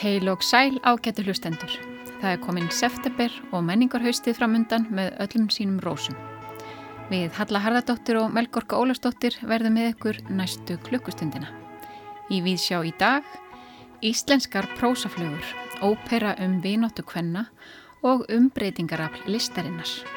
Heil 0.00 0.28
og 0.32 0.40
sæl 0.40 0.78
ágættu 0.80 1.20
hlustendur. 1.26 1.68
Það 2.22 2.30
er 2.30 2.40
komin 2.40 2.70
september 2.72 3.34
og 3.52 3.60
menningarhaustið 3.68 4.38
framundan 4.38 4.86
með 4.88 5.12
öllum 5.26 5.50
sínum 5.52 5.82
rósum. 5.84 6.16
Við 7.10 7.36
Halla 7.36 7.60
Harðardóttir 7.60 8.22
og 8.22 8.32
Melgorka 8.32 8.80
Ólastóttir 8.80 9.36
verðum 9.44 9.76
með 9.76 9.92
ykkur 9.92 10.22
næstu 10.32 10.80
klukkustundina. 10.88 11.52
Í 12.32 12.40
viðsjá 12.40 12.80
í 12.88 12.96
dag, 12.96 13.22
Íslenskar 14.00 14.64
prósaflugur, 14.80 15.44
ópera 15.84 16.38
um 16.40 16.62
vinóttu 16.64 17.04
kvenna 17.04 17.50
og 18.00 18.24
umbreytingarafl 18.32 19.28
listarinnar. 19.28 20.15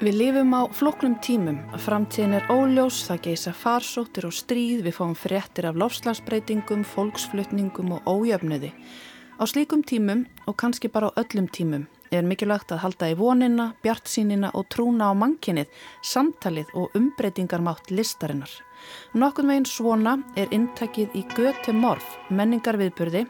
Við 0.00 0.14
lifum 0.16 0.54
á 0.56 0.64
floknum 0.72 1.18
tímum. 1.20 1.58
Framtíðin 1.76 2.38
er 2.38 2.46
óljós, 2.48 3.02
það 3.04 3.18
geisa 3.26 3.50
farsóttir 3.52 4.24
og 4.24 4.32
stríð, 4.32 4.78
við 4.86 4.94
fáum 4.96 5.12
fréttir 5.12 5.66
af 5.68 5.76
lofslagsbreytingum, 5.76 6.86
fólksflutningum 6.88 7.92
og 7.98 8.08
ójöfniði. 8.08 8.70
Á 9.36 9.44
slíkum 9.44 9.82
tímum, 9.84 10.22
og 10.48 10.56
kannski 10.56 10.88
bara 10.88 11.12
á 11.12 11.20
öllum 11.20 11.50
tímum, 11.52 11.84
er 12.08 12.24
mikilvægt 12.24 12.72
að 12.72 12.80
halda 12.80 13.10
í 13.12 13.18
vonina, 13.20 13.74
bjartsínina 13.84 14.54
og 14.56 14.70
trúna 14.72 15.12
á 15.12 15.14
mannkinnið, 15.20 15.68
samtalið 16.00 16.72
og 16.72 16.96
umbreytingarmátt 16.96 17.92
listarinnar. 17.92 18.56
Nokkun 19.12 19.52
veginn 19.52 19.68
svona 19.68 20.16
er 20.32 20.48
intakið 20.48 21.12
í 21.12 21.26
Göte 21.36 21.76
Morf, 21.76 22.16
menningarviðburði, 22.32 23.26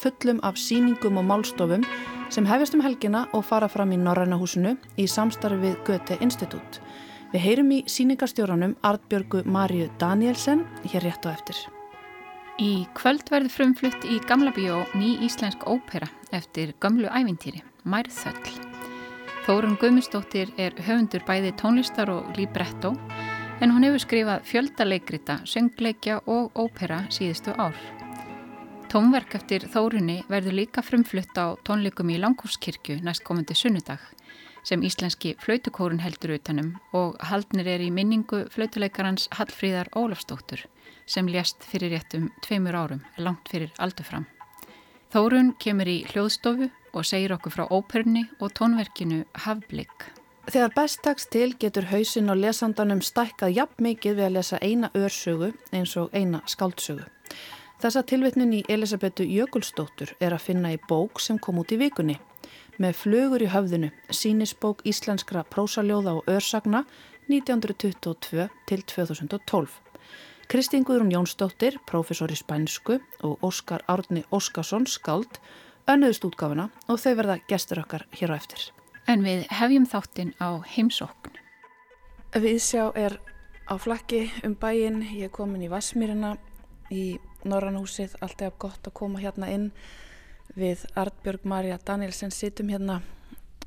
fullum 0.00 0.40
af 0.40 0.56
síningum 0.56 1.20
og 1.20 1.28
málstofum 1.28 1.84
sem 2.32 2.46
hefjast 2.48 2.72
um 2.76 2.80
helgina 2.80 3.26
og 3.36 3.44
fara 3.44 3.68
fram 3.68 3.92
í 3.92 3.98
Norrænahúsinu 4.00 4.72
í 4.96 5.04
samstarfi 5.10 5.58
við 5.60 5.74
Göte 5.84 6.16
Institut. 6.24 6.80
Við 7.32 7.44
heyrum 7.44 7.72
í 7.76 7.82
síningarstjóranum 7.88 8.74
Artbjörgu 8.88 9.42
Marju 9.44 9.90
Danielsen 10.00 10.64
hér 10.88 11.04
rétt 11.04 11.28
á 11.28 11.32
eftir. 11.32 11.58
Í 12.60 12.86
kvöld 12.96 13.28
verður 13.32 13.52
frumflutt 13.52 14.04
í 14.08 14.20
Gamla 14.28 14.52
bíó 14.56 14.82
ný 14.96 15.18
íslensk 15.26 15.66
ópera 15.68 16.08
eftir 16.32 16.72
gamlu 16.80 17.08
ævintýri, 17.12 17.60
Mærþöll. 17.84 18.52
Þórun 19.44 19.76
Guðmundsdóttir 19.80 20.52
er 20.56 20.76
höfundur 20.86 21.24
bæði 21.28 21.52
tónlistar 21.58 22.12
og 22.12 22.28
libretto 22.38 22.94
en 23.60 23.72
hún 23.74 23.84
hefur 23.84 24.04
skrifað 24.06 24.46
fjöldaleikrita, 24.48 25.42
söngleikja 25.44 26.22
og 26.26 26.56
ópera 26.56 27.04
síðustu 27.12 27.52
ár. 27.58 27.76
Tónverk 28.92 29.32
eftir 29.38 29.62
Þórunni 29.72 30.18
verður 30.28 30.52
líka 30.52 30.82
frumflutt 30.84 31.38
á 31.40 31.56
tónleikum 31.64 32.10
í 32.12 32.18
Langhúskirkju 32.20 32.98
næst 33.00 33.22
komandi 33.24 33.54
sunnudag 33.56 34.02
sem 34.68 34.82
íslenski 34.84 35.30
flautukórun 35.40 36.02
heldur 36.04 36.34
utanum 36.34 36.74
og 36.92 37.16
haldnir 37.24 37.70
er 37.72 37.80
í 37.80 37.88
minningu 37.88 38.42
flautuleikarans 38.52 39.30
Hallfríðar 39.38 39.88
Ólafsdóttur 39.96 40.66
sem 41.08 41.30
lést 41.32 41.64
fyrir 41.64 41.94
réttum 41.94 42.26
tveimur 42.44 42.76
árum, 42.76 43.00
langt 43.16 43.48
fyrir 43.48 43.72
aldur 43.80 44.04
fram. 44.10 44.26
Þórun 45.08 45.54
kemur 45.56 45.88
í 45.88 46.02
hljóðstofu 46.12 46.68
og 46.92 47.08
segir 47.08 47.32
okkur 47.32 47.56
frá 47.56 47.64
óperunni 47.72 48.26
og 48.44 48.52
tónverkinu 48.60 49.22
Hafblik. 49.46 50.12
Þegar 50.52 50.76
best 50.76 51.00
takst 51.00 51.32
til 51.32 51.54
getur 51.56 51.88
hausin 51.88 52.28
og 52.28 52.44
lesandanum 52.44 53.00
stækkað 53.00 53.56
jafn 53.56 53.88
mikið 53.88 54.20
við 54.20 54.28
að 54.28 54.36
lesa 54.36 54.60
eina 54.60 54.92
örsögu 54.92 55.54
eins 55.72 55.96
og 55.96 56.12
eina 56.12 56.44
skáldsögu. 56.44 57.08
Þessa 57.82 58.04
tilvitnun 58.06 58.52
í 58.54 58.60
Elisabetu 58.70 59.24
Jökulsdóttur 59.26 60.12
er 60.22 60.36
að 60.36 60.44
finna 60.44 60.70
í 60.70 60.76
bók 60.86 61.18
sem 61.18 61.38
kom 61.42 61.56
út 61.58 61.72
í 61.74 61.80
vikunni. 61.80 62.14
Með 62.78 62.92
flugur 62.94 63.42
í 63.42 63.48
höfðinu, 63.50 63.88
sínisbók 64.06 64.84
íslenskra 64.86 65.42
prósaljóða 65.50 66.12
og 66.20 66.28
örsagna 66.30 66.84
1922 67.26 68.46
til 68.70 68.84
2012. 68.92 69.74
Kristín 70.46 70.86
Guðrún 70.86 71.10
Jónsdóttir, 71.10 71.80
profesor 71.90 72.30
í 72.30 72.38
spænsku 72.38 73.00
og 73.26 73.42
Óskar 73.42 73.82
Árni 73.90 74.22
Óskarsson, 74.30 74.86
skald, 74.86 75.40
önnuðust 75.90 76.28
útgáfuna 76.28 76.68
og 76.86 77.02
þau 77.02 77.16
verða 77.18 77.40
gestur 77.50 77.82
okkar 77.82 78.06
hér 78.14 78.36
á 78.36 78.38
eftir. 78.38 78.68
En 79.10 79.26
við 79.26 79.42
hefjum 79.50 79.90
þáttinn 79.90 80.32
á 80.38 80.62
heimsókn. 80.76 81.34
Við 82.38 82.62
sjá 82.62 82.94
er 82.94 83.18
á 83.66 83.74
flakki 83.74 84.28
um 84.46 84.54
bæin, 84.54 85.02
ég 85.18 85.26
er 85.32 85.34
komin 85.34 85.66
í 85.66 85.72
Vasmírina 85.72 86.36
í 86.94 87.18
Norrannhúsið, 87.48 88.16
alltaf 88.20 88.58
gott 88.62 88.86
að 88.86 88.96
koma 88.98 89.22
hérna 89.22 89.50
inn 89.52 89.70
við 90.58 90.84
Artbjörg 90.98 91.46
Marja 91.48 91.78
Danielsen 91.86 92.32
situm 92.34 92.70
hérna 92.72 93.00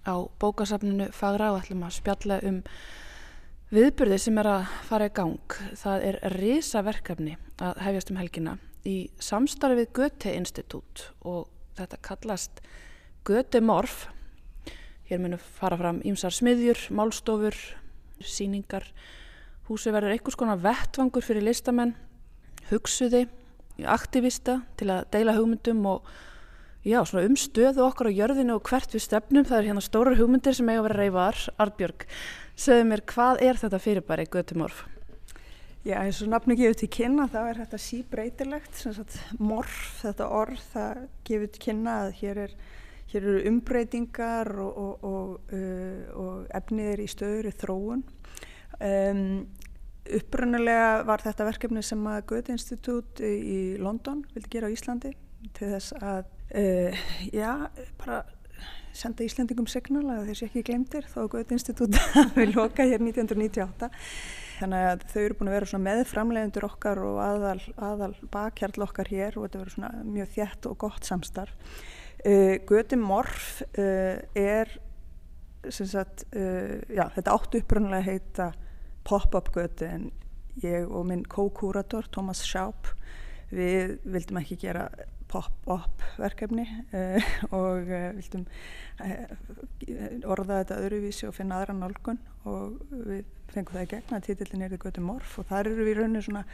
á 0.06 0.16
bókasafninu 0.40 1.10
Fagra 1.16 1.52
og 1.54 1.64
ætlum 1.64 1.86
að 1.88 1.98
spjalla 1.98 2.40
um 2.46 2.62
viðburði 3.74 4.20
sem 4.22 4.38
er 4.38 4.50
að 4.52 4.66
fara 4.86 5.10
í 5.10 5.14
gang. 5.18 5.58
Það 5.82 6.08
er 6.10 6.20
risaverkefni 6.36 7.38
að 7.64 7.82
hefjast 7.88 8.12
um 8.14 8.20
helgina 8.22 8.58
í 8.86 8.98
samstarfi 9.18 9.82
við 9.82 9.94
Göte 9.98 10.34
Institut 10.38 11.08
og 11.26 11.48
þetta 11.80 12.02
kallast 12.06 12.62
Göte 13.26 13.62
Morf. 13.62 14.06
Hér 15.10 15.22
munum 15.22 15.42
fara 15.58 15.78
fram 15.78 16.02
ímsar 16.06 16.34
smiðjur, 16.34 16.80
málstofur, 16.94 17.58
síningar. 18.22 18.86
Húsi 19.66 19.94
verður 19.94 20.14
einhvers 20.14 20.38
konar 20.38 20.62
vettvangur 20.62 21.26
fyrir 21.26 21.46
listamenn, 21.46 21.96
hugsuði 22.70 23.26
aktivista 23.84 24.62
til 24.80 24.90
að 24.94 25.10
deila 25.12 25.36
hugmyndum 25.36 25.84
og 25.92 26.08
já, 26.86 27.02
svona 27.04 27.26
um 27.28 27.36
stöðu 27.40 27.84
okkar 27.86 28.12
á 28.14 28.18
jörðinu 28.18 28.56
og 28.56 28.68
hvert 28.70 28.94
við 28.96 29.04
stefnum. 29.04 29.46
Það 29.46 29.58
er 29.58 29.70
hérna 29.70 29.84
stórar 29.84 30.20
hugmyndir 30.20 30.56
sem 30.56 30.70
eiga 30.70 30.84
að 30.84 30.88
vera 30.90 31.00
reyfaðar. 31.02 31.42
Arbjörg, 31.66 32.06
segðu 32.56 32.86
mér, 32.92 33.04
hvað 33.12 33.42
er 33.50 33.60
þetta 33.62 33.82
fyrirbæri 33.82 34.28
Götumorf? 34.32 34.86
Já, 35.86 36.00
eins 36.02 36.18
og 36.26 36.32
nafni 36.32 36.56
gefur 36.58 36.80
til 36.80 36.90
kynna, 36.90 37.28
þá 37.30 37.42
er 37.44 37.60
þetta 37.60 37.78
síbreytilegt, 37.78 38.80
morf, 39.38 39.76
þetta 40.00 40.30
orð, 40.34 40.64
það 40.72 41.04
gefur 41.28 41.52
til 41.54 41.62
kynna 41.68 41.98
að 42.08 42.16
hér, 42.24 42.40
er, 42.48 42.56
hér 43.12 43.20
eru 43.22 43.44
umbreytingar 43.52 44.50
og, 44.64 44.80
og, 44.82 45.06
og, 45.06 45.54
uh, 45.54 46.00
og 46.24 46.48
efnið 46.58 46.90
er 46.96 47.04
í 47.04 47.08
stöður 47.12 47.52
í 47.52 47.54
þróun. 47.62 48.02
Um, 48.82 49.22
Upprunalega 50.06 51.02
var 51.08 51.24
þetta 51.24 51.48
verkefni 51.48 51.82
sem 51.86 52.02
að 52.06 52.26
Goethe 52.30 52.54
Institut 52.54 53.22
í 53.26 53.76
London 53.82 54.22
vildi 54.36 54.52
gera 54.54 54.70
á 54.70 54.76
Íslandi 54.76 55.16
til 55.58 55.70
þess 55.72 55.96
að, 55.98 56.28
uh, 56.54 57.06
já, 57.34 57.52
bara 57.98 58.20
senda 58.96 59.26
Íslandingum 59.26 59.68
signal 59.68 60.06
að 60.14 60.30
þessi 60.30 60.46
ekki 60.48 60.64
glemtir 60.68 61.08
að 61.18 61.30
Goethe 61.34 61.58
Institut 61.58 61.98
við 62.38 62.54
loka 62.58 62.86
hér 62.86 63.02
1998. 63.02 63.90
Þannig 64.60 64.86
að 64.92 65.06
þau 65.12 65.22
eru 65.24 65.38
búin 65.40 65.50
að 65.52 65.58
vera 65.58 65.80
með 65.84 66.02
framlegendur 66.08 66.68
okkar 66.70 67.02
og 67.04 67.18
aðal, 67.20 67.60
aðal 67.76 68.12
bakhjarl 68.32 68.86
okkar 68.86 69.10
hér 69.12 69.40
og 69.40 69.48
þetta 69.48 69.64
verður 69.64 70.06
mjög 70.14 70.30
þjætt 70.38 70.70
og 70.70 70.78
gott 70.86 71.10
samstarf. 71.10 71.74
Uh, 72.26 72.62
Goethe 72.70 72.98
Morf 73.02 73.58
uh, 73.74 74.22
er, 74.38 74.70
sem 75.74 75.90
sagt, 75.90 76.28
já, 76.30 77.08
þetta 77.16 77.34
áttu 77.34 77.58
upprunalega 77.64 78.06
heita 78.06 78.52
pop-up 79.06 79.52
götu 79.56 79.88
en 79.88 80.10
ég 80.64 80.88
og 80.88 81.06
minn 81.10 81.26
co-kurator 81.30 82.08
Thomas 82.12 82.44
Schaub 82.48 82.94
við 83.54 84.00
vildum 84.08 84.40
ekki 84.42 84.58
gera 84.66 84.88
pop-up 85.32 86.04
verkefni 86.20 86.66
uh, 86.94 87.32
og 87.60 87.90
uh, 87.90 88.10
vildum 88.18 88.46
uh, 89.04 89.32
orða 90.32 90.62
þetta 90.62 90.82
öðruvísi 90.84 91.30
og 91.30 91.36
finna 91.38 91.60
aðra 91.60 91.78
nálgun 91.80 92.22
og 92.50 92.78
við 92.92 93.24
fengum 93.52 93.78
það 93.78 93.86
í 93.86 93.92
gegna 93.94 94.20
að 94.20 94.28
títillin 94.30 94.66
er 94.66 94.76
í 94.76 94.82
götu 94.82 95.04
morf 95.06 95.40
og 95.42 95.50
þar 95.50 95.72
eru 95.72 95.88
við 95.88 96.00
rauninu 96.00 96.24
svona 96.26 96.46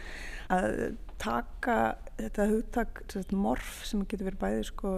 að 0.54 0.80
taka 1.22 1.78
þetta 2.20 2.48
hugtak 2.52 3.04
morf 3.34 3.82
sem 3.90 4.06
getur 4.06 4.32
verið 4.32 4.44
bæði 4.44 4.66
sko 4.72 4.96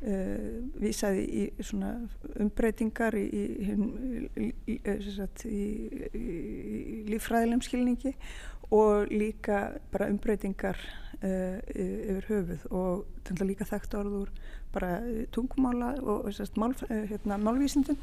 Uh, 0.00 0.64
vísaði 0.80 1.26
í 1.28 1.42
svona 1.60 1.90
umbreytingar 2.40 3.12
í, 3.20 3.26
í, 3.28 4.46
í, 4.72 4.76
í 6.16 7.00
lífræðilegum 7.10 7.60
skilningi 7.66 8.14
og 8.72 9.12
líka 9.12 9.58
bara 9.92 10.08
umbreytingar 10.08 10.80
uh, 11.20 11.60
yfir 11.68 12.30
höfuð 12.30 12.64
og 12.70 13.04
þetta 13.28 13.48
líka 13.50 13.68
þekkt 13.68 13.98
orður 14.00 14.32
bara 14.72 15.02
tungumála 15.36 15.92
og 16.00 16.32
mál, 16.56 16.72
hérna, 16.88 17.36
málvísindum. 17.36 18.00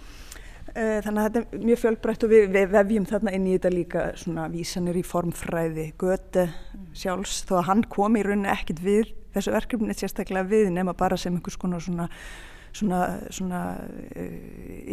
Uh, 0.68 1.00
þannig 1.02 1.18
að 1.24 1.28
þetta 1.32 1.42
er 1.42 1.66
mjög 1.66 1.82
fjölbreytt 1.88 2.28
og 2.28 2.36
við, 2.38 2.50
við 2.54 2.74
vefjum 2.78 3.10
þarna 3.10 3.38
inn 3.40 3.50
í 3.50 3.58
þetta 3.58 3.74
líka 3.74 4.10
svona 4.22 4.50
vísanir 4.54 5.02
í 5.02 5.08
formfræði 5.16 5.94
Göte 5.98 6.50
sjálfs 6.94 7.42
þó 7.50 7.62
að 7.64 7.70
hann 7.72 7.88
kom 7.90 8.22
í 8.22 8.28
rauninni 8.28 8.54
ekkit 8.54 8.86
við 8.86 9.16
þessu 9.38 9.56
verkefni 9.56 9.96
sérstaklega 9.98 10.50
við 10.50 10.72
nema 10.76 10.96
bara 10.98 11.18
sem 11.20 11.36
einhvers 11.36 11.58
konar 11.60 11.84
svona, 11.84 12.08
svona, 12.76 13.02
svona 13.34 13.62
uh, 13.78 14.30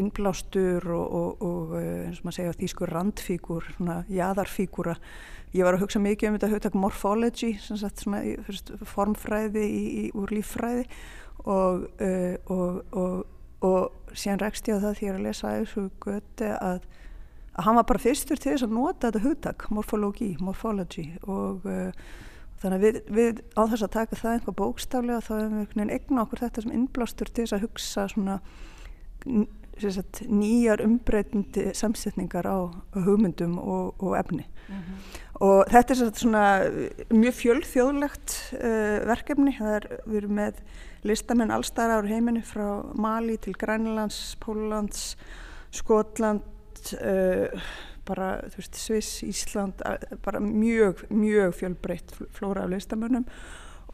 innblástur 0.00 0.86
og, 0.94 1.04
og, 1.20 1.44
og 1.44 1.76
uh, 1.78 1.84
eins 2.06 2.22
og 2.22 2.28
maður 2.28 2.38
segja 2.38 2.56
þýskur 2.62 2.94
randfígur, 2.94 3.68
svona 3.76 4.00
jæðarfígura. 4.12 4.96
Ég 5.54 5.66
var 5.66 5.76
að 5.76 5.84
hugsa 5.84 6.02
mikið 6.02 6.30
um 6.30 6.38
þetta 6.38 6.52
hugtak 6.54 6.78
morphology, 6.78 7.52
sagt, 7.62 8.02
svona, 8.02 8.24
fyrst, 8.48 8.74
formfræði 8.90 9.64
í, 9.68 9.84
í, 9.84 10.04
úr 10.18 10.34
líffræði 10.34 10.88
og, 11.44 11.88
uh, 12.02 13.22
og 13.64 14.12
síðan 14.14 14.42
rekst 14.42 14.68
ég 14.68 14.78
á 14.78 14.84
það 14.84 14.98
því 14.98 15.04
að 15.04 15.08
ég 15.08 15.12
er 15.12 15.18
að 15.18 15.26
lesa 15.28 15.56
þessu 15.60 15.88
göti 16.04 16.50
að 16.58 16.84
að 17.54 17.68
hann 17.68 17.78
var 17.78 17.86
bara 17.88 18.02
fyrstur 18.02 18.40
til 18.40 18.52
þess 18.52 18.66
að 18.66 18.74
nota 18.74 19.10
þetta 19.10 19.24
hugtak, 19.24 19.66
morfologi, 19.74 20.32
morphology 20.42 21.06
og 21.22 21.66
uh, 21.70 21.90
þannig 22.64 22.78
að 22.78 22.84
við, 22.86 23.00
við 23.12 23.42
á 23.54 23.62
þess 23.68 23.84
að 23.84 23.92
taka 23.98 24.20
það 24.20 24.38
einhvað 24.38 24.56
bókstaflega 24.60 25.24
þá 25.24 25.32
hefum 25.34 25.52
við 25.58 25.60
einhvern 25.60 25.82
veginn 25.82 25.96
egna 25.98 26.24
okkur 26.24 26.42
þetta 26.44 26.64
sem 26.64 26.72
innblástur 26.78 27.30
til 27.30 27.44
þess 27.44 27.56
að 27.56 27.66
hugsa 27.66 28.06
svona 28.12 28.38
sagt, 29.82 30.22
nýjar 30.30 30.82
umbreytandi 30.84 31.68
samsetningar 31.76 32.46
á 32.46 32.58
hugmyndum 32.94 33.58
og, 33.58 33.94
og 33.98 34.16
efni 34.18 34.44
mm 34.44 34.74
-hmm. 34.74 35.20
og 35.40 35.64
þetta 35.70 35.94
er 35.94 36.12
svona 36.14 36.44
mjög 37.10 37.34
fjölþjóðlegt 37.34 38.54
uh, 38.54 39.06
verkefni, 39.08 39.56
er, 39.60 40.00
við 40.06 40.16
erum 40.16 40.34
með 40.34 40.54
listamenn 41.02 41.50
allstæðar 41.50 42.04
á 42.06 42.12
heiminu 42.12 42.42
frá 42.42 42.84
Mali 42.94 43.36
til 43.36 43.54
Grænlands, 43.54 44.36
Póllands 44.40 45.16
Skotland 45.70 46.42
uh, 47.02 47.60
bara, 48.08 48.28
þú 48.52 48.60
veist, 48.60 48.78
Sviss, 48.80 49.22
Ísland 49.26 49.82
bara 50.24 50.42
mjög, 50.42 51.04
mjög 51.10 51.56
fjölbreytt 51.60 52.14
flóra 52.36 52.64
af 52.64 52.72
listamönnum. 52.72 53.26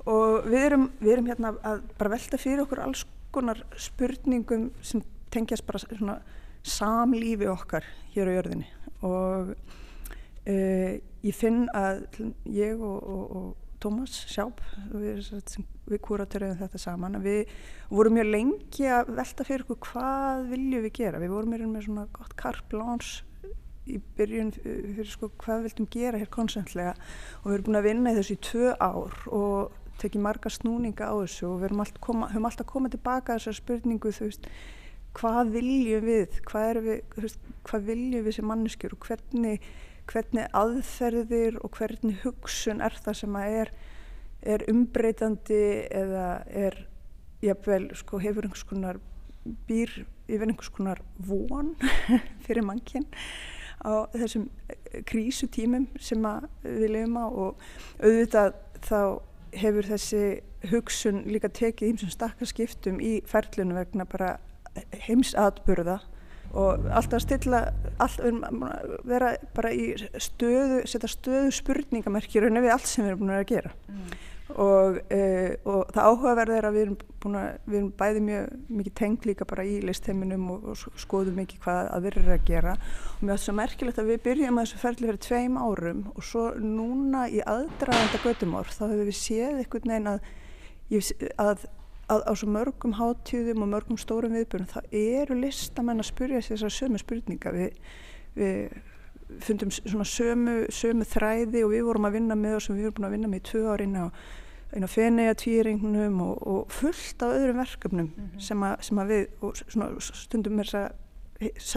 Og 0.09 0.47
við 0.49 0.67
erum, 0.71 0.91
við 1.01 1.15
erum 1.15 1.31
hérna 1.31 1.55
að 1.67 1.83
bara 1.99 2.15
velta 2.15 2.41
fyrir 2.41 2.65
okkur 2.65 2.83
alls 2.87 3.05
konar 3.35 3.61
spurningum 3.79 4.71
sem 4.83 5.03
tengjast 5.31 5.67
bara 5.69 5.83
svona 5.83 6.21
samlífi 6.67 7.49
okkar 7.51 7.87
hér 8.15 8.33
á 8.33 8.37
jörðinni. 8.39 8.69
Og 9.07 9.53
uh, 9.55 10.93
ég 10.97 11.37
finn 11.37 11.67
að 11.77 12.07
ég 12.49 12.81
og, 12.81 12.99
og, 13.01 13.25
og 13.37 13.51
Tómas 13.81 14.12
Sjáb 14.29 14.59
við, 14.93 15.25
við 15.89 16.01
kúratöruðum 16.05 16.59
þetta 16.61 16.81
saman 16.81 17.17
við 17.25 17.49
vorum 17.89 18.19
mjög 18.19 18.29
lengi 18.35 18.91
að 18.93 19.15
velta 19.17 19.47
fyrir 19.49 19.65
okkur 19.65 19.95
hvað 19.95 20.51
viljum 20.51 20.85
við 20.85 20.97
gera. 20.99 21.23
Við 21.23 21.33
vorum 21.33 21.55
með 21.57 21.87
svona 21.87 22.07
gott 22.12 22.37
karpláns 22.41 23.21
í 23.94 24.00
byrjun 24.19 24.52
fyrir 24.56 25.10
sko 25.10 25.31
hvað 25.40 25.66
vildum 25.69 25.90
gera 25.92 26.20
hér 26.20 26.31
konsentlega 26.32 26.96
og 27.42 27.46
við 27.50 27.54
erum 27.56 27.69
búin 27.69 27.81
að 27.81 27.88
vinna 27.88 28.12
í 28.12 28.19
þessu 28.19 28.37
í 28.37 28.42
tvö 28.48 28.75
ár 28.81 29.16
og 29.28 29.78
tekið 30.00 30.25
marga 30.25 30.52
snúninga 30.52 31.10
á 31.12 31.14
þessu 31.20 31.48
og 31.50 31.62
við 31.62 31.75
alltaf 31.76 32.02
koma, 32.04 32.28
höfum 32.32 32.48
alltaf 32.48 32.69
komað 32.69 32.96
tilbaka 32.96 33.37
þessar 33.37 33.58
spurningu 33.58 34.12
þú 34.16 34.28
veist 34.31 34.50
hvað 35.19 35.54
viljum 35.56 36.06
við? 36.06 36.40
Hvað, 36.48 36.81
við, 36.87 37.00
veist, 37.19 37.48
hvað 37.66 37.87
viljum 37.88 38.26
við 38.26 38.37
sem 38.37 38.48
manneskjur 38.50 38.96
og 38.96 39.08
hvernig, 39.08 39.69
hvernig 40.10 40.48
aðferðir 40.60 41.58
og 41.64 41.75
hvernig 41.78 42.20
hugsun 42.25 42.82
er 42.84 42.96
það 43.04 43.19
sem 43.22 43.38
að 43.40 43.58
er, 43.62 43.72
er 44.54 44.66
umbreytandi 44.72 45.62
eða 46.02 46.26
er 46.48 46.78
jafnvel 47.44 47.90
sko 47.98 48.20
hefur 48.22 48.46
einhvers 48.46 48.66
konar 48.69 49.00
býr 49.69 49.92
yfir 50.31 50.46
einhvers 50.46 50.72
konar 50.75 51.00
von 51.26 51.75
fyrir 52.44 52.64
mannkinn 52.66 53.08
á 53.85 54.06
þessum 54.15 54.47
krísutímum 55.09 55.88
sem 56.00 56.25
við 56.65 56.87
lefum 56.94 57.19
á 57.21 57.27
og 57.27 57.67
auðvitað 58.03 58.55
þá 58.87 59.00
hefur 59.61 59.91
þessi 59.91 60.23
hugsun 60.71 61.25
líka 61.31 61.50
tekið 61.53 61.94
ímsum 61.94 62.12
stakkarskiptum 62.12 63.00
í 63.03 63.19
ferlunum 63.29 63.81
vegna 63.81 64.06
bara 64.09 64.37
heimsatburða 65.06 65.99
og 66.50 66.87
alltaf 66.91 67.23
stilla 67.23 67.61
alltaf 68.03 69.05
vera 69.06 69.35
bara 69.55 69.71
í 69.75 69.93
stöðu 70.19 70.83
setja 70.91 71.11
stöðu 71.11 71.53
spurningamerkir 71.55 72.49
við 72.50 72.75
allt 72.75 72.91
sem 72.91 73.05
við 73.05 73.12
erum 73.12 73.25
búin 73.25 73.37
að 73.37 73.49
gera. 73.53 73.73
Mm 73.88 74.30
og, 74.58 74.99
uh, 75.14 75.50
og 75.70 75.93
það 75.94 76.06
áhugaverð 76.11 76.55
er 76.56 76.67
að 76.69 76.76
við 76.76 76.85
erum, 76.85 76.97
að, 77.38 77.49
við 77.67 77.79
erum 77.79 77.91
bæði 78.00 78.23
mjög 78.26 78.55
mikið 78.79 78.94
tengd 79.00 79.29
líka 79.29 79.47
bara 79.50 79.67
í 79.69 79.76
listheiminum 79.85 80.47
og, 80.55 80.69
og 80.73 81.00
skoðum 81.00 81.41
mikið 81.41 81.62
hvað 81.64 81.91
að 81.94 82.06
við 82.06 82.12
erum 82.12 82.31
að 82.35 82.47
gera. 82.50 82.76
Og 83.14 83.25
mér 83.25 83.35
finnst 83.35 83.50
það 83.50 83.58
merkilegt 83.61 84.02
að 84.02 84.12
við 84.12 84.23
byrjum 84.26 84.61
að 84.61 84.69
þessu 84.69 84.82
ferli 84.85 85.11
fyrir 85.11 85.23
tveim 85.26 85.58
árum 85.61 86.05
og 86.14 86.29
svo 86.31 86.44
núna 86.61 87.25
í 87.31 87.43
aðdraðanda 87.55 88.23
göttumár 88.25 88.75
þá 88.75 88.85
hefur 88.87 89.11
við 89.11 89.19
séð 89.20 89.62
einhvern 89.62 89.94
veginn 89.94 90.12
að, 90.14 90.31
að, 91.47 91.67
að 92.11 92.29
á 92.29 92.32
svo 92.35 92.52
mörgum 92.56 92.99
hátjúðum 92.99 93.67
og 93.67 93.75
mörgum 93.75 94.00
stórum 94.00 94.37
viðbjörnum 94.38 94.70
þá 94.70 94.81
eru 94.91 95.41
listamenn 95.41 96.02
að 96.02 96.12
spyrja 96.12 96.44
þessar 96.50 96.79
sömu 96.81 97.02
spurninga. 97.02 97.55
Við, 97.56 97.82
við 98.38 98.81
fundum 99.38 99.70
svona 99.70 100.06
sömu, 100.08 100.55
sömu 100.75 101.06
þræði 101.08 101.64
og 101.64 101.75
við 101.75 101.85
vorum 101.87 102.08
að 102.08 102.17
vinna 102.19 102.37
með 102.38 102.56
og 102.58 102.64
sem 102.64 102.79
við 102.79 102.88
vorum 102.88 102.97
búin 102.99 103.08
að 103.08 103.14
vinna 103.17 103.31
með 103.31 103.41
í 103.41 103.44
tvö 103.50 103.62
árin 103.70 103.99
á 103.99 104.05
einu 104.75 104.87
á 104.87 104.90
Fenea 104.90 105.34
tvíringnum 105.34 106.20
og, 106.22 106.46
og 106.46 106.72
fullt 106.72 107.22
af 107.22 107.37
öðrum 107.37 107.61
verkefnum 107.61 108.06
mm 108.06 108.25
-hmm. 108.25 108.40
sem, 108.40 108.62
að, 108.62 108.76
sem 108.81 108.99
að 108.99 109.06
við 109.06 109.52
svona, 109.69 109.88
stundum 110.00 110.58
er 110.58 110.64
þess 110.64 110.75
að 110.75 110.90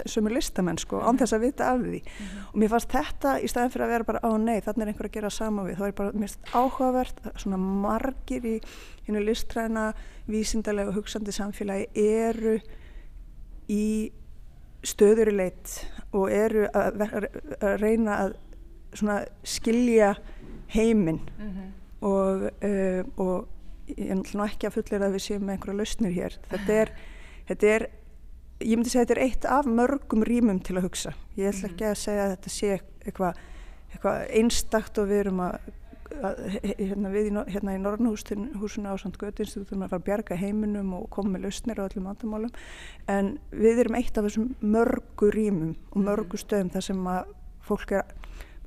sömu 0.05 0.29
listamenn 0.33 0.77
sko, 0.77 0.99
án 0.99 1.17
þess 1.17 1.33
að 1.33 1.45
vita 1.45 1.69
af 1.71 1.79
því 1.79 1.99
mm 1.99 2.25
-hmm. 2.25 2.47
og 2.53 2.59
mér 2.59 2.69
fannst 2.69 2.91
þetta 2.91 3.39
í 3.39 3.47
staðin 3.47 3.71
fyrir 3.71 3.85
að 3.85 3.89
vera 3.89 4.03
bara 4.03 4.19
á 4.23 4.31
nei, 4.37 4.61
þannig 4.61 4.81
er 4.81 4.87
einhver 4.87 5.05
að 5.05 5.11
gera 5.11 5.29
sama 5.29 5.63
við 5.63 5.77
þá 5.77 5.85
er 5.87 5.91
bara 5.91 6.11
mest 6.13 6.39
áhugavert 6.53 7.21
svona 7.35 7.57
margir 7.57 8.45
í 8.45 8.61
hennu 9.07 9.19
listræna 9.19 9.93
vísindarlega 10.27 10.89
og 10.89 10.95
hugsandi 10.95 11.31
samfélagi 11.31 11.87
eru 11.95 12.59
í 13.69 14.11
stöður 14.83 15.31
í 15.31 15.35
leitt 15.35 15.87
og 16.11 16.31
eru 16.31 16.67
að, 16.73 17.01
að 17.61 17.79
reyna 17.79 18.17
að 18.17 18.33
skilja 19.43 20.15
heiminn 20.67 21.21
mm 21.39 21.49
-hmm 21.49 21.82
og, 22.03 22.47
uh, 22.51 23.01
og 23.23 23.93
ég 23.93 24.09
er 24.09 24.19
náttúrulega 24.19 24.51
ekki 24.51 24.69
að 24.69 24.77
fullera 24.77 25.09
að 25.09 25.17
við 25.17 25.25
séum 25.27 25.47
með 25.47 25.57
einhverja 25.57 25.79
lausnir 25.79 26.15
hér. 26.15 26.37
Þetta 26.51 26.79
er, 26.83 26.93
þetta 27.49 27.71
er 27.77 27.87
ég 28.63 28.75
myndi 28.77 28.91
segja 28.91 29.07
þetta 29.07 29.17
er 29.17 29.25
eitt 29.25 29.47
af 29.49 29.71
mörgum 29.79 30.27
rýmum 30.27 30.61
til 30.63 30.77
að 30.79 30.87
hugsa. 30.87 31.15
Ég 31.39 31.51
ætla 31.51 31.71
ekki 31.71 31.89
að 31.89 31.97
segja 32.03 32.27
að 32.27 32.35
þetta 32.35 32.53
sé 32.53 32.75
eitthvað 33.03 33.41
eitthva 33.93 34.17
einstakt 34.33 34.99
og 35.01 35.09
við 35.09 35.23
erum 35.23 35.41
að, 35.43 35.69
að 36.25 36.41
hérna 36.63 37.11
við 37.13 37.29
í, 37.29 37.33
hérna 37.53 37.75
í 37.75 37.81
Norrnhúsinu 37.81 38.89
á 38.89 38.95
Sandgötinstitútum 39.01 39.85
að 39.85 39.93
fara 39.93 40.01
að 40.01 40.07
bjarga 40.07 40.39
heiminum 40.39 40.93
og 40.97 41.07
koma 41.13 41.35
með 41.35 41.47
lausnir 41.47 41.81
á 41.81 41.85
öllum 41.85 42.09
andamálum 42.11 42.53
en 43.11 43.35
við 43.51 43.83
erum 43.83 43.97
eitt 43.99 44.17
af 44.17 44.27
þessum 44.27 44.53
mörgu 44.61 45.31
rýmum 45.33 45.75
og 45.91 45.99
mhm. 45.99 46.07
mörgu 46.09 46.41
stöðum 46.41 46.73
þar 46.73 46.87
sem 46.89 47.09
að 47.13 47.33
fólk 47.63 47.95
er 47.99 48.15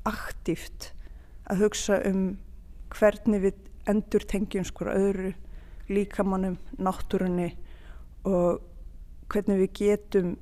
aktíft 0.07 0.93
að 1.51 1.67
hugsa 1.67 2.01
um 2.09 2.27
hvernig 2.97 3.43
við 3.45 3.61
endur 3.87 4.25
tengjum 4.27 4.67
skor 4.67 4.91
öðru 4.95 5.33
líkamannum, 5.93 6.57
náttúrunni 6.83 7.53
og 8.27 8.63
hvernig 9.31 9.61
við 9.63 9.73
getum 9.81 10.35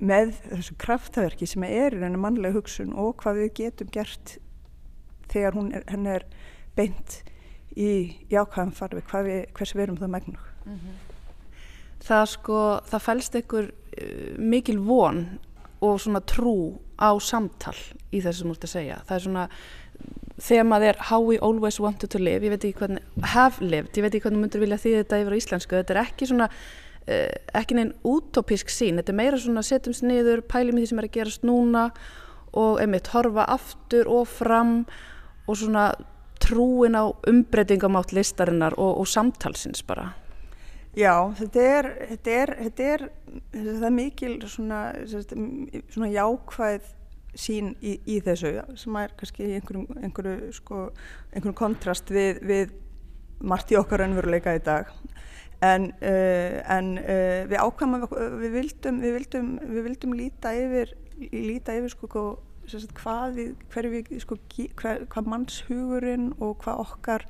með 0.00 0.32
þessu 0.48 0.76
kraftaverki 0.80 1.46
sem 1.48 1.66
er 1.66 1.94
í 1.94 2.00
reynu 2.00 2.20
mannlega 2.20 2.56
hugsun 2.56 2.94
og 2.96 3.18
hvað 3.20 3.42
við 3.42 3.52
getum 3.60 3.90
gert 3.92 4.38
þegar 5.30 5.58
er, 5.76 5.84
er 6.14 6.24
beint 6.78 7.20
í 7.76 8.16
jákvæðan 8.32 8.74
farfi, 8.74 9.44
hvers 9.54 9.74
við 9.76 9.84
erum 9.84 10.00
það 10.00 10.14
megnug. 10.16 10.48
Mm 10.64 10.74
-hmm. 10.74 10.98
Það 12.00 12.24
sko, 12.32 12.58
það 12.90 13.04
fælst 13.06 13.34
einhver 13.36 13.70
uh, 13.70 14.38
mikil 14.38 14.78
von 14.78 15.38
og 15.80 16.00
svona 16.00 16.20
trú 16.20 16.80
á 16.98 17.10
samtal 17.20 17.76
í 18.12 18.20
þessu 18.20 18.46
múlti 18.46 18.66
að 18.66 18.74
segja. 18.74 19.02
Það 19.06 19.16
er 19.16 19.22
svona 19.22 19.48
þemað 20.40 20.86
er 20.90 21.00
how 21.10 21.20
we 21.20 21.38
always 21.38 21.80
wanted 21.80 22.10
to 22.12 22.20
live 22.20 22.46
ég 22.46 22.54
veit 22.54 22.64
ekki 22.64 22.84
hvernig, 22.84 23.02
have 23.34 23.60
lived 23.64 23.96
ég 23.96 24.06
veit 24.06 24.14
ekki 24.14 24.26
hvernig 24.28 24.44
myndur 24.44 24.62
vilja 24.64 24.80
því 24.80 24.94
þetta 25.00 25.20
yfir 25.22 25.36
á 25.36 25.40
íslensku 25.40 25.76
þetta 25.76 25.94
er 25.96 26.02
ekki 26.04 26.30
svona, 26.30 26.48
uh, 27.06 27.34
ekki 27.60 27.76
neinn 27.76 27.92
útópísk 28.06 28.72
sín, 28.72 29.00
þetta 29.00 29.12
er 29.14 29.20
meira 29.20 29.40
svona 29.40 29.64
setjumst 29.66 30.06
niður, 30.06 30.44
pælum 30.48 30.80
í 30.80 30.84
því 30.84 30.92
sem 30.92 31.02
er 31.02 31.10
að 31.10 31.16
gerast 31.18 31.44
núna 31.46 31.90
og 32.56 32.80
einmitt 32.82 33.12
horfa 33.12 33.44
aftur 33.52 34.08
og 34.10 34.24
fram 34.30 34.80
og 35.46 35.58
svona 35.58 35.90
trúin 36.40 36.96
á 36.96 37.04
umbreytingamátt 37.28 38.14
listarinnar 38.16 38.74
og, 38.78 39.02
og 39.02 39.08
samtalsins 39.08 39.84
bara. 39.86 40.10
Já, 40.98 41.30
þetta 41.38 41.66
er 41.66 41.88
þetta 42.10 42.32
er, 42.34 42.52
þetta 42.64 42.86
er, 42.94 43.04
þetta 43.54 43.86
er 43.86 43.94
mikil 43.94 44.32
svona, 44.50 44.80
svona 45.06 46.08
jákvæð 46.10 46.88
sín 47.34 47.74
í, 47.80 47.96
í 48.06 48.20
þessu 48.24 48.52
sem 48.78 49.00
er 49.00 49.14
kannski 49.18 49.48
einhverjum, 49.58 49.86
einhverju, 50.00 50.52
sko, 50.56 50.86
einhverjum 51.30 51.58
kontrast 51.58 52.10
við, 52.12 52.40
við 52.46 52.74
margt 53.40 53.72
í 53.72 53.78
okkar 53.80 54.04
önveruleika 54.06 54.54
í 54.56 54.62
dag. 54.64 54.90
En, 55.64 55.90
uh, 56.00 56.60
en 56.72 56.94
uh, 57.02 57.42
við 57.50 57.58
ákvæmum 57.60 58.06
við 58.40 58.54
vildum, 58.56 59.00
við 59.02 59.16
vildum, 59.18 59.50
við 59.60 59.86
vildum 59.90 60.16
líta 60.16 60.54
yfir 60.56 60.94
líta 61.28 61.74
yfir 61.76 61.92
sko 61.92 62.08
hvað 62.96 63.36
við, 63.36 64.10
sko, 64.22 64.38
hver, 64.78 65.04
hvað 65.10 65.30
mannshugurinn 65.32 66.30
og 66.38 66.60
hvað 66.62 66.82
okkar 66.84 67.26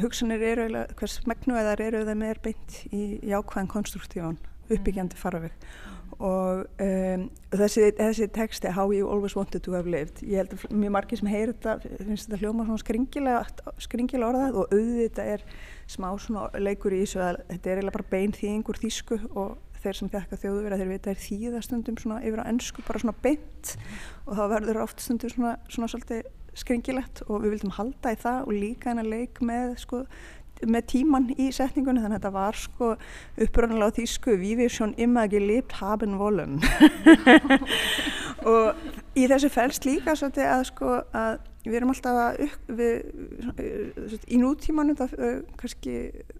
hugsanir 0.00 0.42
eru 0.52 0.84
hvers 0.96 1.18
megnuðar 1.28 1.82
eru 1.82 2.04
það 2.06 2.20
með 2.20 2.34
er 2.34 2.40
beint 2.46 2.76
í, 2.88 3.02
í 3.20 3.32
ákvæðan 3.34 3.72
konstruktífan 3.72 4.38
uppbyggjandi 4.72 5.18
farveg 5.20 5.56
og 6.18 6.66
um, 6.82 7.24
þessi, 7.54 7.88
þessi 7.96 8.28
texti 8.34 8.72
How 8.72 8.92
you 8.92 9.08
always 9.08 9.36
wanted 9.36 9.64
to 9.64 9.74
have 9.76 9.90
lived 9.90 10.22
ég 10.24 10.42
held 10.42 10.54
að 10.56 10.76
mjög 10.82 10.94
margir 10.96 11.20
sem 11.20 11.30
heyr 11.32 11.52
þetta 11.52 11.76
finnst 11.82 12.28
þetta 12.28 12.40
hljóma 12.42 12.66
svona 12.68 12.82
skringilega, 12.82 13.72
skringilega 13.82 14.30
orðað 14.30 14.60
og 14.60 14.76
auðvitað 14.76 15.32
er 15.36 15.46
smá 15.90 16.08
svona 16.20 16.48
leikur 16.60 16.96
í 16.96 17.02
þessu 17.04 17.22
að 17.24 17.42
þetta 17.50 17.72
er 17.72 17.80
eiginlega 17.80 17.98
bara 17.98 18.10
bein 18.12 18.36
þýðingur 18.36 18.82
þýsku 18.82 19.20
og 19.32 19.56
þeir 19.82 19.98
sem 19.98 20.12
þekka 20.12 20.38
þjóðverða 20.44 20.78
þeir 20.78 20.92
vita 20.92 21.10
er 21.10 21.22
þýðastundum 21.22 21.98
svona 21.98 22.20
yfir 22.22 22.44
á 22.44 22.50
ennsku 22.50 22.84
bara 22.86 23.02
svona 23.02 23.16
beint 23.24 23.74
og 24.26 24.36
þá 24.38 24.44
verður 24.52 24.84
oft 24.84 25.02
stundum 25.02 25.32
svona, 25.32 25.56
svona 25.72 25.90
svolítið 25.90 26.30
skringilegt 26.58 27.24
og 27.26 27.42
við 27.42 27.56
vildum 27.56 27.74
halda 27.78 28.12
í 28.12 28.20
það 28.20 28.46
og 28.46 28.54
líka 28.54 28.92
en 28.92 29.00
að 29.02 29.10
leik 29.14 29.40
með 29.44 29.74
sko 29.80 30.02
með 30.66 30.88
tíman 30.94 31.28
í 31.36 31.50
setningunni 31.54 32.02
þannig 32.02 32.18
að 32.18 32.20
þetta 32.20 32.34
var 32.36 32.58
sko 32.58 32.90
uppröðanlega 33.46 33.94
á 33.94 33.96
þýsku 33.98 34.36
við 34.40 34.62
við 34.62 34.74
sjón 34.76 34.96
immer 35.00 35.30
gelipt 35.32 35.78
haben 35.80 36.18
wollen. 36.20 36.60
Og 38.52 39.18
í 39.18 39.28
þessu 39.30 39.50
fælst 39.52 39.86
líka 39.86 40.16
svolítið 40.18 40.48
að 40.50 40.68
sko 40.72 40.98
að 41.14 41.40
við 41.62 41.76
erum 41.78 41.92
alltaf 41.92 42.16
að 42.18 42.54
við, 42.74 42.94
í 44.26 44.38
nútímanu 44.40 44.96
það, 44.98 45.12
kannski, 45.60 45.94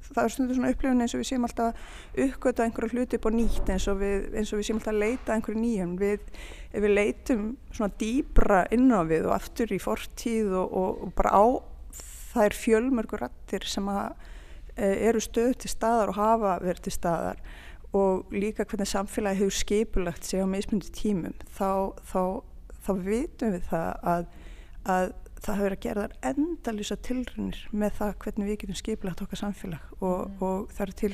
það 0.08 0.22
er 0.24 0.34
stundur 0.34 0.58
svona 0.58 0.72
upplifun 0.74 1.04
eins 1.04 1.14
og 1.14 1.22
við 1.22 1.28
séum 1.30 1.46
alltaf 1.46 1.76
að 1.76 2.24
uppgöta 2.26 2.66
einhverja 2.66 2.96
hluti 2.96 3.20
upp 3.20 3.28
á 3.30 3.32
nýtt 3.36 3.70
eins 3.70 3.86
og 3.92 4.00
við, 4.02 4.26
eins 4.34 4.50
og 4.50 4.58
við 4.58 4.68
séum 4.68 4.80
alltaf 4.80 4.94
að 4.94 5.02
leita 5.04 5.36
einhverju 5.36 5.62
nýjum 5.62 5.92
við, 6.00 6.24
ef 6.72 6.86
við 6.86 6.96
leitum 6.98 7.44
svona 7.70 7.98
dýbra 8.02 8.64
inn 8.74 8.90
á 8.90 9.00
við 9.06 9.28
og 9.28 9.36
aftur 9.36 9.74
í 9.76 9.78
fortíð 9.82 10.56
og, 10.58 10.74
og, 10.82 11.04
og 11.06 11.14
bara 11.20 11.36
á 11.38 11.44
þær 12.32 12.56
fjölmörgur 12.56 13.24
rattir 13.26 13.66
sem 13.68 13.88
að, 13.92 14.14
e, 14.76 14.88
eru 15.08 15.20
stöð 15.20 15.56
til 15.62 15.72
staðar 15.72 16.12
og 16.12 16.20
hafa 16.20 16.58
verið 16.64 16.86
til 16.88 16.96
staðar 16.98 17.42
og 17.92 18.32
líka 18.32 18.64
hvernig 18.64 18.88
samfélagi 18.88 19.42
hefur 19.42 19.58
skipulagt 19.58 20.24
sig 20.24 20.40
á 20.40 20.46
mismundi 20.48 20.88
tímum 20.96 21.34
þá, 21.52 21.92
þá, 22.08 22.40
þá 22.80 22.92
vitum 23.04 23.52
við 23.52 23.68
það 23.68 23.90
að 24.14 24.30
að 24.82 25.12
það 25.42 25.58
hefur 25.58 25.74
að 25.74 25.82
gera 25.82 26.04
þar 26.04 26.30
endalýsa 26.30 26.96
tilrunir 27.02 27.60
með 27.74 27.96
það 27.98 28.12
hvernig 28.24 28.48
við 28.48 28.58
getum 28.62 28.78
skipilagt 28.78 29.22
okkar 29.24 29.40
samfélag 29.40 29.88
og, 29.98 30.20
mm. 30.28 30.36
og 30.46 30.74
það 30.76 30.84
er 30.84 30.92
til 31.00 31.12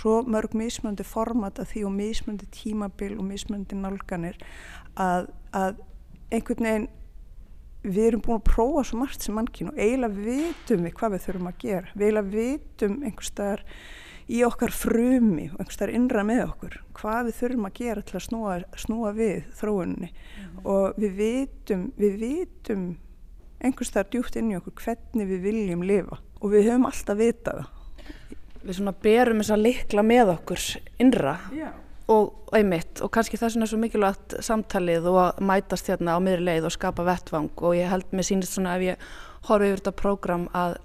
svo 0.00 0.16
mörg 0.26 0.56
mismöndi 0.58 1.06
format 1.06 1.60
að 1.62 1.70
því 1.74 1.84
og 1.86 1.94
mismöndi 1.98 2.48
tímabil 2.54 3.14
og 3.18 3.28
mismöndi 3.28 3.78
nálganir 3.78 4.38
að, 4.98 5.30
að 5.54 5.78
einhvern 6.34 6.68
veginn 6.68 6.90
við 7.82 8.06
erum 8.06 8.22
búin 8.22 8.38
að 8.38 8.46
prófa 8.48 8.84
svo 8.86 9.00
margt 9.00 9.24
sem 9.24 9.34
mannkyn 9.36 9.72
og 9.72 9.80
eiginlega 9.80 10.26
vitum 10.28 10.86
við 10.86 10.96
hvað 10.98 11.14
við 11.16 11.26
þurfum 11.26 11.50
að 11.50 11.60
gera 11.64 11.92
við 11.94 12.06
eiginlega 12.06 12.32
vitum 12.36 12.96
einhverstaðar 13.02 13.64
í 14.32 14.42
okkar 14.46 14.74
frumi 14.76 15.46
og 15.50 15.58
einhverstaðar 15.58 15.94
innra 15.98 16.24
með 16.26 16.42
okkur 16.46 16.76
hvað 16.98 17.28
við 17.28 17.38
þurfum 17.40 17.68
að 17.68 17.78
gera 17.80 18.04
til 18.06 18.18
að 18.18 18.26
snúa, 18.28 18.56
snúa 18.78 19.14
við 19.16 19.38
þróunni 19.58 20.10
mm. 20.12 20.58
og 20.62 21.00
við 21.02 21.16
vitum, 21.18 21.86
við 21.98 22.18
vitum 22.22 22.88
einhverstaðar 23.62 24.10
djúpt 24.14 24.38
inn 24.38 24.52
í 24.52 24.58
okkur 24.58 24.78
hvernig 24.82 25.30
við 25.34 25.46
viljum 25.48 25.86
lifa 25.86 26.20
og 26.40 26.54
við 26.54 26.70
höfum 26.70 26.90
alltaf 26.90 27.18
vitað 27.18 27.62
það 27.62 27.78
Við 28.62 28.76
svona 28.76 28.92
berum 28.94 29.40
þess 29.42 29.54
að 29.56 29.64
likla 29.64 30.02
með 30.06 30.28
okkur 30.36 30.64
innra 31.02 31.32
Já. 31.50 31.72
Og 32.10 32.54
einmitt 32.56 33.02
og 33.04 33.12
kannski 33.14 33.38
það 33.40 33.62
er 33.62 33.70
svo 33.70 33.78
mikilvægt 33.80 34.38
samtalið 34.44 35.06
og 35.10 35.18
að 35.22 35.42
mætast 35.50 35.90
hérna 35.90 36.16
á 36.16 36.24
miðri 36.24 36.46
leið 36.48 36.68
og 36.68 36.74
skapa 36.74 37.06
vettvang. 37.06 37.52
Og 37.62 37.76
ég 37.78 37.92
held 37.92 38.08
með 38.10 38.28
sínist 38.28 38.56
svona 38.56 38.76
ef 38.78 38.86
ég 38.92 39.06
horfi 39.48 39.70
yfir 39.70 39.82
þetta 39.82 40.00
prógram 40.02 40.48
að 40.56 40.78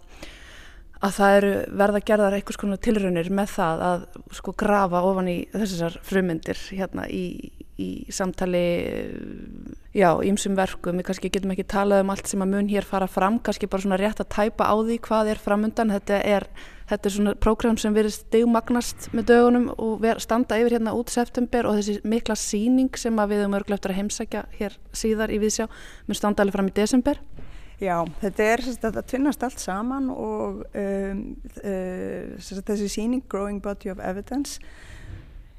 að 0.98 1.14
það 1.14 1.36
eru 1.38 1.52
verða 1.78 2.02
gerðar 2.10 2.36
einhvers 2.38 2.58
konar 2.58 2.80
tilraunir 2.82 3.28
með 3.30 3.52
það 3.54 3.84
að 3.88 4.06
sko 4.34 4.54
grafa 4.58 5.02
ofan 5.06 5.30
í 5.30 5.38
þessar 5.54 5.98
frumyndir 6.06 6.62
hérna 6.74 7.06
í, 7.14 7.52
í 7.78 7.90
samtali 8.14 8.64
já, 9.94 10.10
ímsum 10.26 10.56
verkum, 10.58 10.98
við 10.98 11.08
kannski 11.10 11.30
getum 11.34 11.54
ekki 11.54 11.66
talað 11.70 12.04
um 12.04 12.12
allt 12.14 12.30
sem 12.30 12.42
að 12.42 12.54
mun 12.56 12.72
hér 12.72 12.88
fara 12.88 13.08
fram, 13.10 13.38
kannski 13.44 13.70
bara 13.70 13.86
svona 13.86 14.00
rétt 14.02 14.22
að 14.24 14.32
tæpa 14.34 14.70
á 14.70 14.76
því 14.78 14.98
hvað 15.06 15.32
er 15.34 15.42
framundan 15.42 15.94
þetta 15.94 16.20
er, 16.26 16.48
þetta 16.90 17.10
er 17.10 17.16
svona 17.16 17.36
prógram 17.38 17.78
sem 17.82 17.94
verið 17.94 18.16
stegmagnast 18.18 19.10
með 19.14 19.30
dögunum 19.32 19.70
og 19.78 20.08
standa 20.24 20.58
yfir 20.62 20.80
hérna 20.80 20.96
út 20.98 21.14
september 21.14 21.70
og 21.70 21.78
þessi 21.78 22.00
mikla 22.06 22.38
síning 22.40 22.98
sem 22.98 23.22
við 23.30 23.46
um 23.46 23.58
örgleftur 23.60 23.94
að 23.94 24.02
heimsækja 24.02 24.48
hér 24.58 24.78
síðar 24.94 25.34
í 25.34 25.42
viðsjá 25.44 25.70
mun 25.70 26.18
standa 26.18 26.46
alveg 26.46 26.58
fram 26.58 26.74
í 26.74 26.78
desember. 26.82 27.22
Já, 27.78 28.02
þetta 28.24 28.46
er 28.56 28.62
þetta 28.66 29.02
tvinnast 29.06 29.44
allt 29.46 29.62
saman 29.62 30.10
og 30.10 30.64
um, 30.74 31.20
uh, 31.62 32.38
þessi 32.42 32.90
síning 32.90 33.22
Growing 33.30 33.62
Body 33.62 33.92
of 33.94 34.02
Evidence 34.02 34.58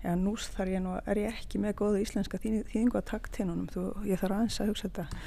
Já, 0.08 0.14
nú 0.16 0.30
þar 0.40 0.68
ég 0.72 0.80
nú, 0.80 0.92
er 1.04 1.18
ég 1.20 1.34
ekki 1.36 1.58
með 1.60 1.74
góða 1.82 1.98
íslenska 2.00 2.38
þýðingu 2.40 2.96
að 2.96 3.08
takt 3.10 3.34
hinn 3.36 3.50
ég 4.08 4.16
þarf 4.16 4.36
aðeins 4.38 4.54
að 4.62 4.70
hugsa 4.70 4.88
þetta. 4.88 5.18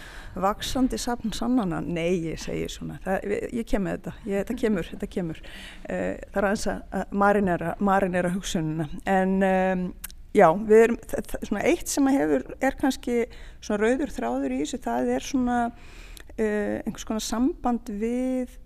Vaksandi 0.41 0.97
safn 0.97 1.33
sannana, 1.37 1.81
nei 1.85 2.15
ég 2.23 2.41
segir 2.41 2.71
svona, 2.73 2.97
það, 3.03 3.35
ég 3.59 3.67
kem 3.69 3.85
með 3.85 3.99
þetta. 3.99 4.13
Ég, 4.25 4.39
þetta 4.39 4.55
kemur, 4.63 4.89
þetta 4.89 5.09
kemur. 5.13 5.41
Uh, 5.85 6.15
þarf 6.33 6.49
aðeins 6.49 6.65
að 6.71 7.13
marinera, 7.21 7.75
marinera 7.77 8.33
hugsununa, 8.33 8.89
en 9.13 9.37
um, 9.51 9.85
já, 10.33 10.47
við 10.71 10.83
erum, 10.87 10.99
svona 11.43 11.63
eitt 11.75 11.93
sem 11.93 12.09
að 12.09 12.17
hefur, 12.17 12.49
er 12.71 12.81
kannski 12.81 13.19
svona 13.59 13.81
rauður 13.83 14.17
þráður 14.17 14.57
í 14.57 14.59
þessu, 14.63 14.81
það 14.87 15.13
er 15.19 15.29
svona 15.29 15.61
uh, 15.69 16.41
einhvers 16.41 17.09
konar 17.11 17.27
samband 17.29 17.93
við, 18.01 18.57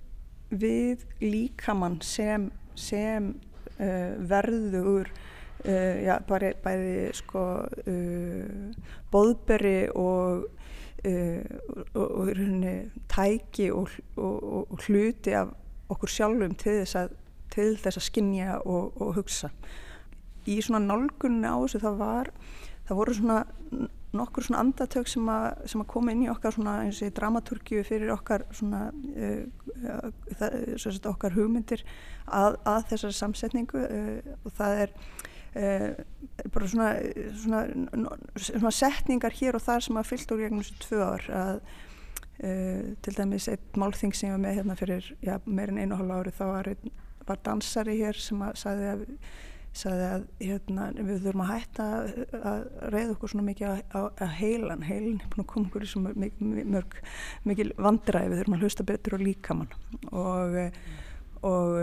við 0.48 1.04
líkamann 1.20 2.00
sem, 2.08 2.48
sem 2.80 3.34
uh, 3.34 4.12
verður 4.32 5.12
uh, 5.66 5.96
já, 6.06 6.16
bæði, 6.30 6.52
bæði 6.64 7.00
sko, 7.22 7.46
bóðberi 9.14 9.80
og 9.96 10.52
og, 11.06 12.12
og 12.18 12.28
hérna, 12.28 12.72
tæki 13.12 13.68
og, 13.72 13.90
og, 14.18 14.80
hluti 14.88 15.36
af 15.38 15.52
okkur 15.90 16.10
sjálfum 16.10 16.56
til 16.58 16.80
þess 16.80 16.98
að, 16.98 17.12
til 17.54 17.76
þess 17.78 18.00
að 18.00 18.06
skinja 18.08 18.56
og 18.66 19.12
hugsa. 19.14 19.52
Í 20.50 20.58
svona 20.66 20.82
nálgunni 20.82 21.46
á 21.46 21.58
þessu 21.62 21.84
það 21.84 22.00
var, 22.00 22.32
það 22.88 23.00
voru 23.02 23.18
svona 23.20 23.38
nokkur 24.16 24.48
svona 24.48 24.64
andatök 24.64 25.10
sem 25.12 25.30
að, 25.30 25.46
sem 25.70 25.84
að 25.84 25.90
koma 25.92 26.14
inn 26.14 26.26
í 26.26 26.32
okkar 26.32 26.56
svona 26.56 26.76
eins 26.86 27.02
og 27.04 27.10
í 27.10 27.16
dramaturgju 27.20 27.84
fyrir 27.86 28.14
okkar 28.16 28.46
svona 28.56 28.88
uh, 28.90 30.10
það, 30.40 31.00
okkar 31.12 31.36
hugmyndir 31.36 31.84
að, 32.26 32.60
að 32.64 32.86
þessari 32.94 33.20
samsetningu 33.20 33.84
uh, 33.84 34.36
og 34.46 34.56
það 34.58 34.86
er 34.86 34.96
uh, 34.96 35.35
bara 35.56 36.68
svona, 36.68 36.90
svona, 37.40 37.64
svona 38.36 38.74
setningar 38.76 39.36
hér 39.38 39.56
og 39.56 39.64
þar 39.64 39.86
sem 39.86 40.00
að 40.02 40.10
fyllt 40.12 40.36
úr 40.36 40.44
gegnum 40.44 40.64
þessu 40.64 40.80
tvö 40.84 41.02
ár 41.06 41.28
að 41.32 41.60
til 43.06 43.16
dæmis 43.16 43.48
eitt 43.48 43.78
málþing 43.80 44.12
sem 44.12 44.28
ég 44.28 44.36
var 44.36 44.42
með 44.44 44.58
hérna 44.58 44.76
fyrir 44.76 45.06
já, 45.24 45.38
meirinn 45.48 45.80
einu 45.80 45.96
hálf 45.96 46.18
ári 46.18 46.34
þá 46.36 46.46
var, 46.50 46.68
var 47.30 47.40
dansari 47.46 47.96
hér 48.02 48.20
sem 48.20 48.42
að 48.44 48.58
sagði 48.60 48.90
að 48.92 49.06
sagði 49.76 50.06
að 50.08 50.26
hérna, 50.40 50.88
við 50.96 51.26
þurfum 51.26 51.44
að 51.44 51.50
hætta 51.52 51.86
að 52.52 52.62
reyða 52.94 53.16
okkur 53.16 53.32
svona 53.32 53.48
mikið 53.50 53.82
að 53.96 54.36
heilan, 54.40 54.86
heilin 54.88 55.18
er 55.20 55.32
búin 55.34 55.44
að 55.44 55.50
koma 55.52 55.70
okkur 55.70 55.86
í 55.86 55.90
svona 55.92 56.14
mikil 57.50 57.68
vandræði, 57.76 58.30
við 58.32 58.42
þurfum 58.42 58.56
að 58.58 58.64
hlusta 58.64 58.88
betur 58.88 59.18
og 59.18 59.26
líka 59.26 59.58
mann 59.58 59.74
og, 60.12 60.56
og 61.46 61.76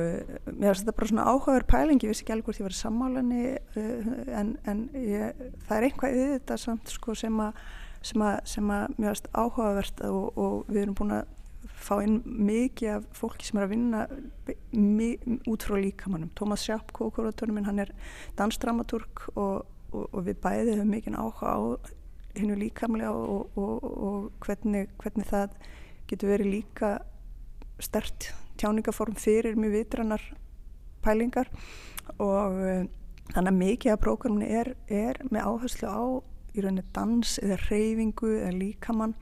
mér 0.47 0.73
finnst 0.73 0.83
þetta 0.83 0.97
bara 0.97 1.11
svona 1.11 1.27
áhugaður 1.31 1.67
pælingi, 1.71 2.07
ég 2.07 2.13
vissi 2.13 2.25
ekki 2.25 2.35
alveg 2.35 2.49
hvort 2.49 2.61
ég 2.61 2.67
var 2.67 2.77
sammálinni 2.79 3.43
en, 4.41 4.57
en 4.67 4.83
ég, 4.99 5.45
það 5.69 5.77
er 5.77 5.87
einhvað 5.89 6.17
við 6.17 6.33
þetta 6.37 6.59
samt 6.59 6.91
sko 6.91 7.15
sem 7.19 7.39
að 7.45 7.63
mér 8.11 9.13
finnst 9.13 9.31
áhugavert 9.31 10.03
og, 10.09 10.27
og 10.35 10.57
við 10.73 10.83
erum 10.85 10.99
búin 10.99 11.17
að 11.21 11.31
fá 11.83 11.97
inn 12.03 12.21
mikið 12.27 12.97
af 12.97 13.07
fólki 13.17 13.47
sem 13.47 13.59
er 13.59 13.67
að 13.67 13.75
vinna 13.75 14.03
út 15.51 15.67
frá 15.67 15.79
líkamannum 15.79 16.33
Tómas 16.39 16.67
Sjápko, 16.67 17.11
kóratorinn 17.15 17.57
minn, 17.57 17.69
hann 17.69 17.83
er 17.83 17.93
dansdramaturg 18.39 19.27
og, 19.35 19.67
og, 19.93 20.05
og 20.09 20.21
við 20.27 20.41
bæði 20.43 20.77
höfum 20.77 20.95
mikið 20.97 21.19
áhuga 21.19 21.55
á 21.55 21.61
hennu 22.39 22.59
líkamlega 22.59 23.13
og, 23.13 23.59
og 23.59 24.31
hvernig, 24.43 24.89
hvernig 25.03 25.29
það 25.29 25.59
getur 26.11 26.33
verið 26.33 26.55
líka 26.57 26.95
stert 27.83 28.33
tjáningaform 28.63 29.17
fyrir 29.19 29.59
mjög 29.59 29.77
vitrannar 29.77 30.27
pælingar. 31.03 31.51
Og 32.19 32.59
uh, 32.59 32.85
þannig 33.33 33.51
að 33.51 33.59
mikið 33.59 33.95
af 33.95 34.03
prógramni 34.03 34.51
er, 34.51 34.75
er 34.89 35.19
með 35.31 35.49
áherslu 35.51 35.91
á 35.91 36.03
í 36.53 36.63
rauninni 36.63 36.85
dans 36.95 37.39
eða 37.43 37.59
reyfingu 37.69 38.31
eða 38.39 38.55
líkamann. 38.59 39.17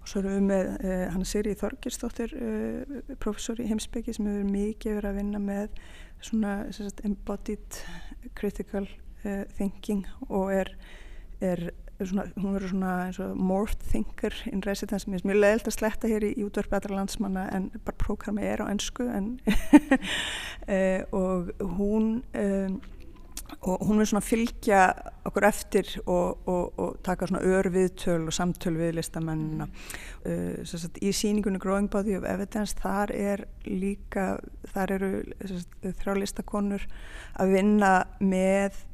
Og 0.00 0.10
svo 0.10 0.20
erum 0.20 0.36
við 0.36 0.48
með 0.50 0.72
uh, 0.74 1.04
hann 1.14 1.28
Siri 1.28 1.54
Þorgirsdóttir 1.60 2.34
uh, 2.38 2.98
professor 3.22 3.60
í 3.62 3.68
heimsbyggi 3.70 4.16
sem 4.16 4.28
hefur 4.28 4.50
mikið 4.50 4.98
verið 4.98 5.10
að 5.12 5.20
vinna 5.22 5.42
með 5.44 5.80
svona 6.24 6.58
sagt, 6.72 7.04
embodied 7.04 7.80
critical 8.34 8.86
thinking 9.56 10.02
og 10.28 10.50
er, 10.52 10.68
er 11.40 11.62
svona, 12.10 12.26
hún 12.38 12.56
verður 12.56 12.72
svona 12.74 12.94
eins 13.06 13.20
og 13.22 13.36
morphed 13.38 13.84
thinker 13.90 14.36
in 14.50 14.64
residence. 14.66 15.10
Mér 15.10 15.22
er 15.22 15.30
mjög 15.30 15.40
leiðilt 15.42 15.70
að 15.70 15.76
sletta 15.78 16.10
hér 16.10 16.26
í, 16.28 16.32
í 16.38 16.46
útverf 16.46 16.72
betra 16.72 16.96
landsmanna 16.96 17.46
en 17.54 17.70
bara 17.84 18.00
prógrami 18.00 18.46
er 18.46 18.64
á 18.64 18.70
ennsku 18.70 19.06
en 19.10 19.36
og 21.22 21.52
hún 21.76 22.18
um, 22.34 22.80
og 23.60 23.86
hún 23.86 23.98
vil 23.98 24.06
svona 24.06 24.24
fylgja 24.24 24.80
okkur 25.24 25.46
eftir 25.46 25.88
og, 26.06 26.48
og, 26.48 26.78
og 26.78 26.96
taka 27.04 27.26
svona 27.28 27.42
örviðtöl 27.44 28.26
og 28.26 28.34
samtöl 28.34 28.76
við 28.78 28.96
listamennina. 28.98 29.68
Uh, 30.24 30.64
sagt, 30.64 30.98
í 31.04 31.12
síningunni 31.14 31.60
Growing 31.62 31.90
Body 31.92 32.16
of 32.18 32.26
Evidence 32.28 32.76
þar 32.80 33.12
er 33.14 33.44
líka 33.68 34.38
þar 34.72 34.96
eru 34.98 35.12
sagt, 35.44 35.78
þrjá 36.00 36.18
listakonur 36.20 36.88
að 37.40 37.54
vinna 37.56 37.94
með 38.20 38.84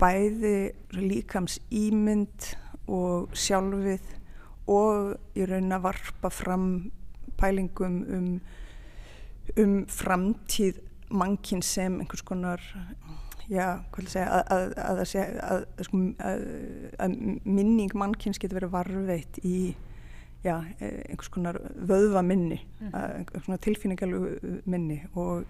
bæði 0.00 0.56
líkams 0.96 1.60
ímynd 1.72 2.52
og 2.86 3.32
sjálfið 3.36 4.12
og 4.70 5.14
í 5.38 5.46
raun 5.46 5.74
að 5.74 5.86
varpa 5.86 6.30
fram 6.32 6.68
pælingum 7.38 8.00
um, 8.16 8.28
um 9.62 9.76
framtíð 9.90 10.80
mannkinn 11.10 11.62
sem 11.62 12.00
einhvers 12.00 12.24
konar 12.26 12.62
já, 13.46 13.82
hvað 13.92 14.00
vil 14.00 14.10
segja 14.10 14.40
að, 14.40 14.72
að, 14.82 15.02
að, 15.46 15.66
sko, 15.86 16.00
að 16.98 17.18
minning 17.46 17.92
mannkynns 17.94 18.40
getur 18.42 18.60
verið 18.60 18.74
varveitt 18.74 19.38
í 19.46 19.58
já, 20.44 20.56
einhvers 20.80 21.30
konar 21.34 21.60
vöðva 21.76 22.24
minni 22.26 22.58
mm. 22.80 22.94
einhvers 22.94 23.46
konar 23.46 23.62
tilfinningalu 23.66 24.22
minni 24.66 25.02
og 25.14 25.46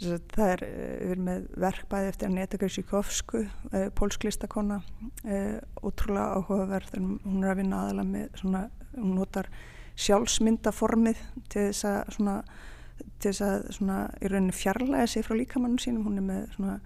það 0.00 0.46
er, 0.46 0.62
við 0.64 1.12
erum 1.12 1.26
með 1.28 1.44
verkbæði 1.60 2.10
eftir 2.10 2.30
Aneta 2.30 2.60
Grisíkovsku 2.60 3.42
eh, 3.44 3.88
pólsk 3.96 4.24
listakonna 4.24 4.80
eh, 5.24 5.58
ótrúlega 5.84 6.38
áhugaverð. 6.38 6.96
Hún 6.96 7.44
er 7.44 7.52
að 7.52 7.60
vinna 7.60 7.84
aðalega 7.84 8.12
með 8.14 8.40
svona, 8.40 8.64
hún 8.96 9.14
notar 9.18 9.50
sjálfsmyndaformið 10.00 11.20
til 11.52 11.66
þess 11.68 11.86
að 11.90 12.14
svona, 12.16 12.36
til 13.20 13.30
þess 13.32 13.44
að 13.46 13.70
svona 13.76 14.00
í 14.20 14.32
rauninni 14.32 14.56
fjarlæga 14.56 15.12
sig 15.12 15.26
frá 15.26 15.36
líkamannum 15.36 15.80
sínum. 15.82 16.06
Hún 16.08 16.20
er 16.22 16.28
með 16.30 16.46
svona, 16.56 16.78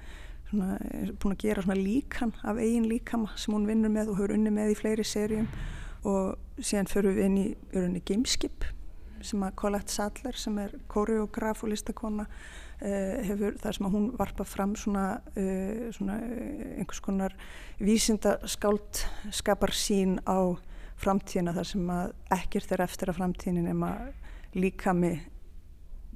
búin 0.55 1.35
að 1.35 1.43
gera 1.47 1.79
líkan 1.79 2.35
af 2.43 2.59
eigin 2.59 2.89
líkama 2.91 3.33
sem 3.39 3.55
hún 3.55 3.69
vinnur 3.71 3.91
með 3.95 4.13
og 4.13 4.21
hefur 4.21 4.37
unni 4.37 4.53
með 4.55 4.75
í 4.75 4.79
fleiri 4.79 5.07
serjum 5.07 5.49
og 6.05 6.37
síðan 6.61 6.91
förum 6.91 7.17
við 7.17 7.25
inn 7.29 7.39
í, 7.41 7.47
í 7.99 8.03
gameskip 8.07 8.67
sem 9.25 9.43
að 9.43 9.57
Colette 9.59 9.93
Sadler 9.93 10.37
sem 10.39 10.59
er 10.61 10.77
koreograf 10.91 11.65
og 11.65 11.73
listakonna 11.73 12.27
hefur 12.81 13.59
þar 13.63 13.77
sem 13.77 13.87
að 13.89 13.97
hún 13.97 14.07
varpa 14.19 14.47
fram 14.49 14.75
svona, 14.79 15.05
uh, 15.37 15.91
svona 15.95 16.19
uh, 16.21 16.79
einhvers 16.81 17.03
konar 17.05 17.37
vísindaskált 17.81 19.05
skapar 19.35 19.75
sín 19.77 20.19
á 20.27 20.59
framtíðina 21.01 21.55
þar 21.57 21.71
sem 21.71 21.91
að 21.91 22.15
ekkert 22.39 22.75
er 22.75 22.85
eftir 22.85 23.11
að 23.11 23.21
framtíðin 23.21 23.69
nema 23.69 23.93
líkami 24.55 25.17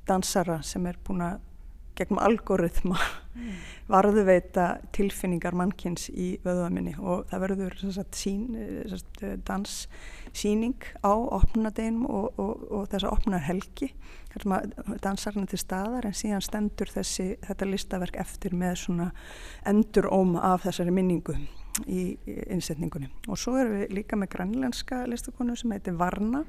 dansara 0.08 0.60
sem 0.64 0.86
er 0.88 0.98
búin 1.04 1.24
að 1.26 1.40
gegnum 1.99 2.21
algoritma 2.23 2.97
mm. 2.99 3.57
varðuveita 3.90 4.67
tilfinningar 4.95 5.57
mannkins 5.59 6.09
í 6.12 6.31
vöðvaminni 6.45 6.95
og 6.99 7.26
það 7.31 7.45
verður 7.45 7.76
sagt, 7.83 8.19
sín, 8.19 8.47
sagt, 8.90 9.23
danssýning 9.49 10.88
á 11.02 11.12
opnadeginum 11.12 12.07
og, 12.07 12.40
og, 12.40 12.64
og 12.71 12.88
þessa 12.93 13.12
opnar 13.14 13.45
helgi 13.49 13.93
þar 14.33 14.45
sem 14.45 14.57
að 14.57 14.99
dansarinn 15.05 15.49
til 15.50 15.61
staðar 15.61 16.09
en 16.09 16.17
síðan 16.17 16.45
stendur 16.45 16.93
þessi, 16.93 17.31
þetta 17.47 17.71
listaverk 17.71 18.19
eftir 18.21 18.57
með 18.57 18.76
svona 18.85 19.09
endur 19.69 20.11
óm 20.12 20.37
af 20.40 20.67
þessari 20.67 20.95
minningu 20.95 21.38
í 21.87 22.02
innsetningunni 22.50 23.11
og 23.28 23.38
svo 23.38 23.57
erum 23.61 23.78
við 23.78 23.97
líka 24.00 24.19
með 24.19 24.33
grænlenska 24.35 25.05
listakonu 25.11 25.57
sem 25.59 25.73
heitir 25.75 25.99
Varna 25.99 26.45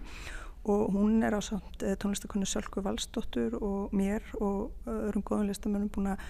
og 0.70 0.94
hún 0.94 1.24
er 1.26 1.34
á 1.34 1.42
samt 1.42 1.84
eh, 1.84 1.96
tónlistakonu 1.98 2.46
Sölku 2.46 2.84
Valstóttur 2.86 3.58
og 3.58 3.94
mér 3.96 4.22
og 4.38 4.72
öðrum 4.86 5.26
góðum 5.26 5.50
listamönnum 5.50 5.90
búin 5.90 6.12
að 6.14 6.24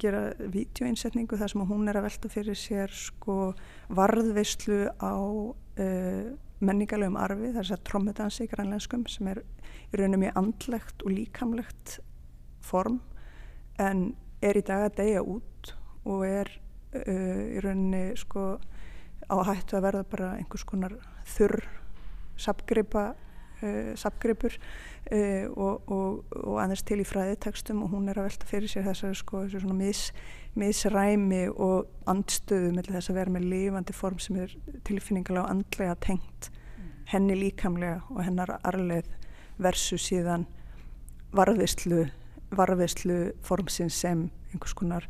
gera 0.00 0.32
vídeoinsetningu 0.38 1.38
þar 1.38 1.52
sem 1.52 1.64
hún 1.68 1.88
er 1.90 1.98
að 1.98 2.08
velta 2.08 2.30
fyrir 2.32 2.58
sér 2.58 2.92
sko 2.94 3.52
varðveislu 3.94 4.88
á 4.98 5.14
uh, 5.14 6.30
menningarlegum 6.58 7.18
arfi 7.20 7.52
þar 7.54 7.68
sem 7.68 7.84
trommedansi 7.86 8.46
í 8.46 8.50
grænlenskum 8.50 9.06
sem 9.10 9.30
er 9.30 9.42
í 9.92 10.00
rauninu 10.00 10.24
mjög 10.24 10.40
andlegt 10.40 11.04
og 11.04 11.14
líkamlegt 11.14 11.98
form 12.64 12.98
en 13.78 14.10
er 14.42 14.58
í 14.58 14.64
dag 14.66 14.88
að 14.88 14.98
deyja 14.98 15.22
út 15.22 15.72
og 16.08 16.26
er 16.26 16.50
uh, 16.50 17.44
í 17.54 17.62
rauninu 17.62 18.02
sko 18.18 18.50
á 19.28 19.36
hættu 19.46 19.78
að 19.78 19.86
verða 19.86 20.10
bara 20.10 20.34
einhvers 20.40 20.66
konar 20.66 20.98
þurr 21.36 21.62
sapgripa 22.38 23.12
uh, 23.62 23.94
sapgripur 23.98 24.54
uh, 25.12 25.46
og, 25.56 25.90
og, 25.90 26.24
og 26.44 26.60
annars 26.62 26.82
til 26.82 27.00
í 27.02 27.06
fræðitekstum 27.08 27.82
og 27.82 27.92
hún 27.94 28.08
er 28.08 28.20
að 28.20 28.28
velta 28.30 28.50
fyrir 28.50 28.72
sér 28.72 28.86
þessari 28.88 29.18
sko, 29.18 29.44
þessu 29.52 29.74
mis, 29.74 30.04
misræmi 30.58 31.46
og 31.54 31.88
andstöðu 32.10 32.74
með 32.76 32.92
þess 32.94 33.10
að 33.12 33.20
vera 33.20 33.36
með 33.38 33.48
lifandi 33.54 33.96
form 33.96 34.18
sem 34.22 34.40
er 34.44 34.54
tilfinningarlega 34.84 35.46
og 35.46 35.50
andlega 35.56 35.98
tengt 36.08 36.50
mm. 36.50 36.92
henni 37.14 37.38
líkamlega 37.38 38.00
og 38.10 38.22
hennar 38.24 38.58
arleið 38.62 39.10
versus 39.58 40.06
síðan 40.10 40.46
varðvistlu 41.34 42.06
varðvistlu 42.56 43.18
formsinn 43.44 43.90
sem 43.92 44.28
einhvers 44.52 44.74
konar 44.76 45.08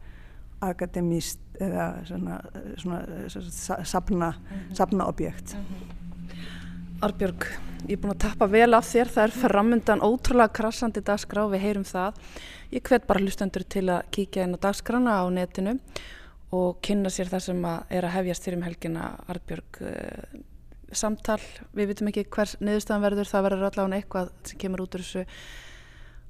akademíst 0.65 1.39
eða 1.63 1.87
svona, 2.07 2.41
svona, 2.81 3.01
svona 3.29 3.85
safna, 3.85 4.31
mm 4.31 4.75
-hmm. 4.75 5.09
objekt 5.09 5.55
mm 5.55 5.61
-hmm. 5.61 6.18
Arbjörg, 6.99 7.45
ég 7.87 7.95
er 7.95 7.99
búin 8.03 8.11
að 8.11 8.25
tappa 8.25 8.47
vel 8.51 8.75
af 8.75 8.87
þér, 8.89 9.11
það 9.15 9.25
er 9.29 9.35
framöndan 9.39 10.01
ótrúlega 10.03 10.51
krassandi 10.57 10.99
dagskrá, 11.07 11.45
við 11.47 11.61
heyrum 11.63 11.85
það. 11.87 12.17
Ég 12.75 12.83
hvet 12.89 13.05
bara 13.07 13.21
hlustendur 13.23 13.63
til 13.71 13.85
að 13.95 14.09
kíkja 14.17 14.47
inn 14.49 14.57
á 14.59 14.65
dagskrána 14.65 15.13
á 15.23 15.25
netinu 15.31 15.77
og 16.51 16.81
kynna 16.83 17.13
sér 17.15 17.31
það 17.31 17.45
sem 17.45 17.69
að 17.71 17.93
er 17.95 18.07
að 18.09 18.15
hefjast 18.17 18.49
fyrir 18.49 18.59
um 18.59 18.65
helgina 18.67 19.05
Arbjörg 19.31 19.79
uh, 19.87 20.41
samtal. 20.91 21.39
Við 21.79 21.93
vitum 21.93 22.11
ekki 22.11 22.25
hvers 22.35 22.57
niðurstaðan 22.59 23.05
verður, 23.07 23.31
það 23.31 23.47
verður 23.47 23.69
allavega 23.69 24.01
eitthvað 24.01 24.33
sem 24.51 24.61
kemur 24.65 24.83
út 24.83 24.97
úr 24.99 25.05
þessu 25.05 25.23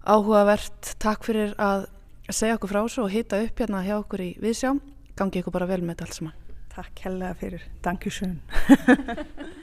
áhugavert. 0.04 0.90
Takk 1.00 1.24
fyrir 1.30 1.54
að 1.56 1.86
segja 2.28 2.58
okkur 2.58 2.74
frá 2.74 2.82
þessu 2.82 3.06
og 3.06 3.14
hýta 3.14 3.40
upp 3.46 3.64
hérna 3.64 3.80
hjá 3.88 3.94
okkur 4.02 4.26
í 4.26 4.28
viðsjá. 4.44 4.74
Gangi 5.16 5.40
ykkur 5.40 5.56
bara 5.56 5.70
vel 5.72 5.80
með 5.80 5.96
þetta 5.96 6.10
alls 6.10 6.20
saman. 6.20 6.36
Takk 6.76 7.06
hella 7.06 7.32
fyrir. 7.40 7.64
Dankjussun. 7.88 8.36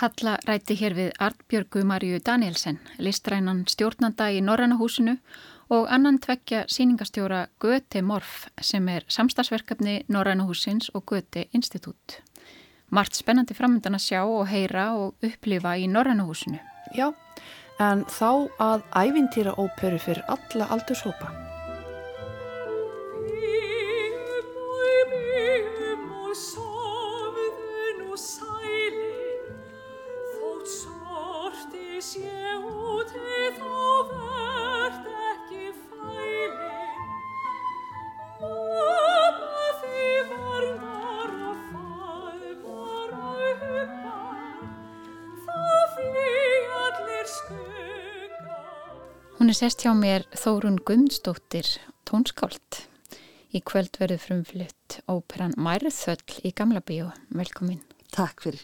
Halla 0.00 0.38
ræti 0.48 0.78
hér 0.80 0.94
við 0.96 1.08
Artbjörgu 1.20 1.82
Marju 1.84 2.22
Danielsen, 2.24 2.78
listrænan 3.04 3.66
stjórnanda 3.68 4.30
í 4.32 4.38
Norrannahúsinu 4.40 5.18
og 5.76 5.90
annan 5.92 6.16
tveggja 6.24 6.62
síningastjóra 6.72 7.42
Göte 7.60 8.00
Morf 8.00 8.46
sem 8.64 8.88
er 8.88 9.04
samstagsverkefni 9.12 9.98
Norrannahúsins 10.08 10.88
og 10.94 11.04
Göte 11.12 11.44
Institut. 11.52 12.16
Mart 12.88 13.12
spennandi 13.12 13.52
framöndan 13.52 13.98
að 14.00 14.06
sjá 14.06 14.22
og 14.24 14.48
heyra 14.48 14.86
og 14.96 15.20
upplifa 15.20 15.76
í 15.76 15.84
Norrannahúsinu. 15.84 16.56
Já, 16.96 17.12
en 17.76 18.08
þá 18.08 18.48
að 18.56 18.88
ævintýra 19.04 19.52
óperu 19.60 20.00
fyrir 20.00 20.24
alla 20.32 20.72
aldurshópa. 20.78 21.28
Hún 26.40 26.59
sest 49.60 49.82
hjá 49.84 49.90
mér 49.92 50.22
Þórun 50.40 50.78
Guðmundsdóttir 50.88 51.66
tónskált. 52.08 52.86
Í 53.52 53.60
kvöld 53.60 53.98
verður 54.00 54.22
frumflutt 54.22 54.94
óperan 55.10 55.52
Mærþöll 55.60 56.38
í 56.48 56.52
Gamla 56.56 56.80
bíó. 56.80 57.10
Velkomin. 57.36 57.82
Takk 58.14 58.46
fyrir. 58.46 58.62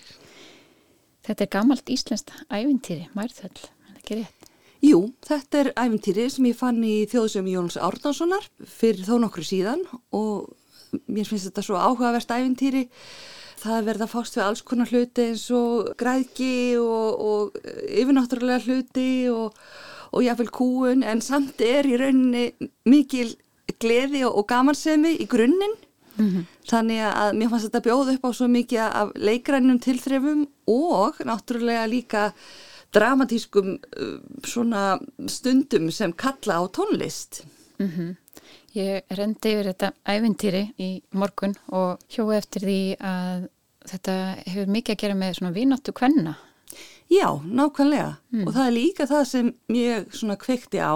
Þetta 1.26 1.44
er 1.44 1.50
gamalt 1.52 1.90
íslenskt 1.92 2.32
ævintýri, 2.48 3.11
Mærþöll, 3.12 3.52
er 3.52 3.90
það 3.90 3.98
ekki 3.98 4.18
rétt? 4.22 4.46
Jú, 4.87 5.00
þetta 5.26 5.61
er 5.61 5.70
ævintýri 5.76 6.30
sem 6.32 6.48
ég 6.48 6.56
fann 6.56 6.78
í 6.87 6.94
þjóðsum 7.12 7.50
Jóns 7.52 7.76
Árnánssonar 7.76 8.46
fyrir 8.64 9.04
þó 9.04 9.18
nokkru 9.26 9.44
síðan 9.44 9.82
og 10.16 10.54
mér 11.11 11.28
finnst 11.28 11.50
þetta 11.50 11.66
svo 11.66 11.82
áhugavert 11.82 12.32
ævintýri. 12.32 12.87
Það 13.61 13.90
verða 13.90 14.09
fást 14.09 14.38
við 14.38 14.46
alls 14.46 14.64
konar 14.64 14.88
hluti 14.88 15.28
eins 15.28 15.44
og 15.52 15.92
græðki 16.00 16.54
og, 16.80 17.20
og 17.20 17.61
yfirnáttúrulega 17.85 18.64
hluti 18.64 19.11
og 19.35 19.61
og 20.12 20.23
jáfnveil 20.23 20.51
kúun 20.51 21.05
en 21.05 21.21
samt 21.21 21.61
er 21.61 21.87
í 21.88 21.97
rauninni 22.01 22.71
mikil 22.85 23.35
gleði 23.83 24.25
og, 24.27 24.38
og 24.38 24.47
gamansemi 24.51 25.16
í 25.21 25.27
grunninn 25.31 25.77
mm 26.16 26.29
-hmm. 26.29 26.45
þannig 26.71 27.01
að 27.01 27.33
mér 27.38 27.51
fannst 27.51 27.66
þetta 27.69 27.87
bjóð 27.88 28.12
upp 28.14 28.25
á 28.25 28.31
svo 28.33 28.49
mikið 28.49 28.81
af 28.81 29.09
leikrænum 29.14 29.79
tilþrefum 29.79 30.47
og 30.66 31.14
náttúrulega 31.21 31.87
líka 31.87 32.33
dramatískum 32.95 33.79
uh, 34.01 34.19
svona 34.45 34.99
stundum 35.27 35.90
sem 35.90 36.12
kalla 36.12 36.61
á 36.61 36.62
tónlist 36.69 37.45
mm 37.79 37.90
-hmm. 37.90 38.14
Ég 38.77 39.03
rendi 39.11 39.49
yfir 39.49 39.64
þetta 39.73 39.92
ævintýri 40.05 40.75
í 40.79 41.03
morgun 41.11 41.55
og 41.69 41.99
hjóðu 42.12 42.37
eftir 42.37 42.61
því 42.61 42.97
að 43.01 43.49
þetta 43.88 44.37
hefur 44.47 44.66
mikið 44.66 44.92
að 44.92 45.01
gera 45.01 45.14
með 45.14 45.35
svona 45.35 45.53
vínáttu 45.53 45.92
kvenna 45.92 46.37
Já, 47.07 47.38
nákvæmlega 47.45 48.16
mm. 48.33 48.47
og 48.47 48.55
það 48.57 48.66
er 48.66 48.75
líka 48.75 49.07
það 49.07 49.25
sem 49.31 49.53
ég 49.77 50.09
svona 50.11 50.37
kvekti 50.40 50.81
á. 50.83 50.95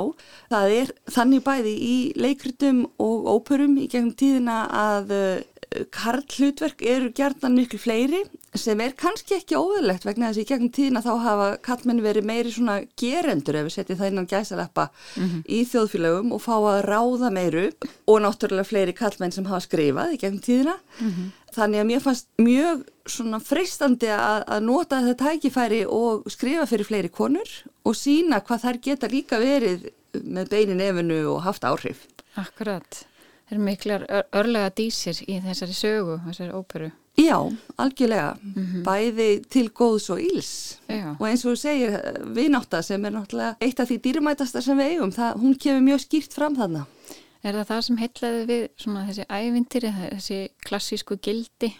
Það 0.51 0.75
er 0.81 0.92
þannig 1.14 1.44
bæði 1.46 1.75
í 1.87 1.96
leikritum 2.18 2.83
og 2.99 3.31
óperum 3.31 3.77
í 3.79 3.87
gegnum 3.87 4.16
tíðina 4.18 4.64
að 4.75 5.14
uh, 5.14 5.61
karl 5.94 6.25
hlutverk 6.27 6.83
eru 6.83 7.12
gerðan 7.14 7.55
miklu 7.55 7.79
fleiri 7.79 8.25
sem 8.59 8.81
er 8.83 8.96
kannski 8.99 9.37
ekki 9.37 9.55
óðurlegt 9.55 10.03
vegna 10.03 10.31
þess 10.31 10.40
að 10.40 10.42
í 10.42 10.49
gegnum 10.49 10.73
tíðina 10.75 11.03
þá 11.05 11.11
hafa 11.23 11.49
kallmenn 11.62 12.03
verið 12.03 12.27
meiri 12.27 12.51
svona 12.51 12.81
gerendur 12.99 13.61
ef 13.61 13.68
við 13.68 13.75
setjum 13.77 14.01
það 14.01 14.11
innan 14.11 14.31
gæsaleppa 14.33 14.88
mm 14.90 15.29
-hmm. 15.29 15.44
í 15.46 15.61
þjóðfélögum 15.70 16.33
og 16.35 16.42
fá 16.42 16.57
að 16.59 16.81
ráða 16.90 17.31
meiru 17.31 17.66
og 18.11 18.18
náttúrulega 18.25 18.66
fleiri 18.66 18.96
kallmenn 18.99 19.33
sem 19.33 19.46
hafa 19.46 19.62
skrifað 19.68 20.14
í 20.16 20.18
gegnum 20.18 20.42
tíðina. 20.42 20.77
Mm 20.99 21.11
-hmm. 21.11 21.31
Þannig 21.54 21.82
að 21.82 21.88
mér 21.88 22.02
fannst 22.04 22.28
mjög 22.38 22.84
svona 23.10 23.40
freistandi 23.42 24.10
að, 24.14 24.44
að 24.46 24.66
nota 24.68 25.00
þetta 25.02 25.30
tækifæri 25.30 25.80
og 25.90 26.28
skrifa 26.30 26.66
fyrir 26.70 26.86
fleiri 26.86 27.10
konur 27.10 27.50
og 27.84 27.96
sína 27.98 28.38
hvað 28.46 28.64
þær 28.66 28.80
geta 28.84 29.10
líka 29.10 29.40
verið 29.42 29.88
með 30.14 30.50
beinin 30.54 30.82
efinu 30.84 31.20
og 31.34 31.42
haft 31.46 31.66
áhrif. 31.66 32.06
Akkurat. 32.38 33.04
Það 33.50 33.56
er 33.56 33.64
miklar 33.66 34.06
örlega 34.30 34.70
dísir 34.78 35.18
í 35.26 35.40
þessari 35.42 35.74
sögu, 35.74 36.20
þessari 36.28 36.54
óperu. 36.54 36.90
Já, 37.18 37.52
algjörlega. 37.76 38.36
Mm 38.42 38.66
-hmm. 38.66 38.82
Bæði 38.84 39.42
til 39.50 39.70
góðs 39.70 40.10
og 40.10 40.20
íls. 40.20 40.78
Já. 40.88 41.16
Og 41.18 41.28
eins 41.28 41.44
og 41.44 41.52
þú 41.52 41.56
segir, 41.56 41.90
viðnátta 42.24 42.82
sem 42.82 43.04
er 43.04 43.10
náttúrulega 43.10 43.56
eitt 43.60 43.80
af 43.80 43.88
því 43.88 43.98
dýrmætasta 44.00 44.60
sem 44.62 44.78
við 44.78 44.90
eigum, 44.90 45.12
það, 45.12 45.34
hún 45.34 45.54
kemur 45.58 45.82
mjög 45.82 46.00
skýrt 46.00 46.32
fram 46.32 46.56
þarna. 46.56 46.86
Er 47.40 47.57
það 47.57 47.68
það 47.70 47.85
sem 47.87 48.00
heitlaði 48.00 48.40
við 48.50 48.64
svona, 48.83 49.05
þessi 49.09 49.24
ævindir, 49.33 49.87
þessi 49.96 50.40
klassísku 50.66 51.16
gildi? 51.24 51.70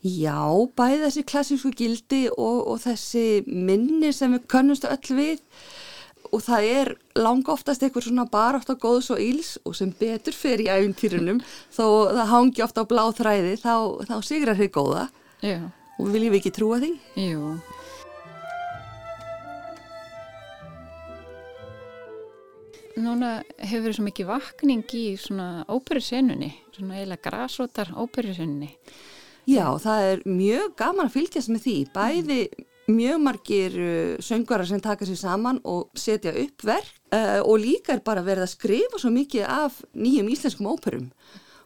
Já, 0.00 0.40
bæði 0.76 1.00
þessi 1.06 1.22
klassísku 1.28 1.70
gildi 1.76 2.26
og, 2.32 2.58
og 2.72 2.82
þessi 2.84 3.42
minni 3.48 4.12
sem 4.16 4.36
við 4.36 4.46
könnumstu 4.52 4.88
öll 4.92 5.16
við 5.16 5.42
og 6.30 6.44
það 6.44 6.68
er 6.70 6.92
langa 7.18 7.54
oftast 7.56 7.82
eitthvað 7.82 8.06
svona 8.06 8.26
bara 8.30 8.60
á 8.60 8.74
góðs 8.80 9.10
og 9.12 9.20
íls 9.20 9.56
og 9.64 9.74
sem 9.76 9.90
betur 9.98 10.36
fer 10.36 10.62
í 10.62 10.68
æfintýrunum 10.70 11.40
þó 11.76 11.84
það 12.12 12.32
hangi 12.34 12.64
ofta 12.64 12.84
á 12.84 12.90
bláð 12.92 13.12
þræði 13.20 13.56
þá, 13.64 13.74
þá 14.08 14.16
sigrar 14.28 14.60
þið 14.60 14.72
góða 14.76 15.04
Já. 15.40 15.58
og 15.98 16.12
viljum 16.12 16.36
við 16.36 16.40
ekki 16.42 16.56
trúa 16.60 16.80
því? 16.84 16.94
Jú. 17.24 17.56
Núna 22.98 23.36
hefur 23.58 23.84
verið 23.84 23.96
svo 23.98 24.06
mikið 24.08 24.26
vakning 24.26 24.94
í 24.98 25.04
svona 25.20 25.64
óperusenunni, 25.70 26.50
svona 26.74 26.98
eiginlega 26.98 27.28
grásótar 27.28 27.92
óperusenunni. 27.94 28.72
Já, 29.50 29.66
það 29.82 30.06
er 30.08 30.24
mjög 30.26 30.74
gaman 30.78 31.06
að 31.06 31.14
fylgjast 31.14 31.52
með 31.52 31.62
því, 31.66 31.76
bæði 31.94 32.40
mjög 32.90 33.20
margir 33.22 33.76
uh, 33.78 34.16
söngara 34.22 34.66
sem 34.66 34.82
taka 34.82 35.06
sér 35.06 35.20
saman 35.20 35.60
og 35.68 35.90
setja 35.94 36.32
upp 36.42 36.64
verk 36.66 36.90
uh, 37.14 37.40
og 37.44 37.60
líka 37.62 37.94
er 37.94 38.02
bara 38.06 38.24
verið 38.26 38.46
að 38.46 38.54
skrifa 38.54 39.00
svo 39.00 39.12
mikið 39.14 39.46
af 39.46 39.78
nýjum 39.94 40.30
íslenskum 40.32 40.70
óperum 40.72 41.06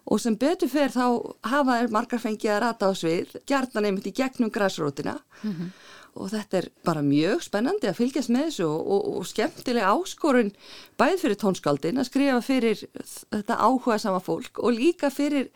og 0.04 0.20
sem 0.20 0.36
betur 0.36 0.68
fer 0.68 0.92
þá 0.92 1.06
hafa 1.48 1.78
þær 1.80 1.92
margar 1.94 2.20
fengið 2.20 2.52
að 2.52 2.62
rata 2.66 2.90
á 2.90 2.92
svið, 2.92 3.36
gerðan 3.48 3.88
einmitt 3.88 4.10
í 4.10 4.16
gegnum 4.16 4.52
græsrótina 4.52 5.16
mm 5.16 5.52
-hmm. 5.52 5.70
Og 6.14 6.30
þetta 6.30 6.58
er 6.60 6.68
bara 6.86 7.02
mjög 7.04 7.42
spennandi 7.46 7.88
að 7.90 7.98
fylgjast 7.98 8.30
með 8.32 8.48
þessu 8.48 8.66
og, 8.68 8.90
og, 8.94 9.06
og 9.18 9.28
skemmtilega 9.28 9.92
áskorun 9.94 10.52
bæð 11.00 11.16
fyrir 11.24 11.40
tónskaldin 11.40 12.00
að 12.00 12.08
skrifa 12.10 12.42
fyrir 12.44 12.84
þetta 13.02 13.58
áhuga 13.58 13.98
sama 14.02 14.20
fólk 14.22 14.60
og 14.62 14.76
líka 14.76 15.10
fyrir 15.14 15.50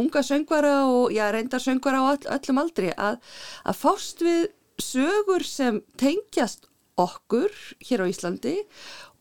unga 0.00 0.24
söngvara 0.26 0.74
og 0.90 1.14
já, 1.14 1.28
reyndar 1.30 1.62
söngvara 1.62 2.02
á 2.02 2.04
all, 2.14 2.24
öllum 2.38 2.62
aldri 2.64 2.90
að, 2.96 3.20
að 3.64 3.80
fást 3.84 4.24
við 4.26 4.42
sögur 4.80 5.46
sem 5.46 5.82
tengjast 6.00 6.66
okkur 7.00 7.54
hér 7.86 8.04
á 8.04 8.10
Íslandi 8.10 8.56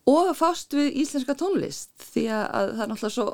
og 0.10 0.34
fást 0.38 0.74
við 0.74 1.04
íslenska 1.04 1.36
tónlist. 1.38 1.92
Því 2.02 2.26
að 2.34 2.46
það 2.50 2.84
er 2.84 2.92
náttúrulega 2.92 3.16
svo 3.16 3.28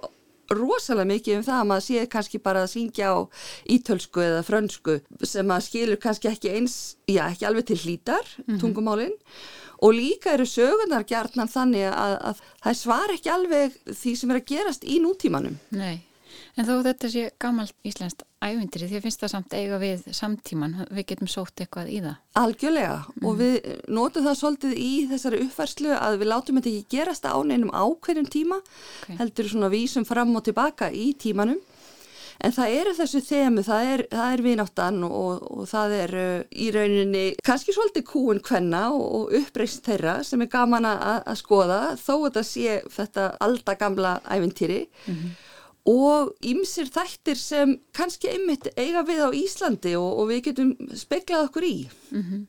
rosalega 0.54 1.10
mikið 1.10 1.38
um 1.40 1.46
það 1.48 1.60
að 1.60 1.68
maður 1.72 1.86
sé 1.88 2.06
kannski 2.12 2.42
bara 2.44 2.64
að 2.66 2.72
syngja 2.76 3.12
á 3.12 3.18
ítölsku 3.76 4.24
eða 4.24 4.46
frönsku 4.46 4.98
sem 5.24 5.48
maður 5.48 5.68
skilur 5.68 6.02
kannski 6.02 6.32
ekki 6.32 6.54
eins, 6.56 6.96
já 7.08 7.24
ekki 7.28 7.48
alveg 7.50 7.66
til 7.66 7.80
hlítar 7.84 8.26
mm 8.26 8.44
-hmm. 8.46 8.60
tungumálinn 8.62 9.16
og 9.82 9.94
líka 9.94 10.34
eru 10.34 10.46
sögunar 10.46 11.06
gjarnan 11.08 11.52
þannig 11.52 11.88
að, 11.92 12.18
að 12.30 12.42
það 12.64 12.78
svar 12.80 13.14
ekki 13.14 13.30
alveg 13.30 13.80
því 13.92 14.16
sem 14.16 14.32
er 14.32 14.40
að 14.40 14.46
gerast 14.52 14.84
í 14.84 15.00
nútímanum. 15.04 15.58
Nei. 15.70 16.02
En 16.56 16.66
þó 16.68 16.84
þetta 16.84 17.10
sé 17.12 17.32
gammalt 17.40 17.76
íslenskt 17.84 18.24
ævindri 18.46 18.88
því 18.90 19.02
finnst 19.04 19.24
það 19.24 19.32
samt 19.34 19.56
eiga 19.58 19.80
við 19.82 20.08
samtíman, 20.16 20.80
við 20.94 21.08
getum 21.12 21.30
sótt 21.32 21.62
eitthvað 21.64 21.92
í 21.92 22.00
það. 22.06 22.18
Algjörlega 22.42 22.98
mm. 23.02 23.28
og 23.28 23.38
við 23.42 23.70
notum 23.98 24.26
það 24.28 24.40
svolítið 24.42 24.76
í 24.80 24.90
þessari 25.12 25.44
uppfærslu 25.46 25.94
að 25.98 26.18
við 26.22 26.32
látum 26.32 26.60
þetta 26.60 26.74
ekki 26.74 26.98
gerast 26.98 27.30
á 27.30 27.36
neinum 27.44 27.74
ákveðin 27.74 28.30
tíma, 28.32 28.60
okay. 29.04 29.18
heldur 29.22 29.50
svona 29.52 29.72
vísum 29.74 30.08
fram 30.08 30.36
og 30.36 30.46
tilbaka 30.48 30.92
í 30.94 31.14
tímanum. 31.20 31.62
En 32.44 32.52
það 32.52 32.74
eru 32.76 32.92
þessu 32.98 33.22
þemu, 33.24 33.62
það 33.64 33.90
er, 33.94 34.02
er 34.26 34.42
vináttan 34.44 34.98
og, 35.08 35.46
og 35.56 35.70
það 35.72 35.94
er 36.02 36.14
uh, 36.20 36.42
í 36.52 36.68
rauninni 36.76 37.24
kannski 37.48 37.72
svolítið 37.72 38.04
kúin 38.10 38.42
hvenna 38.44 38.90
og, 38.92 39.06
og 39.06 39.38
uppreist 39.40 39.88
þeirra 39.88 40.18
sem 40.28 40.44
er 40.44 40.52
gaman 40.52 40.90
að, 40.90 41.22
að 41.32 41.40
skoða 41.40 41.80
þó 42.02 42.14
að 42.18 42.36
það 42.36 42.48
sé 42.52 42.78
þetta 42.98 43.30
aldagamla 43.48 44.18
ævintýri. 44.28 44.84
Mm 45.08 45.16
-hmm 45.16 45.45
og 45.86 46.34
ýmsir 46.42 46.90
þættir 46.90 47.38
sem 47.38 47.76
kannski 47.94 48.32
einmitt 48.34 48.72
eiga 48.74 49.04
við 49.06 49.22
á 49.22 49.30
Íslandi 49.38 49.94
og, 50.00 50.10
og 50.22 50.30
við 50.32 50.44
getum 50.50 50.74
speklað 50.98 51.50
okkur 51.50 51.68
í. 51.68 51.78
Mm 52.12 52.24
-hmm. 52.24 52.46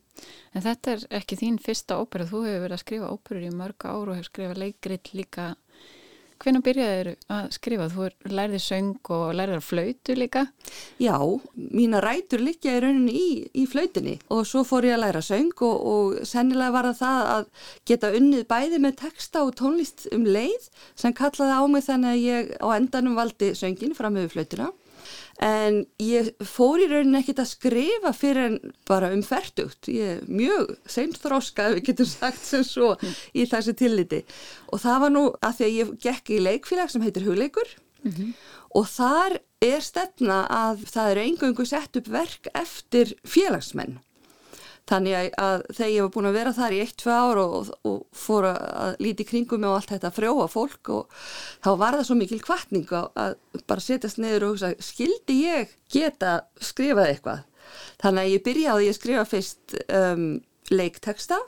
En 0.57 0.63
þetta 0.65 0.93
er 0.93 1.07
ekki 1.19 1.37
þín 1.37 1.59
fyrsta 1.61 1.99
ópera, 2.01 2.25
þú 2.25 2.45
hefur 2.47 2.63
verið 2.65 2.77
að 2.79 2.85
skrifa 2.85 3.13
óperur 3.13 3.45
í 3.45 3.53
mörg 3.53 3.85
ár 3.85 4.09
og 4.09 4.15
hefur 4.17 4.31
skrifað 4.31 4.63
leikrill 4.63 5.09
líka 5.13 5.57
Hvernig 6.43 6.63
byrjaði 6.67 6.97
þér 6.97 7.11
að 7.33 7.47
skrifa? 7.57 7.89
Þú 7.93 8.09
lærði 8.37 8.61
söng 8.61 9.11
og 9.17 9.25
lærði 9.39 9.57
að 9.57 9.67
flautu 9.67 10.17
líka? 10.19 10.45
Já, 11.01 11.17
mína 11.55 12.03
rætur 12.05 12.45
líka 12.45 12.75
í 12.77 12.83
rauninni 12.85 13.15
í, 13.17 13.29
í 13.57 13.65
flautinni 13.71 14.19
og 14.33 14.45
svo 14.49 14.65
fór 14.67 14.89
ég 14.89 14.99
að 14.99 15.05
læra 15.07 15.23
söng 15.25 15.55
og, 15.65 15.77
og 15.93 16.29
sennilega 16.29 16.75
var 16.75 16.91
það 16.91 17.07
það 17.07 17.31
að 17.35 17.47
geta 17.89 18.13
unnið 18.19 18.47
bæði 18.51 18.81
með 18.85 18.99
texta 19.03 19.45
og 19.47 19.55
tónlist 19.59 20.07
um 20.15 20.27
leið 20.29 20.69
sem 20.99 21.15
kallaði 21.17 21.57
á 21.57 21.63
mig 21.71 21.87
þannig 21.87 22.13
að 22.13 22.25
ég 22.25 22.53
á 22.61 22.69
endanum 22.77 23.19
valdi 23.19 23.53
söngin 23.59 23.97
fram 23.97 24.17
með 24.19 24.33
flautina 24.35 24.71
en 25.43 25.83
ég 26.01 26.31
fór 26.49 26.81
í 26.81 26.89
rauninni 26.91 27.21
ekkert 27.21 27.43
að 27.43 27.51
skrifa 27.51 28.13
fyrir 28.17 28.51
en 28.51 28.75
bara 28.89 29.11
um 29.13 29.23
færtugt 29.27 29.91
ég 29.93 30.17
er 30.17 30.29
mjög 30.29 30.77
seint 30.89 31.19
þróska 31.21 31.71
við 31.75 31.91
getum 31.91 32.09
sagt 32.09 32.45
sem 32.45 32.65
svo 32.65 32.95
í 33.37 33.45
þessu 33.49 33.77
tilliti. 33.77 34.23
Og 34.73 34.81
það 34.85 35.03
var 35.05 35.15
nú 35.17 35.25
að 35.41 35.59
því 35.59 35.67
að 35.67 35.77
ég 35.77 35.93
gekk 36.07 36.33
í 36.33 36.45
leikfélag 36.47 36.93
sem 36.93 37.05
heitir 37.05 37.27
Hugleikur. 37.29 37.77
Mm 38.07 38.13
-hmm. 38.13 38.33
og 38.79 38.87
þar 38.87 39.39
er 39.61 39.81
stefna 39.81 40.47
að 40.47 40.85
það 40.87 41.11
eru 41.11 41.21
engungu 41.21 41.65
sett 41.67 41.97
upp 41.97 42.09
verk 42.09 42.47
eftir 42.55 43.15
félagsmenn 43.25 43.99
Þannig 44.87 45.33
að 45.43 45.65
þegar 45.75 45.91
ég 45.91 46.05
var 46.05 46.13
búin 46.15 46.29
að 46.31 46.37
vera 46.39 46.53
þar 46.55 46.75
í 46.77 46.79
eitt, 46.85 46.95
tvei 47.03 47.15
ár 47.17 47.41
og, 47.43 47.55
og, 47.57 47.71
og 47.91 47.97
fór 48.15 48.47
að 48.53 49.01
líti 49.03 49.27
kringum 49.27 49.65
með 49.65 49.75
allt 49.75 49.95
þetta 49.97 50.13
frjóa 50.15 50.47
fólk 50.53 50.93
og 50.95 51.17
þá 51.65 51.71
var 51.81 51.99
það 51.99 52.07
svo 52.07 52.19
mikil 52.21 52.39
kvartning 52.45 52.95
að 52.95 53.35
bara 53.67 53.83
setjast 53.83 54.23
neður 54.23 54.47
og 54.47 54.55
hugsa, 54.55 54.73
skildi 54.79 55.41
ég 55.43 55.75
geta 55.91 56.39
skrifað 56.63 57.11
eitthvað? 57.11 57.45
Þannig 57.99 58.23
að 58.23 58.33
ég 58.37 58.47
byrjaði 58.47 58.89
að 58.93 58.99
skrifa 59.01 59.27
fyrst 59.27 59.77
um, 59.91 60.27
leikteksta 60.71 61.41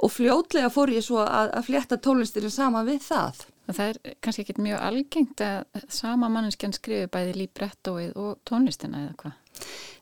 og 0.00 0.12
fljótlega 0.14 0.70
fór 0.72 0.94
ég 0.94 1.04
svo 1.04 1.24
að, 1.24 1.50
að 1.58 1.66
flétta 1.66 1.98
tónlistirinn 2.00 2.54
sama 2.54 2.84
við 2.86 3.02
það. 3.10 3.46
Það 3.70 3.86
er 3.86 4.16
kannski 4.24 4.42
ekki 4.44 4.62
mjög 4.64 4.80
algengt 4.82 5.42
að 5.46 5.84
sama 5.92 6.30
manneskjan 6.32 6.74
skrifi 6.74 7.10
bæði 7.12 7.36
líbrettóið 7.38 8.16
og 8.18 8.38
tónlistina 8.48 9.04
eða 9.04 9.16
hvað? 9.20 9.36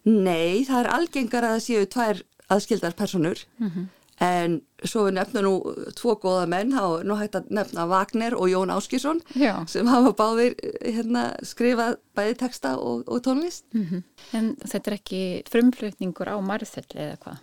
Nei, 0.09 0.65
það 0.69 0.81
er 0.81 0.91
algengar 0.95 1.47
að 1.49 1.57
það 1.57 1.65
séu 1.67 1.89
tvær 1.93 2.23
aðskildar 2.49 2.97
personur 2.99 3.39
mm 3.59 3.71
-hmm. 3.71 3.87
en 4.25 4.61
svo 4.85 5.05
við 5.07 5.15
nefnum 5.15 5.45
nú 5.45 5.55
tvo 5.95 6.15
góða 6.21 6.47
menn, 6.47 6.73
þá 6.73 7.05
nú 7.05 7.17
hægt 7.19 7.35
að 7.35 7.51
nefna 7.51 7.87
Wagner 7.87 8.35
og 8.35 8.49
Jón 8.51 8.71
Áskísson 8.75 9.21
sem 9.67 9.87
hafa 9.87 10.13
báðir 10.13 10.55
hérna, 10.83 11.35
skrifað 11.43 11.99
bæði 12.15 12.35
texta 12.35 12.77
og, 12.79 13.05
og 13.09 13.23
tónlist 13.23 13.65
mm 13.73 13.85
-hmm. 13.85 14.03
En 14.33 14.57
þetta 14.57 14.91
er 14.91 14.95
ekki 14.95 15.43
frumflutningur 15.51 16.29
á 16.29 16.37
marðfell 16.41 16.95
eða 16.95 17.17
hvað? 17.17 17.39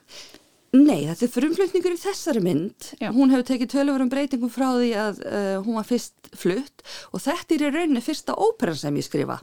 Nei, 0.75 1.05
þetta 1.07 1.25
er 1.25 1.31
frumflutningur 1.31 1.95
í 1.95 1.99
þessari 1.99 2.41
mynd 2.43 2.87
Já. 2.99 3.09
hún 3.15 3.31
hefur 3.31 3.45
tekið 3.47 3.71
tölvurum 3.71 4.09
breytingum 4.11 4.51
frá 4.51 4.67
því 4.75 4.91
að 4.99 5.21
uh, 5.23 5.57
hún 5.63 5.77
var 5.79 5.87
fyrst 5.87 6.29
flutt 6.35 6.83
og 7.13 7.21
þetta 7.23 7.55
er 7.55 7.63
í 7.63 7.71
rauninni 7.71 8.03
fyrsta 8.03 8.35
óperan 8.35 8.79
sem 8.79 8.97
ég 8.99 9.07
skrifa 9.07 9.39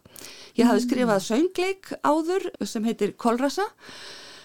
ég 0.59 0.69
hafi 0.69 0.83
mm. 0.83 0.87
skrifað 0.87 1.23
söngleik 1.29 1.93
áður 2.03 2.49
sem 2.69 2.85
heitir 2.85 3.15
Kolrasa 3.17 3.65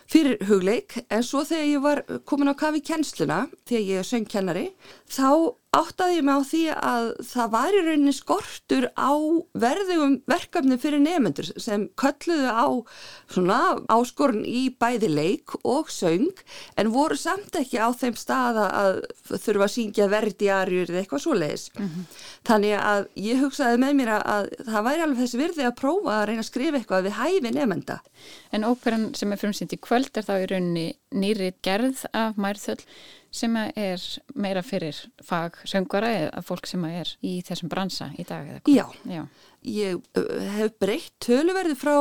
fyrir 0.07 0.39
hugleik 0.47 0.97
en 1.11 1.23
svo 1.25 1.43
þegar 1.47 1.67
ég 1.67 1.83
var 1.83 2.03
komin 2.29 2.51
á 2.51 2.55
kafi 2.57 2.83
kjensluna 2.89 3.39
þegar 3.67 3.87
ég 3.91 4.01
er 4.01 4.07
söngkennari 4.07 4.65
þá 5.11 5.29
áttaði 5.77 6.17
ég 6.17 6.25
mig 6.27 6.37
á 6.37 6.41
því 6.49 6.61
að 6.75 7.07
það 7.29 7.51
var 7.53 7.75
í 7.75 7.81
rauninni 7.85 8.13
skortur 8.15 8.87
á 8.97 9.11
verðugum 9.57 10.15
verkefni 10.29 10.77
fyrir 10.81 11.01
nefnendur 11.03 11.51
sem 11.61 11.87
kölluðu 11.99 12.49
á 12.49 12.67
svona 13.31 13.59
áskorun 13.91 14.45
í 14.47 14.67
bæði 14.79 15.09
leik 15.13 15.55
og 15.63 15.91
söng 15.93 16.41
en 16.77 16.91
voru 16.93 17.17
samt 17.19 17.55
ekki 17.59 17.81
á 17.81 17.89
þeim 17.93 18.17
staða 18.17 18.67
að 18.81 19.01
þurfa 19.33 19.67
að 19.67 19.73
syngja 19.75 20.09
verdiarjur 20.11 20.91
eða 20.91 21.03
eitthvað 21.03 21.23
svo 21.25 21.37
leiðis. 21.37 21.67
Mm 21.77 21.87
-hmm. 21.87 22.07
Þannig 22.47 22.75
að 22.79 23.07
ég 23.27 23.41
hugsaði 23.43 23.81
með 23.83 23.93
mér 24.01 24.13
að 24.17 24.49
það 24.65 24.87
væri 24.89 25.05
alveg 25.05 25.21
þessi 25.23 25.41
virði 25.41 25.67
að 25.67 25.77
prófa 25.81 26.15
að 26.17 26.25
reyna 26.27 26.43
að 26.45 26.51
skrifa 26.51 26.77
eitthvað 26.77 27.05
við 27.07 27.17
hæfi 27.21 27.51
nefnenda. 27.51 27.99
En 28.51 28.63
óperan 28.63 29.13
sem 29.15 29.31
er 29.31 29.41
frumsýnd 29.41 29.73
í 29.73 29.81
kvöld 29.81 30.17
er 30.17 30.25
þá 30.27 30.35
í 30.41 30.49
rauninni 30.51 30.87
nýri 31.11 31.53
gerð 31.63 32.05
af 32.13 32.37
Mærþöll 32.37 32.83
sem 33.31 33.55
er 33.57 34.03
meira 34.35 34.63
fyrir 34.65 34.97
fag 35.23 35.59
söngvara 35.67 36.13
eða 36.23 36.43
fólk 36.45 36.69
sem 36.69 36.83
er 36.89 37.11
í 37.25 37.39
þessum 37.45 37.71
bransa 37.71 38.11
í 38.17 38.25
dag 38.27 38.47
eða 38.47 38.63
hvað? 38.63 38.75
Já. 38.77 39.13
Já 39.17 39.27
ég 39.67 39.99
hef 40.57 40.75
breytt 40.79 41.13
töluverði 41.23 41.75
frá 41.77 41.95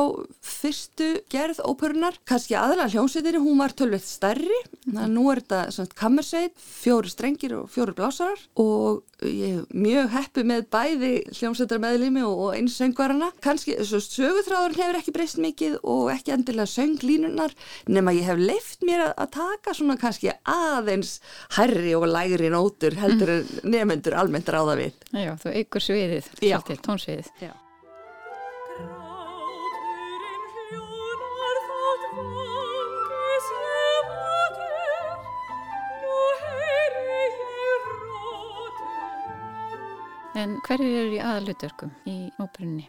fyrstu 0.45 1.09
gerð 1.31 1.59
óperunar, 1.67 2.17
kannski 2.27 2.55
aðalega 2.57 2.93
hljómsveitinni, 2.93 3.41
hún 3.43 3.59
var 3.61 3.75
tölveitt 3.77 4.07
stærri 4.07 4.59
þannig 4.87 5.03
að 5.03 5.13
nú 5.13 5.25
er 5.31 5.41
þetta 5.43 5.99
kammersveit 5.99 6.53
fjóri 6.63 7.11
strengir 7.11 7.55
og 7.57 7.67
fjóri 7.71 7.95
blásarar 7.97 8.39
og 8.61 9.03
ég 9.25 9.57
hef 9.57 9.75
mjög 9.75 10.09
heppi 10.13 10.45
með 10.47 10.65
bæði 10.73 11.11
hljómsveitar 11.33 11.81
meðlimi 11.83 12.23
og 12.27 12.55
eins 12.55 12.77
söngvarana, 12.79 13.31
kannski 13.43 13.75
sögutráður 13.83 14.77
hefur 14.77 14.99
ekki 15.01 15.15
breyst 15.15 15.41
mikið 15.43 15.77
og 15.83 16.11
ekki 16.13 16.35
endilega 16.37 16.69
sönglínunar, 16.71 17.55
nema 17.89 18.15
ég 18.15 18.29
hef 18.29 18.41
leift 18.41 18.87
mér 18.87 19.09
að 19.09 19.31
taka 19.35 19.75
svona 19.77 19.97
kannski 19.99 20.31
aðeins 20.47 21.17
herri 21.57 21.95
og 21.97 22.07
lægri 22.11 22.51
nótur 22.53 22.97
heldur 23.01 23.39
mm. 23.41 23.63
nefnendur 23.67 24.17
almennt 24.17 24.51
ráða 24.53 24.79
við. 24.79 25.07
Já, 25.11 25.33
þú 25.41 25.55
ykkur 25.63 25.89
sviðið, 25.89 26.35
tónsviðið. 26.85 27.33
Já 27.43 27.55
En 40.37 40.57
hverju 40.67 40.93
eru 41.01 41.17
í 41.17 41.23
aðalutverkum 41.23 41.93
í 42.05 42.17
óperunni? 42.37 42.87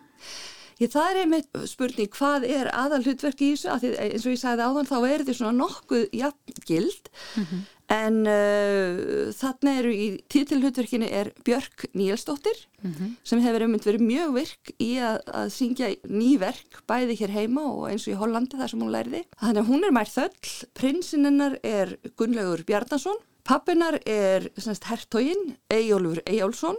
Ég, 0.78 0.92
það 0.92 1.08
er 1.10 1.18
einmitt 1.24 1.56
spurning 1.66 2.10
hvað 2.14 2.44
er 2.46 2.68
aðalutverk 2.70 3.40
í 3.42 3.50
þessu, 3.56 3.72
því, 3.82 3.88
eins 3.98 4.26
og 4.26 4.34
ég 4.34 4.38
sagði 4.38 4.66
áðan 4.68 4.86
þá 4.86 4.96
er 4.98 5.24
þetta 5.24 5.34
svona 5.34 5.56
nokkuð 5.58 6.04
jafngild 6.14 7.08
mm 7.10 7.46
-hmm. 7.48 7.64
en 7.96 8.18
uh, 8.30 9.32
þarna 9.34 9.72
eru 9.80 9.90
í 9.90 10.06
títilhutverkinu 10.30 11.08
er 11.10 11.32
Björk 11.42 11.88
Níelsdóttir 11.98 12.60
mm 12.84 12.92
-hmm. 12.92 13.16
sem 13.24 13.42
hefur 13.42 13.66
einmitt 13.66 13.88
verið 13.90 14.06
mjög 14.06 14.34
virk 14.36 14.70
í 14.78 14.92
að, 15.02 15.18
að 15.26 15.48
syngja 15.56 15.88
ný 16.06 16.38
verk 16.38 16.82
bæði 16.86 17.18
hér 17.24 17.34
heima 17.34 17.64
og 17.72 17.90
eins 17.90 18.06
og 18.06 18.14
í 18.14 18.20
Hollandi 18.20 18.60
þar 18.60 18.70
sem 18.70 18.82
hún 18.82 18.94
læriði. 18.94 19.24
Þannig 19.40 19.62
að 19.62 19.70
hún 19.72 19.84
er 19.84 19.92
mær 19.98 20.10
þöll, 20.14 20.52
prinsinennar 20.78 21.58
er 21.64 21.98
Gunnlaugur 22.14 22.62
Bjarnason, 22.62 23.18
pappinar 23.42 23.98
er 24.06 24.46
hertógin 24.86 25.56
Eyjólfur 25.66 26.22
Eyjólfsson 26.22 26.78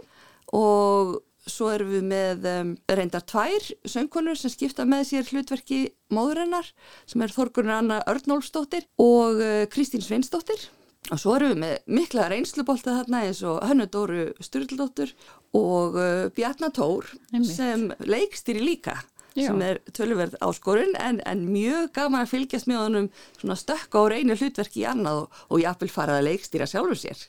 og 0.56 1.18
svo 1.50 1.70
erum 1.72 1.92
við 1.94 2.04
með 2.10 2.48
um, 2.50 2.72
reyndar 2.90 3.24
tvær 3.28 3.70
söngkonur 3.88 4.38
sem 4.38 4.52
skipta 4.52 4.86
með 4.88 5.06
sér 5.10 5.30
hlutverki 5.30 5.80
móðurinnar 6.12 6.68
sem 7.08 7.22
er 7.24 7.34
Þorgunur 7.34 7.76
Anna 7.78 8.02
Örnólfsdóttir 8.10 8.86
og 9.00 9.40
uh, 9.40 9.64
Kristín 9.72 10.04
Sveinsdóttir. 10.04 10.68
Og 11.10 11.16
svo 11.18 11.32
erum 11.38 11.54
við 11.54 11.60
með 11.62 11.76
mikla 11.96 12.26
reynslubólta 12.28 12.98
þarna 12.98 13.22
eins 13.24 13.40
og 13.48 13.62
Hönnudóru 13.64 14.26
Sturldóttur 14.44 15.14
og 15.56 15.96
uh, 15.96 16.26
Bjarnatór 16.36 17.08
sem 17.48 17.88
leikstýri 18.04 18.60
líka 18.62 18.98
Já. 19.34 19.46
sem 19.46 19.62
er 19.62 19.80
tölverð 19.96 20.36
áskorun 20.42 20.96
en, 20.98 21.20
en 21.28 21.44
mjög 21.50 21.92
gaman 21.96 22.24
að 22.24 22.32
fylgjast 22.34 22.70
með 22.70 22.82
honum 22.84 23.08
svona 23.38 23.58
stökka 23.60 24.02
á 24.02 24.04
reynu 24.14 24.36
hlutverki 24.36 24.82
í 24.82 24.88
annað 24.90 25.22
og, 25.22 25.38
og 25.50 25.62
jafnvel 25.62 25.92
farað 25.92 26.20
að 26.20 26.28
leikstýra 26.30 26.68
sjálfur 26.70 26.98
sér. 26.98 27.24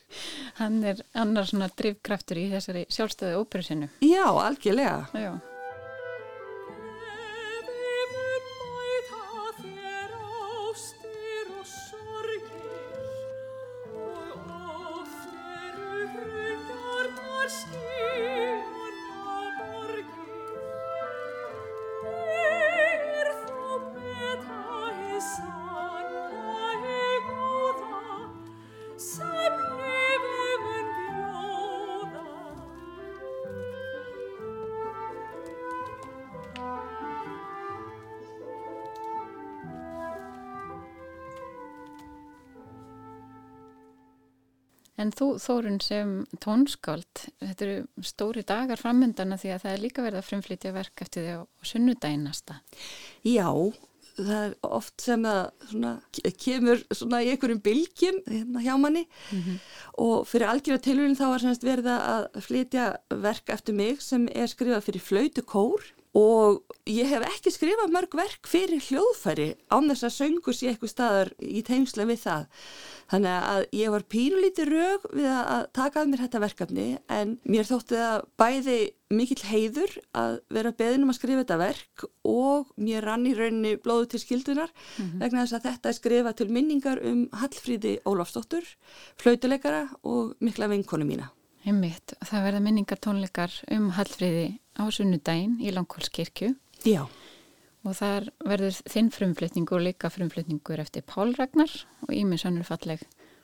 Hann 0.62 0.82
er 0.88 1.04
annar 1.14 1.50
svona 1.50 1.70
drivkraftur 1.78 2.42
í 2.42 2.50
þessari 2.54 2.88
sjálfstöðu 2.90 3.44
óperu 3.44 3.68
sinu. 3.68 3.92
Já, 4.06 4.26
algjörlega. 4.26 5.08
Já. 5.14 5.34
Þú 45.22 45.30
Þórun 45.42 45.78
sem 45.84 46.18
tónskáld, 46.42 47.28
þetta 47.44 47.68
eru 47.68 48.08
stóri 48.08 48.44
dagar 48.48 48.82
framöndana 48.82 49.38
því 49.38 49.54
að 49.54 49.64
það 49.66 49.76
er 49.76 49.86
líka 49.86 50.06
verið 50.06 50.22
að 50.22 50.28
frumflytja 50.32 50.74
verk 50.74 51.06
eftir 51.06 51.28
því 51.28 51.38
á 51.38 51.42
sunnudæginasta. 51.72 52.58
Já, 53.28 53.50
það 54.18 54.34
er 54.40 54.56
oft 54.66 55.06
sem 55.06 55.28
það 55.28 55.70
svona, 55.70 55.94
kemur 56.42 56.84
svona 56.90 57.22
í 57.22 57.32
einhverjum 57.32 57.64
bylgjum 57.68 58.20
hérna 58.26 58.66
hjá 58.66 58.74
manni 58.82 59.06
mm 59.06 59.40
-hmm. 59.40 59.62
og 60.06 60.28
fyrir 60.28 60.50
algjörða 60.50 60.86
tilvíðin 60.88 61.20
þá 61.20 61.26
er 61.30 61.66
verið 61.70 61.90
að 61.96 62.42
flytja 62.48 62.86
verk 63.10 63.50
eftir 63.50 63.78
mig 63.78 64.02
sem 64.02 64.28
er 64.34 64.48
skrifað 64.48 64.86
fyrir 64.90 65.02
flautu 65.02 65.42
kór 65.42 65.86
og 66.18 66.76
ég 66.90 67.08
hef 67.08 67.24
ekki 67.24 67.52
skrifað 67.54 67.92
mörg 67.94 68.16
verk 68.20 68.48
fyrir 68.50 68.84
hljóðfæri 68.84 69.54
án 69.72 69.88
þess 69.92 70.08
að 70.08 70.16
söngur 70.18 70.56
sé 70.58 70.72
eitthvað 70.72 70.92
staðar 70.92 71.32
í 71.40 71.62
teimslega 71.64 72.10
við 72.10 72.20
það. 72.26 72.48
Þannig 73.12 73.46
að 73.52 73.62
ég 73.76 73.94
var 73.94 74.06
pínulítið 74.12 74.72
rög 74.72 75.08
við 75.16 75.30
að 75.32 75.64
taka 75.76 76.02
að 76.02 76.12
mér 76.12 76.24
þetta 76.26 76.44
verkefni 76.44 76.88
en 77.12 77.34
mér 77.48 77.68
þótti 77.70 78.00
það 78.02 78.28
bæði 78.44 78.78
mikill 79.12 79.42
heiður 79.48 79.98
að 80.16 80.38
vera 80.52 80.76
beðinum 80.76 81.12
að 81.12 81.20
skrifa 81.20 81.44
þetta 81.44 81.60
verk 81.64 82.06
og 82.28 82.72
mér 82.80 83.08
rann 83.08 83.28
í 83.28 83.36
rauninni 83.36 83.76
blóðu 83.84 84.14
til 84.14 84.24
skildunar 84.24 84.72
mm 84.72 85.04
-hmm. 85.04 85.20
vegna 85.24 85.44
þess 85.44 85.60
að 85.60 85.68
þetta 85.68 85.90
er 85.90 86.00
skrifað 86.00 86.38
til 86.40 86.50
minningar 86.50 87.04
um 87.04 87.28
Hallfríði 87.32 88.00
Ólafsdóttur, 88.06 88.64
flautuleikara 89.18 89.88
og 90.04 90.36
mikla 90.40 90.68
vinkonu 90.68 91.06
mína. 91.06 91.32
Heimitt, 91.62 92.16
það 92.26 92.46
verða 92.48 92.62
minningar 92.66 92.98
tónleikar 92.98 93.54
um 93.70 93.92
Hallfríði 93.94 94.46
á 94.82 94.90
sunnudaginn 94.90 95.60
í 95.62 95.74
Langholskirkju. 95.76 96.56
Já. 96.90 97.04
Og 97.86 97.98
þar 97.98 98.32
verður 98.46 98.80
þinn 98.90 99.12
frumflutningur 99.14 99.78
og 99.78 99.86
líka 99.86 100.10
frumflutningur 100.14 100.82
eftir 100.82 101.06
Pál 101.06 101.36
Ragnar 101.38 101.70
og 102.08 102.14
Ími 102.18 102.40
Sannurfalleg 102.42 103.04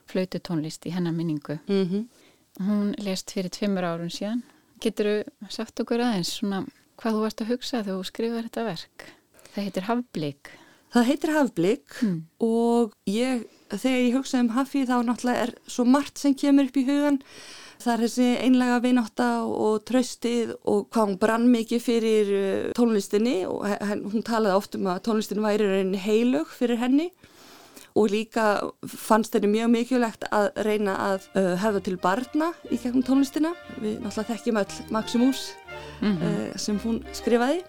flautu 0.09 0.41
tónlist 0.41 0.87
í 0.89 0.93
hennar 0.95 1.13
minningu. 1.13 1.59
Mm 1.67 1.85
-hmm. 1.85 2.07
hún 2.67 2.95
lest 2.97 3.31
fyrir 3.31 3.49
tveimur 3.49 3.83
árun 3.83 4.09
síðan. 4.09 4.41
Getur 4.81 5.05
þú 5.05 5.49
sagt 5.49 5.79
okkur 5.79 6.01
aðeins 6.01 6.33
svona 6.39 6.65
hvað 6.97 7.13
þú 7.13 7.21
varst 7.21 7.41
að 7.41 7.51
hugsa 7.51 7.83
þegar 7.83 7.99
þú 7.99 8.03
skrifar 8.03 8.43
þetta 8.43 8.63
verk? 8.63 9.05
Það 9.53 9.63
heitir 9.63 9.83
Hafblík. 9.83 10.51
Það 10.93 11.03
heitir 11.05 11.33
Hafblík 11.35 12.01
mm. 12.01 12.19
og 12.39 12.93
ég, 13.05 13.45
þegar 13.69 13.99
ég 13.99 14.15
hugsa 14.15 14.39
um 14.39 14.49
Hafi 14.49 14.85
þá 14.85 15.03
náttúrulega 15.03 15.43
er 15.43 15.53
svo 15.67 15.85
margt 15.85 16.17
sem 16.17 16.33
kemur 16.33 16.65
upp 16.65 16.77
í 16.77 16.85
hugan 16.87 17.21
Það 17.77 17.93
er 17.93 18.03
þessi 18.05 18.27
einlega 18.41 18.77
vináta 18.83 19.29
og 19.45 19.83
tröstið 19.87 20.55
og 20.65 20.87
hvað 20.89 21.05
hún 21.05 21.17
brann 21.21 21.47
mikið 21.53 21.83
fyrir 21.83 22.31
uh, 22.33 22.69
tónlistinni 22.77 23.39
og 23.49 23.65
hún 24.11 24.25
talaði 24.25 24.57
oft 24.57 24.77
um 24.79 24.89
að 24.91 25.03
tónlistin 25.07 25.43
væri 25.45 25.67
reyni 25.69 26.01
heilög 26.01 26.49
fyrir 26.57 26.81
henni 26.81 27.11
og 27.97 28.11
líka 28.13 28.45
fannst 28.85 29.33
þeirri 29.33 29.49
mjög 29.49 29.71
mikilvægt 29.73 30.27
að 30.29 30.49
reyna 30.67 30.95
að 31.07 31.29
uh, 31.33 31.53
hefða 31.61 31.83
til 31.85 31.97
barna 32.01 32.51
í 32.69 32.77
gegnum 32.77 33.05
tónlistina. 33.05 33.53
Við 33.81 34.01
náttúrulega 34.03 34.33
þekkjum 34.33 34.61
öll 34.61 34.91
Maximus 34.93 35.43
mm 36.01 36.11
-hmm. 36.11 36.33
uh, 36.53 36.57
sem 36.57 36.79
hún 36.83 37.03
skrifaði. 37.13 37.63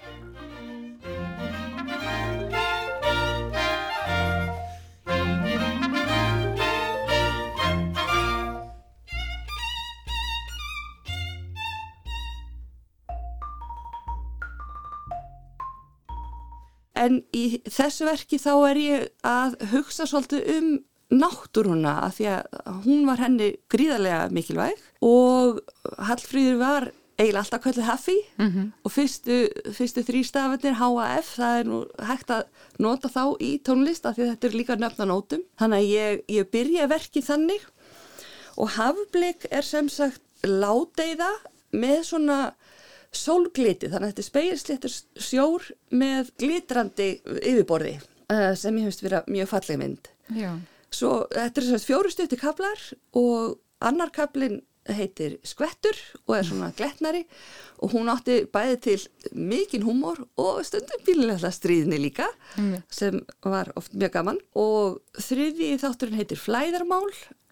En 17.09 17.23
í 17.33 17.63
þessu 17.65 18.09
verki 18.09 18.41
þá 18.43 18.53
er 18.69 18.83
ég 18.83 19.09
að 19.27 19.59
hugsa 19.73 20.07
svolítið 20.09 20.53
um 20.59 20.71
náttúruna 21.09 21.95
að 22.05 22.17
því 22.19 22.27
að 22.35 22.81
hún 22.85 23.07
var 23.09 23.23
henni 23.23 23.53
gríðarlega 23.73 24.27
mikilvæg 24.35 24.83
og 25.09 25.63
Hallfríður 26.05 26.59
var 26.61 26.91
eiginlega 27.19 27.41
alltaf 27.43 27.63
kallið 27.65 27.89
Haffi 27.89 28.17
mm 28.37 28.49
-hmm. 28.49 28.67
og 28.85 28.93
fyrstu, 28.93 29.39
fyrstu 29.75 30.05
þrý 30.07 30.23
stafarnir 30.25 30.77
HAF, 30.79 31.35
það 31.39 31.59
er 31.59 31.65
nú 31.67 31.79
hægt 31.99 32.31
að 32.31 32.45
nota 32.79 33.09
þá 33.09 33.25
í 33.41 33.51
tónlist 33.59 34.07
af 34.07 34.17
því 34.17 34.23
að 34.23 34.31
þetta 34.31 34.47
er 34.47 34.59
líka 34.59 34.77
nöfnanótum. 34.77 35.43
Þannig 35.59 35.79
að 35.79 35.91
ég, 35.91 36.23
ég 36.29 36.51
byrja 36.51 36.87
verkið 36.87 37.25
þannig 37.25 37.63
og 38.57 38.69
Hafblik 38.69 39.47
er 39.51 39.63
sem 39.63 39.89
sagt 39.89 40.23
ládeiða 40.43 41.33
með 41.73 42.03
svona 42.05 42.55
sólgliti, 43.15 43.89
þannig 43.89 44.05
að 44.05 44.11
þetta 44.13 44.25
er 44.25 44.29
speilsléttur 44.29 44.97
sjór 45.29 45.69
með 45.97 46.33
glitrandi 46.41 47.11
yfirborði 47.39 47.95
uh, 47.99 48.53
sem 48.59 48.77
ég 48.79 48.89
hefist 48.89 49.05
verið 49.05 49.31
mjög 49.33 49.53
falleg 49.53 49.81
mynd. 49.81 50.11
Já. 50.37 50.51
Svo 50.93 51.13
þetta 51.33 51.61
er 51.61 51.69
svona 51.69 51.85
fjóru 51.85 52.13
stutti 52.13 52.39
kaplar 52.41 52.85
og 53.17 53.59
annar 53.85 54.13
kaplinn 54.15 54.61
heitir 54.89 55.37
Skvettur 55.47 55.97
og 56.27 56.35
er 56.39 56.47
svona 56.47 56.71
gletnari 56.77 57.25
og 57.83 57.93
hún 57.93 58.09
átti 58.13 58.41
bæði 58.53 58.79
til 58.87 59.35
mikinn 59.37 59.85
húmor 59.87 60.21
og 60.41 60.63
stundum 60.67 61.03
bílilega 61.07 61.51
stríðni 61.53 61.99
líka 62.01 62.29
mm. 62.57 62.87
sem 62.89 63.21
var 63.45 63.73
oft 63.77 63.93
mjög 63.93 64.15
gaman 64.17 64.41
og 64.59 65.01
þriði 65.21 65.75
þátturinn 65.83 66.19
heitir 66.21 66.41
Flæðarmál 66.41 67.11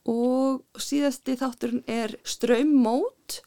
og 0.08 0.62
síðasti 0.80 1.36
þátturinn 1.38 1.84
er 1.90 2.16
Strömmót 2.24 3.40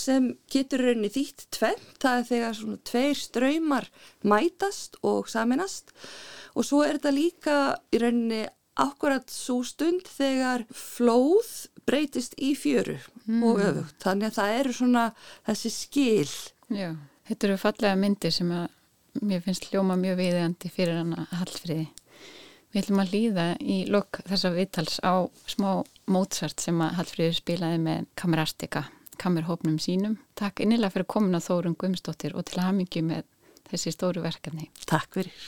sem 0.00 0.30
getur 0.52 0.84
rauninni 0.84 1.10
þýtt 1.12 1.48
tvenn, 1.54 1.82
það 2.02 2.20
er 2.20 2.28
þegar 2.30 2.56
svona 2.58 2.80
tveir 2.90 3.18
ströymar 3.20 3.90
mætast 4.26 4.96
og 5.06 5.28
saminast 5.30 5.92
og 6.54 6.66
svo 6.66 6.82
er 6.86 6.98
þetta 6.98 7.14
líka 7.14 7.58
í 7.92 8.00
rauninni 8.02 8.46
akkurat 8.80 9.30
svo 9.32 9.60
stund 9.66 10.08
þegar 10.08 10.64
flóð 10.72 11.68
breytist 11.88 12.36
í 12.40 12.54
fjöru 12.58 12.96
mm. 13.26 13.40
og 13.44 13.62
öfugt. 13.64 13.96
Þannig 14.02 14.30
að 14.30 14.36
það 14.38 14.58
eru 14.58 14.76
svona 14.76 15.06
þessi 15.48 15.72
skil. 15.74 16.28
Já, 16.70 16.90
þetta 17.28 17.48
eru 17.48 17.60
fallega 17.60 17.98
myndir 17.98 18.34
sem 18.34 18.52
að 18.54 18.68
mér 19.26 19.42
finnst 19.44 19.66
hljóma 19.70 19.96
mjög 19.98 20.20
viðeigandi 20.20 20.70
fyrir 20.72 21.00
hana 21.00 21.26
Hallfríði. 21.34 21.88
Við 22.70 22.84
ætlum 22.84 23.02
að 23.02 23.14
líða 23.16 23.46
í 23.58 23.80
lok 23.90 24.20
þessa 24.28 24.52
viðtals 24.54 25.00
á 25.02 25.26
smá 25.50 25.70
Mozart 26.10 26.62
sem 26.62 26.78
að 26.84 26.94
Hallfríður 27.00 27.38
spilaði 27.40 27.80
með 27.82 28.04
kamerastika, 28.20 28.84
kamerhópnum 29.20 29.78
sínum. 29.82 30.18
Takk 30.38 30.64
innilega 30.64 30.94
fyrir 30.94 31.08
komin 31.12 31.38
að 31.38 31.46
Þórun 31.50 31.78
Guðmstóttir 31.80 32.36
og 32.36 32.48
til 32.48 32.62
mikið 32.80 33.08
með 33.12 33.26
þessi 33.70 33.94
stóru 33.94 34.24
verkefni. 34.24 34.70
Takk 34.88 35.20
fyrir. 35.20 35.40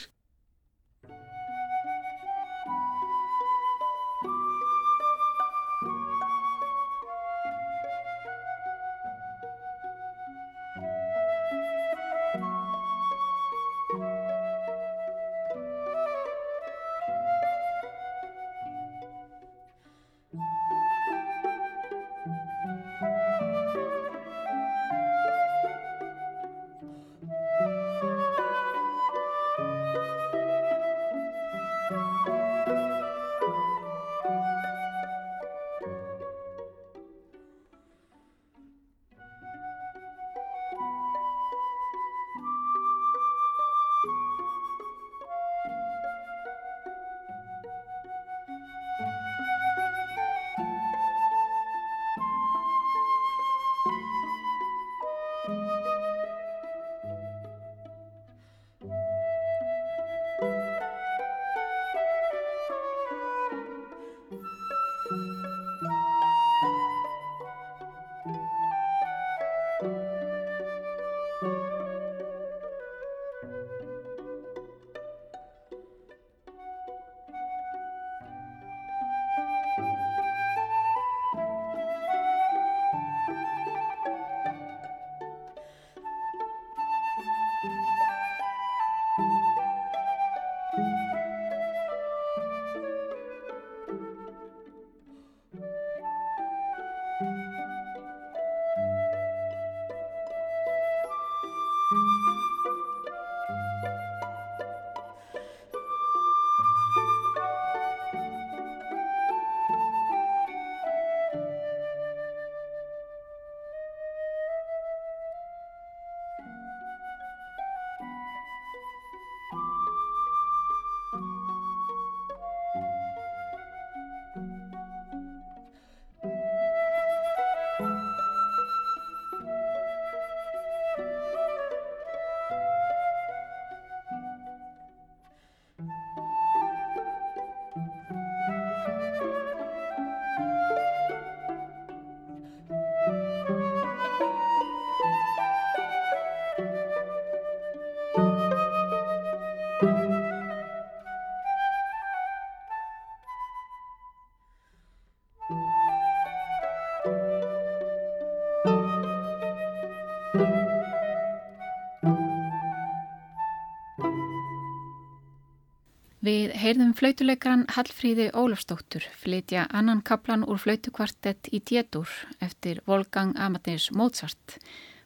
Við 166.23 166.55
heyrðum 166.57 166.95
flautuleikaran 166.97 167.67
Hallfríði 167.75 168.31
Ólafstóttur 168.33 169.05
flytja 169.21 169.67
annan 169.69 170.01
kaplan 170.01 170.41
úr 170.49 170.57
flautukvartett 170.57 171.51
í 171.53 171.61
Djetur 171.61 172.09
eftir 172.41 172.81
Volgang 172.89 173.35
Amadeus 173.37 173.91
Mozart 173.93 174.57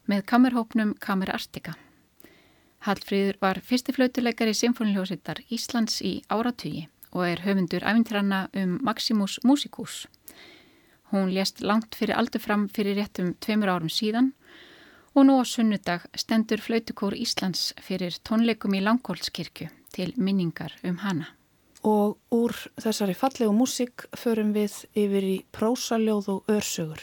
með 0.08 0.24
kamerhópnum 0.32 0.96
Kamer 1.04 1.34
Artika. 1.36 1.76
Hallfríður 2.88 3.42
var 3.44 3.60
fyrsti 3.60 3.98
flautuleikari 4.00 4.56
Sinfoniljósittar 4.56 5.44
Íslands 5.52 6.00
í 6.08 6.22
áratugi 6.32 6.88
og 7.12 7.28
er 7.28 7.44
höfundur 7.44 7.84
æfintranna 7.84 8.46
um 8.56 8.80
Maximus 8.80 9.42
Musicus. 9.44 10.06
Hún 11.12 11.36
lést 11.36 11.60
langt 11.60 12.00
fyrir 12.00 12.16
aldur 12.16 12.40
fram 12.40 12.70
fyrir 12.72 12.96
réttum 12.96 13.36
tveimur 13.44 13.76
árum 13.76 13.92
síðan 13.92 14.37
og 15.18 15.26
nú 15.26 15.42
á 15.42 15.46
sunnudag 15.50 16.04
stendur 16.14 16.62
flautukór 16.62 17.16
Íslands 17.18 17.72
fyrir 17.82 18.14
tónleikum 18.22 18.76
í 18.78 18.84
Langkólskirkju 18.86 19.66
til 19.90 20.12
minningar 20.14 20.76
um 20.86 21.00
hana. 21.02 21.32
Og 21.82 22.20
úr 22.30 22.54
þessari 22.78 23.16
fallegu 23.18 23.50
músik 23.50 24.06
förum 24.14 24.52
við 24.54 24.76
yfir 24.94 25.26
í 25.26 25.38
prósaljóð 25.50 26.28
og 26.34 26.52
örsögur. 26.54 27.02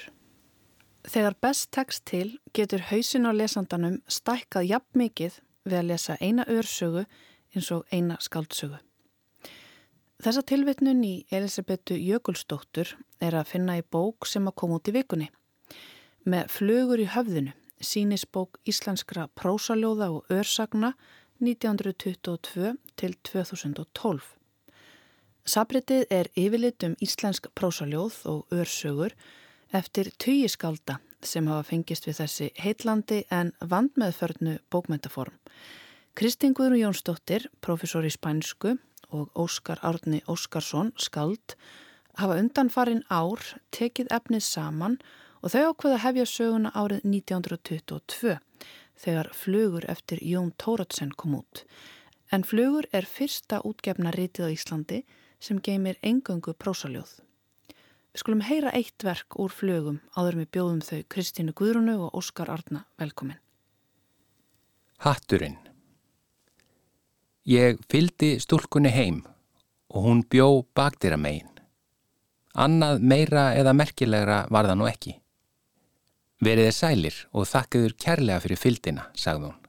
Þegar 1.10 1.34
best 1.42 1.72
tekst 1.74 2.04
til 2.06 2.38
getur 2.54 2.86
hausin 2.92 3.26
á 3.26 3.34
lesandanum 3.34 3.98
stækkað 4.06 4.70
jafn 4.70 5.02
mikið 5.02 5.40
við 5.66 5.78
að 5.80 5.90
lesa 5.90 6.16
eina 6.20 6.46
örsögu 6.46 7.02
eins 7.50 7.72
og 7.74 7.82
eina 7.90 8.20
skaldsögu. 8.22 8.78
Þessa 10.22 10.46
tilvitnun 10.46 11.02
í 11.02 11.26
Elisabetu 11.34 11.98
Jökulsdóttur 11.98 12.94
er 13.18 13.34
að 13.34 13.50
finna 13.56 13.74
í 13.74 13.82
bók 13.82 14.30
sem 14.30 14.46
að 14.46 14.56
koma 14.62 14.78
út 14.78 14.88
í 14.88 14.94
vikunni. 14.94 15.30
Með 16.24 16.48
flugur 16.54 17.02
í 17.02 17.10
höfðinu 17.10 17.58
sínis 17.80 18.24
bók 18.24 18.58
íslenskra 18.68 19.28
prósaljóða 19.34 20.10
og 20.10 20.30
örsagna 20.32 20.94
1922 21.40 22.74
til 22.96 23.16
2012. 23.22 24.22
Sabritið 25.44 26.06
er 26.10 26.30
yfirlit 26.40 26.84
um 26.86 26.94
íslensk 27.04 27.50
prósaljóð 27.58 28.20
og 28.30 28.54
örsögur 28.54 29.12
eftir 29.74 30.10
tugiskalda 30.18 31.00
sem 31.24 31.46
hafa 31.48 31.68
fengist 31.68 32.06
við 32.08 32.20
þessi 32.22 32.50
heitlandi 32.60 33.24
en 33.30 33.52
vandmeðförnu 33.60 34.58
bókmyndaform. 34.70 35.34
Kristín 36.14 36.54
Guðrún 36.54 36.80
Jónsdóttir, 36.80 37.48
professor 37.60 38.06
í 38.06 38.12
spænsku 38.12 38.76
og 39.10 39.30
Óskar 39.34 39.82
Árni 39.82 40.22
Óskarsson, 40.30 40.92
skald, 40.96 41.56
hafa 42.14 42.38
undan 42.38 42.70
farin 42.70 43.02
ár 43.10 43.42
tekið 43.74 44.12
efnið 44.14 44.44
saman 44.46 44.98
og 45.00 45.23
þau 45.53 45.72
ákveða 45.72 46.01
hefja 46.05 46.24
söguna 46.28 46.70
árið 46.72 47.05
1922 47.05 48.38
þegar 49.05 49.30
flugur 49.34 49.84
eftir 49.90 50.22
Jón 50.24 50.53
Tóratsen 50.57 51.11
kom 51.16 51.34
út. 51.40 51.64
En 52.32 52.47
flugur 52.47 52.86
er 52.92 53.05
fyrsta 53.05 53.61
útgefna 53.66 54.14
rítið 54.14 54.49
á 54.49 54.55
Íslandi 54.55 55.03
sem 55.42 55.61
geymir 55.61 55.99
engöngu 56.03 56.55
prósaljóð. 56.57 57.18
Við 58.14 58.22
skulum 58.22 58.45
heyra 58.47 58.70
eitt 58.72 59.05
verk 59.05 59.36
úr 59.42 59.51
flugum 59.51 59.99
áður 60.14 60.38
með 60.40 60.51
bjóðum 60.55 60.82
þau 60.86 61.03
Kristínu 61.11 61.53
Guðrunu 61.59 61.99
og 62.07 62.14
Óskar 62.14 62.53
Arna 62.53 62.84
velkomin. 63.01 63.40
Hatturinn 65.03 65.59
Ég 67.45 67.82
fyldi 67.92 68.38
stúlkunni 68.40 68.88
heim 68.95 69.18
og 69.92 70.07
hún 70.07 70.22
bjó 70.24 70.62
bakdýra 70.72 71.18
megin. 71.20 71.51
Annað 72.55 73.03
meira 73.03 73.51
eða 73.59 73.74
merkilegra 73.76 74.38
var 74.49 74.70
það 74.70 74.78
nú 74.80 74.88
ekki. 74.88 75.18
Verið 76.43 76.70
er 76.70 76.74
sælir 76.74 77.20
og 77.32 77.47
þakkiður 77.47 77.95
kærlega 78.01 78.43
fyrir 78.43 78.61
fyldina, 78.61 79.07
sagði 79.14 79.51
hún. 79.51 79.61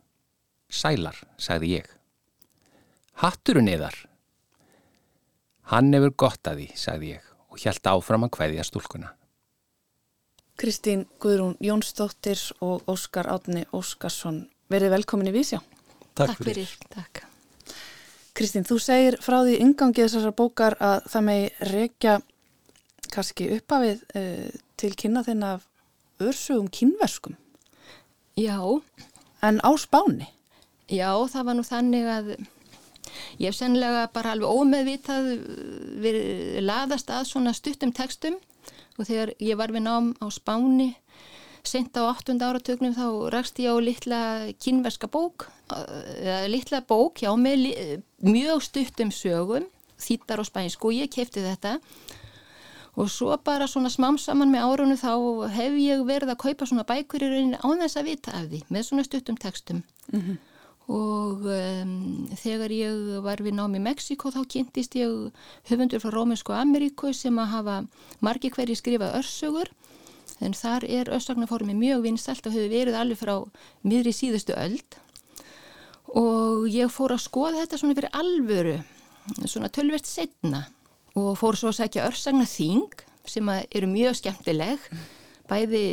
Sælar, 0.69 1.19
sagði 1.37 1.75
ég. 1.77 1.91
Hatturinn 3.21 3.69
yðar. 3.69 3.95
Hann 5.71 5.93
hefur 5.93 6.15
gott 6.25 6.49
að 6.49 6.63
því, 6.63 6.71
sagði 6.77 7.13
ég 7.13 7.29
og 7.55 7.61
hjælta 7.61 7.93
áfram 7.95 8.25
að 8.27 8.33
hvaðja 8.35 8.65
stúlkuna. 8.67 9.13
Kristín 10.59 11.05
Guðrún 11.19 11.55
Jónsdóttir 11.63 12.39
og 12.63 12.83
Óskar 12.91 13.27
Átni 13.31 13.65
Óskarsson 13.75 14.45
verið 14.71 14.93
velkomin 14.95 15.31
í 15.31 15.35
Vísjá. 15.35 15.61
Takk, 16.15 16.33
Takk 16.33 16.43
fyrir. 16.43 16.75
Takk. 16.91 17.23
Kristín, 18.35 18.65
þú 18.67 18.79
segir 18.83 19.17
frá 19.23 19.41
því 19.43 19.59
yngangið 19.63 20.09
þessar 20.09 20.35
bókar 20.35 20.75
að 20.83 21.05
það 21.11 21.25
megi 21.29 21.49
rekja 21.71 22.15
kannski 23.11 23.49
uppafið 23.55 24.03
uh, 24.19 24.49
til 24.79 24.91
kynna 24.99 25.23
þinn 25.23 25.45
af 25.47 25.63
örsugum 26.19 26.67
kynverskum. 26.67 27.37
Já. 28.35 28.59
En 29.41 29.59
á 29.63 29.71
spáni? 29.77 30.27
Já, 30.89 31.11
það 31.29 31.45
var 31.47 31.57
nú 31.57 31.63
þannig 31.65 32.11
að 32.11 32.35
Ég 33.39 33.49
hef 33.49 33.57
sennilega 33.57 34.07
bara 34.15 34.33
alveg 34.35 34.51
ómeðvitað 34.51 35.29
verið 36.03 36.59
laðast 36.65 37.11
að 37.13 37.27
svona 37.29 37.53
stuttum 37.55 37.93
textum 37.95 38.37
og 38.95 39.07
þegar 39.07 39.33
ég 39.43 39.59
var 39.59 39.73
við 39.75 39.85
nám 39.85 40.13
á 40.19 40.27
Spáni 40.33 40.93
sent 41.65 41.97
á 41.97 42.05
8. 42.05 42.37
áratögnum 42.45 42.93
þá 42.95 43.05
rækst 43.33 43.61
ég 43.63 43.73
á 43.73 43.77
litla 43.81 44.21
kynverska 44.61 45.09
bók, 45.11 45.47
eða 45.71 46.45
litla 46.51 46.83
bók, 46.85 47.23
já, 47.25 47.31
með 47.33 48.03
mjög 48.21 48.61
stuttum 48.67 49.11
sögum, 49.11 49.65
þýttar 49.97 50.43
og 50.43 50.49
spænsku 50.49 50.91
og 50.91 50.99
ég 50.99 51.11
kefti 51.11 51.41
þetta 51.43 51.79
og 51.79 52.24
svo 53.11 53.35
bara 53.43 53.67
svona 53.67 53.91
smám 53.91 54.17
saman 54.21 54.51
með 54.53 54.67
árunum 54.69 54.99
þá 54.99 55.13
hef 55.51 55.79
ég 55.81 56.03
verið 56.07 56.31
að 56.31 56.41
kaupa 56.45 56.67
svona 56.69 56.87
bækur 56.87 57.25
í 57.25 57.31
rauninni 57.31 57.59
á 57.59 57.67
þess 57.83 57.99
að 57.99 58.11
vita 58.11 58.31
af 58.31 58.51
því 58.51 58.61
með 58.71 58.85
svona 58.87 59.03
stuttum 59.03 59.39
textum. 59.39 59.83
Mm 60.11 60.21
-hmm 60.21 60.43
og 60.85 61.45
um, 61.49 62.27
þegar 62.37 62.73
ég 62.73 63.21
var 63.25 63.41
við 63.41 63.55
námi 63.57 63.79
í 63.79 63.85
Mexiko 63.87 64.29
þá 64.33 64.43
kynntist 64.45 64.97
ég 64.99 65.31
höfundur 65.69 66.01
frá 66.01 66.11
Róminsku 66.13 66.53
Ameríku 66.53 67.09
sem 67.13 67.37
að 67.41 67.53
hafa 67.55 67.77
margi 68.21 68.51
hverji 68.53 68.77
skrifað 68.77 69.17
örsögur. 69.21 69.71
En 70.43 70.53
þar 70.53 70.85
er 70.85 71.09
örsagnaformi 71.15 71.73
mjög 71.77 72.03
vinstalt 72.05 72.45
og 72.45 72.53
hefur 72.53 72.69
verið 72.69 72.99
alveg 72.99 73.17
frá 73.17 73.35
miðri 73.87 74.13
síðustu 74.13 74.53
öld. 74.53 74.99
Og 76.13 76.67
ég 76.69 76.91
fór 76.93 77.15
að 77.15 77.25
skoða 77.25 77.63
þetta 77.63 77.81
svona 77.81 77.97
fyrir 77.97 78.13
alvöru 78.13 78.77
svona 79.49 79.71
tölvert 79.73 80.05
setna 80.05 80.67
og 81.15 81.35
fór 81.39 81.57
svo 81.57 81.71
að 81.71 81.79
segja 81.79 82.07
örsagna 82.09 82.45
þing 82.49 83.03
sem 83.29 83.49
eru 83.49 83.89
mjög 83.89 84.19
skemmtileg. 84.19 84.81
Bæði 85.49 85.85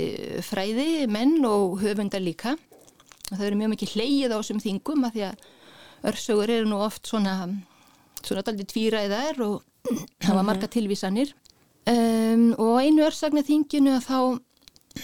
fræði, 0.47 1.07
menn 1.12 1.43
og 1.45 1.81
höfundar 1.83 2.23
líka. 2.25 2.57
Það 3.29 3.45
eru 3.49 3.59
mjög 3.61 3.75
mikið 3.75 3.93
hleyið 3.97 4.35
á 4.35 4.37
þessum 4.39 4.62
þingum 4.62 5.07
að 5.07 5.14
því 5.16 5.27
að 5.29 5.45
örsögur 6.12 6.53
eru 6.53 6.70
nú 6.70 6.81
oft 6.83 7.09
svona 7.09 7.37
svona 8.23 8.45
daldi 8.47 8.66
tvíræðar 8.68 9.41
og 9.45 9.62
það 10.23 10.39
var 10.39 10.47
marga 10.47 10.70
tilvísanir. 10.70 11.33
Um, 11.89 12.53
og 12.62 12.79
einu 12.83 13.03
örsagna 13.07 13.43
þinginu 13.43 13.97
að 13.97 14.05
þá 14.07 14.18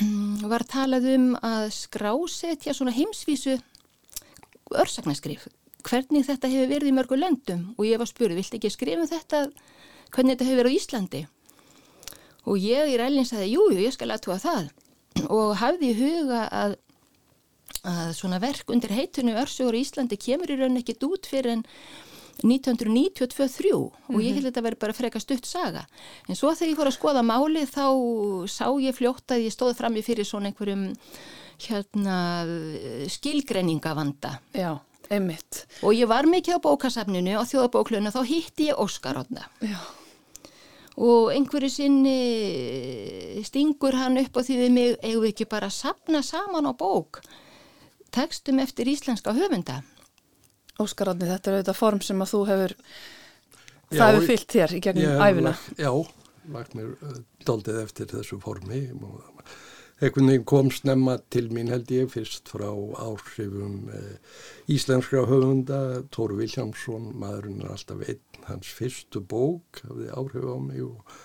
um, 0.05 0.43
var 0.51 0.64
talað 0.71 1.09
um 1.16 1.33
að 1.43 1.71
skrásetja 1.75 2.75
svona 2.77 2.95
heimsvísu 2.95 3.57
örsagnarskrif 4.79 5.49
hvernig 5.89 6.27
þetta 6.27 6.51
hefur 6.53 6.71
verið 6.71 6.91
í 6.91 6.95
mörgu 6.97 7.19
löndum? 7.19 7.64
Og 7.79 7.87
ég 7.89 8.01
var 8.01 8.09
spurð, 8.11 8.37
vilt 8.39 8.55
ekki 8.59 8.71
skrifa 8.73 9.05
um 9.05 9.11
þetta 9.11 9.47
hvernig 10.14 10.34
þetta 10.34 10.48
hefur 10.48 10.61
verið 10.62 10.74
á 10.74 10.78
Íslandi. 10.78 11.22
Og 12.48 12.61
ég 12.62 12.92
í 12.92 12.98
ræðlinn 12.98 13.28
sagði, 13.28 13.54
jújú, 13.54 13.80
ég 13.84 13.94
skal 13.94 14.11
aðtúa 14.14 14.38
það. 14.42 14.68
Og 15.28 15.56
hafði 15.61 15.92
í 15.92 15.98
huga 15.98 16.44
að 16.48 16.78
að 17.86 18.12
svona 18.16 18.40
verk 18.42 18.70
undir 18.72 18.90
heitinu 18.90 19.36
Örsögur 19.38 19.76
í 19.76 19.82
Íslandi 19.84 20.18
kemur 20.20 20.50
í 20.50 20.56
raun 20.59 20.80
ekkit 20.80 21.04
út 21.06 21.28
fyrir 21.30 21.59
en 21.59 21.64
1992-3 22.38 23.72
og 23.74 24.18
ég 24.22 24.30
mhm. 24.30 24.36
held 24.36 24.44
að 24.44 24.48
þetta 24.48 24.64
verði 24.66 24.80
bara 24.84 24.94
freka 24.94 25.22
stutt 25.22 25.48
saga. 25.48 25.84
En 26.28 26.38
svo 26.38 26.52
þegar 26.54 26.70
ég 26.70 26.78
fór 26.78 26.90
að 26.90 26.98
skoða 26.98 27.24
máli 27.26 27.64
þá 27.66 27.86
sá 28.50 28.66
ég 28.78 28.94
fljótt 28.94 29.34
að 29.34 29.48
ég 29.48 29.54
stóð 29.54 29.74
fram 29.78 29.98
í 29.98 30.04
fyrir 30.06 30.28
svona 30.28 30.52
einhverjum 30.52 30.92
hérna 31.59 32.18
skilgreiningavanda 33.11 34.36
Já, 34.54 34.76
einmitt 35.11 35.64
og 35.82 35.94
ég 35.96 36.11
var 36.11 36.28
mikið 36.28 36.61
á 36.61 36.64
bókasafninu 36.66 37.38
á 37.38 37.42
þjóðabóklunum 37.48 38.14
þá 38.14 38.22
hitti 38.28 38.70
ég 38.70 38.82
Óskar 38.82 39.20
átna 39.22 39.48
Já 39.61 39.80
og 40.98 41.30
einhverju 41.30 41.68
sinni 41.70 43.42
stingur 43.46 43.94
hann 43.94 44.18
upp 44.18 44.34
á 44.34 44.42
því 44.42 44.56
við 44.64 44.72
mig 44.74 44.96
eigum 44.98 45.22
við 45.22 45.30
ekki 45.30 45.46
bara 45.50 45.68
að 45.70 45.76
sapna 45.76 46.22
saman 46.26 46.66
á 46.66 46.74
bók 46.74 47.20
tekstum 48.14 48.59
eftir 48.62 48.88
íslenska 48.90 49.34
höfunda. 49.36 49.82
Óskar 50.78 51.12
Átni, 51.12 51.26
þetta 51.28 51.50
er 51.50 51.56
auðvitað 51.59 51.78
form 51.78 52.02
sem 52.06 52.22
að 52.22 52.32
þú 52.32 52.40
hefur, 52.48 52.74
já, 53.90 53.98
það 53.98 54.12
hefur 54.12 54.26
fyllt 54.30 54.54
þér 54.54 54.74
í 54.74 54.80
gegnum 54.86 55.22
æfina. 55.26 55.54
Já, 55.78 55.90
lagt 56.54 56.76
mér 56.78 56.92
uh, 56.94 57.16
doldið 57.46 57.80
eftir 57.82 58.11
þessu 58.12 58.38
formi. 58.42 58.84
Ekkert 59.99 60.28
veginn 60.28 60.44
kom 60.46 60.68
snemma 60.70 61.16
til 61.34 61.49
mín 61.51 61.72
held 61.72 61.88
ég 61.90 62.12
fyrst 62.12 62.46
frá 62.53 62.68
áhrifum 63.03 63.88
uh, 63.90 64.36
íslenskra 64.70 65.24
höfunda, 65.26 66.05
Tóru 66.14 66.36
Viljámsson, 66.38 67.09
maðurinn 67.18 67.64
er 67.64 67.72
alltaf 67.74 68.05
einn, 68.07 68.20
hans 68.46 68.70
fyrstu 68.78 69.24
bók 69.26 69.80
hafði 69.88 70.12
áhrif 70.14 70.46
á 70.46 70.57
mig 70.62 70.84
og, 70.86 71.16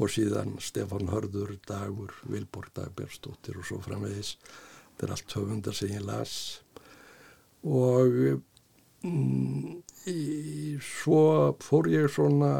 og 0.00 0.14
síðan 0.14 0.56
Stefan 0.64 1.12
Hörður, 1.12 1.52
Dagur, 1.68 2.16
Vilborg 2.24 2.72
Dagbjörnsdóttir 2.80 3.60
og 3.60 3.68
svo 3.68 3.82
framvegis. 3.84 4.38
Þetta 4.94 5.10
er 5.10 5.14
allt 5.18 5.36
höfundar 5.36 5.76
sem 5.76 5.92
ég 5.92 6.08
las. 6.08 6.34
Og 7.68 8.16
mm, 9.04 9.78
í, 10.08 10.18
svo 10.80 11.52
fór 11.60 11.92
ég 11.92 12.08
svona 12.16 12.56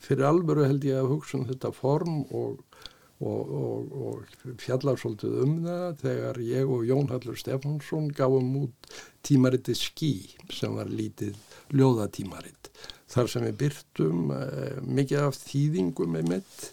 fyrir 0.00 0.30
alvöru 0.32 0.64
held 0.64 0.88
ég 0.88 1.04
að 1.04 1.12
hugsa 1.18 1.42
um 1.42 1.48
þetta 1.52 1.76
form 1.76 2.22
og, 2.32 2.62
og, 3.24 3.52
og, 3.60 3.92
og 3.96 4.56
fjallar 4.60 4.98
svolítið 5.00 5.38
um 5.44 5.54
það 5.64 6.00
þegar 6.02 6.40
ég 6.44 6.72
og 6.72 6.84
Jón 6.88 7.08
Hallur 7.12 7.38
Stefánsson 7.40 8.10
gáum 8.16 8.50
út 8.64 8.90
tímariti 9.24 9.76
Skí 9.78 10.12
sem 10.52 10.76
var 10.76 10.90
lítið 10.92 11.38
ljóðatímarit 11.72 12.70
þar 13.12 13.30
sem 13.32 13.46
við 13.48 13.56
byrtum 13.62 14.34
eh, 14.36 14.76
mikið 14.84 15.24
af 15.30 15.40
þýðingum 15.40 16.14
með 16.16 16.30
mitt 16.34 16.68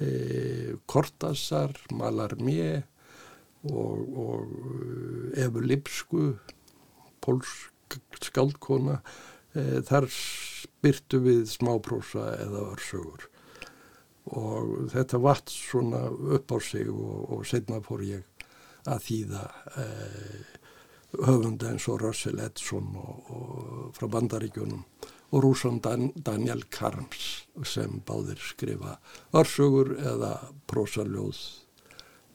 eh, 0.00 0.72
Kortasar, 0.88 1.76
Malarmé 1.92 2.84
og, 3.68 4.18
og 4.24 4.56
eh, 5.34 5.44
Efu 5.44 5.64
Lipsku 5.64 6.26
pólsk 7.24 7.98
skaldkona 8.24 8.98
e, 9.54 9.80
þar 9.86 10.08
spyrtu 10.12 11.20
við 11.24 11.44
smáprósa 11.52 12.26
eða 12.42 12.66
örsögur 12.74 13.28
og 14.32 14.90
þetta 14.92 15.20
vatt 15.20 15.52
svona 15.52 16.06
upp 16.08 16.52
á 16.52 16.58
sig 16.64 16.88
og, 16.88 17.32
og 17.36 17.46
setna 17.46 17.80
fór 17.84 18.04
ég 18.06 18.22
að 18.88 19.02
þýða 19.04 19.42
e, 19.80 19.84
höfunda 21.24 21.72
eins 21.72 21.88
og 21.92 22.00
Russell 22.02 22.40
Edson 22.44 22.96
og, 23.00 23.28
og 23.30 23.90
frá 23.96 24.08
bandaríkjunum 24.12 24.84
og 25.34 25.42
Rúsan 25.42 25.80
Dan 25.82 26.12
Daniel 26.16 26.62
Karms 26.70 27.44
sem 27.66 28.00
báðir 28.06 28.40
skrifa 28.40 28.98
örsögur 29.34 29.96
eða 29.98 30.38
prósaljóð 30.70 31.38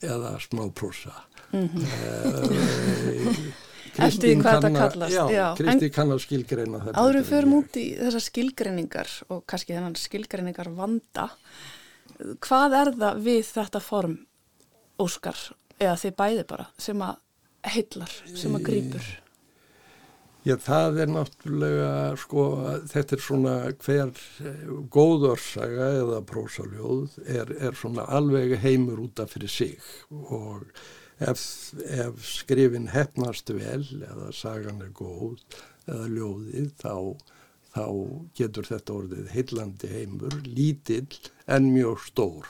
eða 0.02 0.40
smáprósa. 0.40 1.14
Mm 1.52 1.68
-hmm. 1.68 3.54
Kallast. 3.96 5.14
Já, 5.14 5.32
já. 5.32 5.56
Kristi 5.58 5.90
kann 5.90 6.12
að 6.12 6.22
skilgreina 6.24 6.80
þetta. 6.84 7.00
Áður 7.02 7.54
út 7.58 7.80
í 7.80 7.86
þessar 7.98 8.24
skilgreiningar 8.24 9.10
og 9.30 9.44
kannski 9.50 9.74
þennan 9.74 9.96
skilgreiningar 9.96 10.70
vanda, 10.76 11.30
hvað 12.44 12.78
er 12.82 12.94
það 13.00 13.24
við 13.30 13.42
þetta 13.54 13.82
form, 13.84 14.20
Óskar, 15.00 15.40
eða 15.80 15.96
þið 16.02 16.16
bæði 16.20 16.46
bara, 16.50 16.68
sem 16.82 17.02
að 17.06 17.20
heillar, 17.74 18.16
sem 18.36 18.56
að 18.58 18.66
grýpur? 18.68 19.10
Já, 20.48 20.56
það 20.64 21.02
er 21.04 21.10
náttúrulega, 21.12 21.90
sko, 22.20 22.44
þetta 22.88 23.16
er 23.16 23.24
svona 23.24 23.56
hver 23.84 24.22
góðorsaga 24.96 25.90
eða 26.00 26.22
prósaljóð 26.28 27.18
er, 27.26 27.52
er 27.60 27.76
svona 27.76 28.06
alveg 28.08 28.56
heimur 28.64 29.02
útaf 29.04 29.36
fyrir 29.36 29.52
sig 29.52 29.90
og 30.10 30.64
ef, 31.20 31.44
ef 31.84 32.24
skrifin 32.24 32.88
hefnast 32.94 33.52
vel 33.52 33.84
eða 34.00 34.32
sagan 34.36 34.80
er 34.86 34.94
góð 34.96 35.44
eða 35.90 36.08
ljóðið 36.16 36.72
þá, 36.80 36.96
þá 37.76 37.86
getur 38.38 38.68
þetta 38.70 38.96
orðið 38.96 39.30
heillandi 39.36 39.92
heimur, 39.92 40.40
lítill 40.46 41.20
en 41.48 41.70
mjög 41.74 42.02
stór 42.08 42.50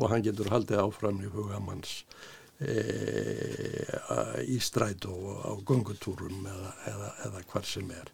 og 0.00 0.10
hann 0.10 0.24
getur 0.24 0.50
haldið 0.50 0.82
áfram 0.82 1.20
í 1.22 1.30
hugamanns 1.30 2.04
e, 2.58 2.74
í 4.48 4.58
stræt 4.62 5.06
og 5.10 5.44
á 5.44 5.52
gungutúrum 5.66 6.46
eða, 6.46 6.74
eða, 6.92 7.10
eða 7.28 7.42
hvar 7.52 7.66
sem 7.68 7.90
er. 7.94 8.12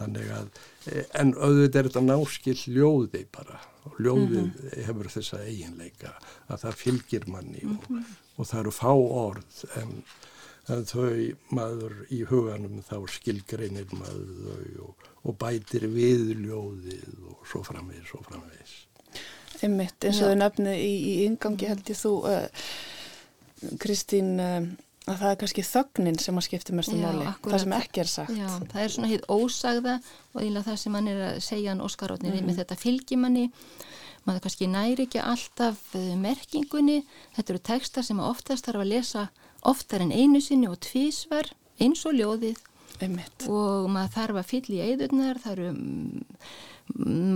Þannig 0.00 0.30
að, 0.32 0.48
e, 0.88 1.04
en 1.20 1.34
auðvitað 1.36 1.80
er 1.82 1.90
þetta 1.90 2.04
náskill 2.06 2.58
ljóði 2.72 3.26
bara 3.32 3.60
og 3.88 4.00
ljóðið 4.00 4.42
mm 4.42 4.50
-hmm. 4.56 4.82
hefur 4.86 5.12
þessa 5.12 5.42
eiginleika 5.44 6.14
að 6.48 6.64
það 6.64 6.80
fylgir 6.82 7.28
manni 7.28 7.62
mm 7.64 7.76
-hmm. 7.76 8.00
og, 8.00 8.36
og 8.36 8.50
það 8.50 8.60
eru 8.60 8.72
fá 8.76 8.92
orð 8.92 9.64
en, 9.80 9.94
en 10.70 10.86
þau 10.88 11.10
maður 11.56 11.96
í 12.14 12.20
huganum 12.28 12.82
þá 12.86 12.96
skilgreinir 13.16 13.90
maður 13.96 14.30
þau 14.44 14.86
og, 14.86 15.08
og 15.24 15.38
bætir 15.40 15.88
við 15.90 16.34
ljóðið 16.44 17.26
og 17.32 17.42
svo 17.50 17.64
framvegis, 17.66 18.08
svo 18.12 18.22
framvegis. 18.26 18.76
Einmitt, 19.60 19.98
eins 20.06 20.22
og 20.22 20.30
þau 20.30 20.38
nefnið 20.40 20.78
í, 20.80 20.92
í 21.10 21.16
yngangi 21.26 21.68
held 21.68 21.90
ég 21.92 21.98
þú 22.00 22.14
uh, 22.30 22.46
Kristín 23.80 24.38
eh, 24.40 24.70
að 25.10 25.18
það 25.20 25.30
er 25.30 25.38
kannski 25.42 25.64
þögnin 25.66 26.18
sem 26.22 26.38
að 26.38 26.46
skipta 26.46 26.76
mestu 26.76 26.96
máli, 26.96 27.26
það 27.44 27.62
sem 27.64 27.74
ekki 27.76 28.02
er 28.02 28.10
sagt. 28.10 28.36
Já, 28.36 28.48
það 28.72 28.82
er 28.82 28.94
svona 28.94 29.10
hitt 29.10 29.26
ósagða 29.32 29.96
og 30.32 30.46
íla 30.46 30.64
það 30.66 30.78
sem 30.82 30.96
hann 30.98 31.10
er 31.10 31.22
að 31.26 31.40
segja 31.44 31.74
hann 31.74 31.84
Óskarótnir 31.84 32.32
mm 32.32 32.38
-hmm. 32.38 32.50
með 32.50 32.60
þetta 32.62 32.80
fylgimanni, 32.80 33.44
maður 34.24 34.44
kannski 34.46 34.70
næri 34.70 35.06
ekki 35.08 35.20
alltaf 35.20 35.94
eh, 35.94 36.16
merkingunni, 36.16 36.98
þetta 37.36 37.52
eru 37.52 37.62
textar 37.72 38.04
sem 38.04 38.20
oftast 38.20 38.66
þarf 38.66 38.84
að 38.84 38.92
lesa 38.94 39.28
oftar 39.62 40.00
en 40.04 40.12
einu 40.12 40.40
sinni 40.40 40.68
og 40.68 40.80
tvísvar 40.80 41.52
eins 41.80 42.04
og 42.06 42.16
ljóðið. 42.18 42.58
Einmitt. 43.00 43.46
og 43.48 43.88
maður 43.88 44.12
þarf 44.12 44.38
að 44.40 44.48
fylla 44.50 44.76
í 44.76 44.92
eðurnar, 44.92 45.40
það 45.40 45.52
eru 45.54 45.68
mm, 45.72 46.24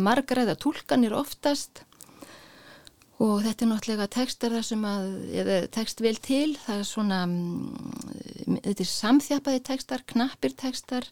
margræða 0.04 0.56
tólkanir 0.60 1.14
oftast. 1.16 1.84
Og 3.22 3.44
þetta 3.44 3.64
er 3.64 3.70
náttúrulega 3.70 4.08
tekstar 4.10 4.52
þar 4.56 4.66
sem 4.66 4.84
að, 4.88 5.04
eða 5.40 5.58
tekst 5.72 6.02
vel 6.04 6.16
til, 6.20 6.56
það 6.64 6.80
er 6.82 6.88
svona, 6.88 7.20
um, 7.24 8.56
þetta 8.58 8.84
er 8.84 8.90
samþjapaði 8.90 9.62
tekstar, 9.70 10.02
knappir 10.10 10.56
tekstar, 10.58 11.06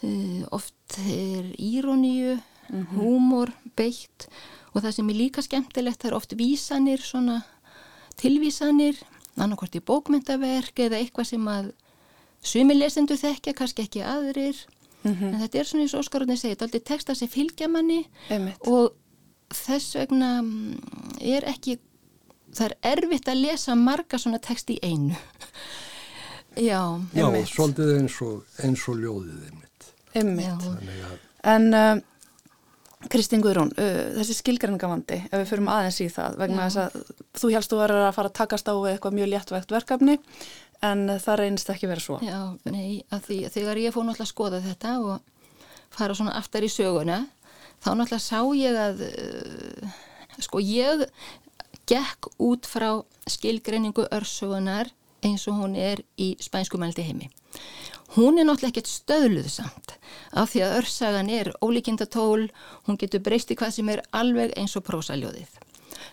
uh, 0.00 0.42
oft 0.56 0.98
er 1.04 1.52
íróníu, 1.54 2.38
mm 2.38 2.72
-hmm. 2.72 2.96
húmor, 2.96 3.52
beitt. 3.76 4.28
Og 4.72 4.82
það 4.82 4.92
sem 4.96 5.10
er 5.10 5.20
líka 5.20 5.42
skemmtilegt, 5.42 6.00
það 6.00 6.10
er 6.10 6.16
oft 6.16 6.32
vísanir, 6.32 7.00
svona 7.00 7.42
tilvísanir, 8.16 8.96
annarkort 9.44 9.76
í 9.78 9.84
bókmyndaverk 9.84 10.80
eða 10.86 11.00
eitthvað 11.02 11.30
sem 11.32 11.48
að 11.52 11.72
sumilesendu 12.44 13.16
þekkja, 13.18 13.54
kannski 13.58 13.84
ekki 13.84 14.04
aðrir, 14.06 14.56
mm 15.02 15.12
-hmm. 15.14 15.32
en 15.32 15.40
þetta 15.42 15.58
er 15.58 15.68
svona 15.68 15.84
eins 15.84 15.94
og 15.94 16.04
Óskarurni 16.04 16.36
segið, 16.36 16.54
þetta 16.54 16.64
er 16.64 16.68
aldrei 16.68 16.84
tekstar 16.92 17.16
sem 17.16 17.28
fylgja 17.28 17.68
manni 17.68 18.06
Einmitt. 18.30 18.66
og 18.66 18.94
þess 19.54 19.96
vegna 19.96 20.42
mm, 20.42 20.78
er 21.20 21.46
ekki 21.48 21.78
það 22.54 22.66
er 22.70 22.76
erfitt 22.92 23.28
að 23.28 23.42
lesa 23.42 23.74
marga 23.74 24.18
svona 24.18 24.38
text 24.38 24.70
í 24.70 24.78
einu 24.82 25.16
já, 26.70 26.82
já 27.14 27.26
svolítið 27.46 27.94
eins 27.98 28.20
og, 28.24 28.44
eins 28.64 28.84
og 28.88 29.00
ljóðið 29.02 29.48
einmitt, 29.48 29.90
einmitt. 30.14 30.68
en 31.44 31.74
uh, 31.74 31.96
Kristín 33.06 33.42
Guðrún 33.44 33.70
uh, 33.78 33.98
þessi 34.18 34.38
skilgrængavandi, 34.40 35.20
ef 35.28 35.36
við 35.36 35.50
förum 35.52 35.70
aðeins 35.70 36.00
í 36.02 36.08
það 36.10 36.38
vegna 36.42 36.66
þess 36.66 36.80
að 36.82 37.16
þú 37.38 37.52
helst 37.54 37.72
þú 37.72 37.80
verður 37.82 38.06
að 38.08 38.16
fara 38.16 38.32
að 38.32 38.38
takast 38.40 38.70
á 38.70 38.74
eitthvað 38.74 39.18
mjög 39.18 39.30
léttvægt 39.32 39.74
verkefni 39.76 40.18
en 40.88 41.04
það 41.22 41.40
reynist 41.42 41.70
ekki 41.74 41.90
verið 41.90 42.06
svo 42.08 42.18
Já, 42.26 42.38
nei, 42.66 43.02
því, 43.10 43.40
þegar 43.54 43.82
ég 43.82 43.94
fór 43.94 44.06
náttúrulega 44.06 44.26
að 44.26 44.32
skoða 44.34 44.62
þetta 44.66 44.94
og 45.02 45.58
fara 45.94 46.18
svona 46.18 46.36
aftar 46.38 46.66
í 46.66 46.70
söguna 46.72 47.22
þá 47.82 47.90
náttúrulega 47.94 48.22
sá 48.26 48.40
ég 48.58 48.80
að 48.82 49.04
uh, 49.08 49.98
sko 50.42 50.62
ég 50.62 51.06
gekk 51.88 52.30
út 52.42 52.66
frá 52.68 52.90
skilgreiningu 53.30 54.06
örsögunar 54.12 54.90
eins 55.24 55.46
og 55.50 55.58
hún 55.58 55.74
er 55.78 56.02
í 56.20 56.34
spænskumældi 56.42 57.04
heimi. 57.06 57.30
Hún 58.16 58.40
er 58.40 58.48
náttúrulega 58.48 58.72
ekkert 58.72 58.88
stöðluð 58.88 59.48
samt 59.52 59.96
af 60.32 60.52
því 60.52 60.64
að 60.64 60.76
örsagan 60.80 61.30
er 61.32 61.50
ólíkindatól, 61.60 62.48
hún 62.88 63.00
getur 63.00 63.24
breyst 63.24 63.52
í 63.52 63.56
hvað 63.58 63.74
sem 63.76 63.90
er 63.92 64.04
alveg 64.16 64.54
eins 64.56 64.76
og 64.80 64.86
prósaljóðið. 64.86 65.58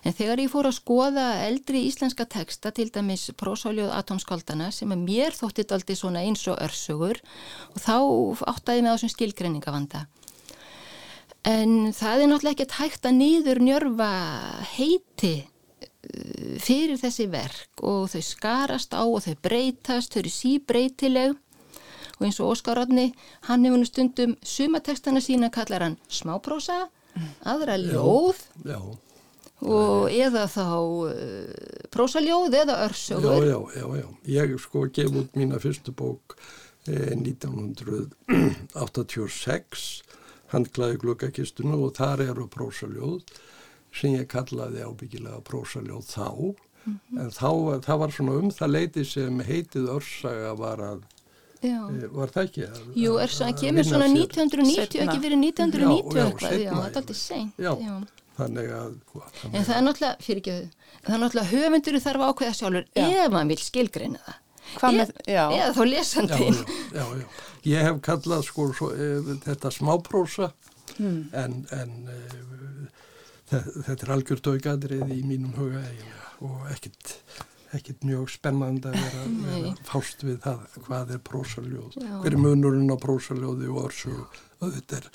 En 0.06 0.14
þegar 0.14 0.42
ég 0.44 0.52
fór 0.52 0.68
að 0.70 0.78
skoða 0.78 1.26
eldri 1.46 1.86
íslenska 1.88 2.28
teksta, 2.30 2.72
til 2.76 2.92
dæmis 2.94 3.30
prósaljóð 3.40 3.94
atomskaldana 3.96 4.72
sem 4.74 4.92
er 4.94 5.02
mér 5.02 5.36
þóttið 5.38 5.74
aldrei 5.78 5.98
svona 5.98 6.22
eins 6.26 6.46
og 6.52 6.60
örsögur 6.62 7.22
og 7.74 7.82
þá 7.82 7.96
áttaði 8.52 8.86
á 8.86 8.94
þessum 8.94 9.14
skilgreiningavanda. 9.16 10.06
En 11.46 11.94
það 11.94 12.22
er 12.22 12.32
náttúrulega 12.32 12.56
ekkert 12.58 12.80
hægt 12.80 13.06
að 13.06 13.20
nýður 13.20 13.62
njörfa 13.62 14.12
heiti 14.74 15.36
uh, 15.46 16.56
fyrir 16.62 16.98
þessi 17.02 17.28
verk 17.30 17.86
og 17.86 18.10
þau 18.14 18.24
skarast 18.26 18.98
á 18.98 19.06
og 19.06 19.22
þau 19.26 19.36
breytast, 19.46 20.14
þau 20.14 20.24
eru 20.24 20.34
síbreytileg 20.34 21.36
og 22.20 22.26
eins 22.28 22.40
og 22.40 22.50
Óskar 22.54 22.76
Rodni, 22.80 23.08
hann 23.50 23.66
hefur 23.66 23.80
nú 23.82 23.88
stundum 23.88 24.32
sumatekstana 24.44 25.22
sína 25.24 25.48
kallar 25.54 25.82
hann 25.84 25.98
smáprósa, 26.10 26.90
aðra 27.44 27.78
ljóð 27.80 28.36
já, 28.64 28.76
já. 28.76 28.80
og 29.62 30.10
eða 30.12 30.48
þá 30.52 30.76
uh, 30.76 31.48
prósaljóð 31.92 32.54
eða 32.62 32.76
örsögur. 32.88 33.46
Já, 33.46 33.60
já, 33.80 33.86
já, 34.02 34.08
ég 34.44 34.60
sko 34.60 34.80
gef 34.92 35.12
út 35.12 35.36
mína 35.40 35.60
fyrstu 35.64 35.92
bók 35.96 36.38
eh, 36.88 37.16
1986 37.16 40.04
handklaði 40.54 40.96
glukkakistuna 41.02 41.76
og 41.80 41.96
þar 41.98 42.20
eru 42.30 42.46
prósaljóð 42.52 43.20
sem 43.96 44.10
ég 44.18 44.28
kallaði 44.32 44.80
ábyggilega 44.84 45.40
prósaljóð 45.48 46.06
þá 46.10 46.30
mm 46.36 46.54
-hmm. 46.86 47.20
en 47.22 47.30
þá, 47.32 47.52
það 47.86 47.98
var 48.00 48.12
svona 48.12 48.34
um 48.40 48.50
það 48.52 48.74
leiti 48.76 49.04
sem 49.06 49.40
heitið 49.40 49.86
örsaga 49.98 50.54
var 50.60 50.80
að 50.80 51.00
e, 51.62 52.10
var 52.16 52.34
það 52.34 52.48
ekki? 52.50 52.66
Að, 52.68 52.84
Jú, 53.00 53.16
örsaga 53.24 53.56
kemur 53.62 53.88
svona 53.88 54.10
1990 54.12 54.76
setna. 54.76 55.06
ekki 55.06 55.24
fyrir 55.24 55.42
1990 55.42 56.16
já, 56.16 56.26
já, 56.26 56.60
já, 56.66 56.72
það 56.72 56.86
er 56.86 57.00
alltaf 57.02 57.20
seint. 57.20 57.60
Þannig 58.36 58.72
að 58.76 58.96
þannig 59.40 59.54
en 59.56 59.64
það 59.64 59.76
er 59.76 59.84
náttúrulega, 59.86 60.26
fyrir 60.26 60.42
ekki 60.42 60.56
það 61.06 61.14
er 61.16 61.22
náttúrulega 61.22 61.52
höfundur 61.54 62.00
þarf 62.04 62.24
að 62.26 62.34
ákveða 62.34 62.58
sjálfur 62.60 62.88
ef 63.06 63.30
maður 63.32 63.52
vil 63.54 63.62
skilgreina 63.64 64.24
það. 64.26 64.42
Með, 64.96 65.12
eða 65.30 65.68
þá 65.78 65.82
lesandin 65.88 66.58
já, 66.58 66.66
já, 66.98 67.04
já. 67.22 67.26
ég 67.70 67.86
hef 67.86 68.00
kallað 68.04 68.42
sko 68.48 68.66
svo, 68.76 68.90
e, 68.92 69.38
þetta 69.46 69.72
smáprósa 69.72 70.50
hmm. 70.98 71.20
en, 71.38 71.60
en 71.78 71.94
e, 72.12 72.18
þetta 73.52 74.00
er 74.00 74.14
algjör 74.18 74.42
dögadrið 74.50 75.14
í 75.14 75.22
mínum 75.24 75.54
huga 75.56 75.84
og 76.44 76.66
ekkit, 76.74 77.16
ekkit 77.78 78.08
mjög 78.08 78.32
spennand 78.34 78.88
að 78.90 78.98
vera, 79.00 79.26
vera 79.44 79.76
fást 79.88 80.26
við 80.26 80.40
það 80.46 80.80
hvað 80.88 81.14
er 81.16 81.22
prósaljóð 81.30 82.00
hver 82.00 82.32
er 82.32 82.42
munurinn 82.42 82.94
á 82.94 82.98
prósaljóði 83.02 83.70
og 83.72 83.84
orsu 83.84 84.16
þetta 84.66 85.02
er 85.02 85.10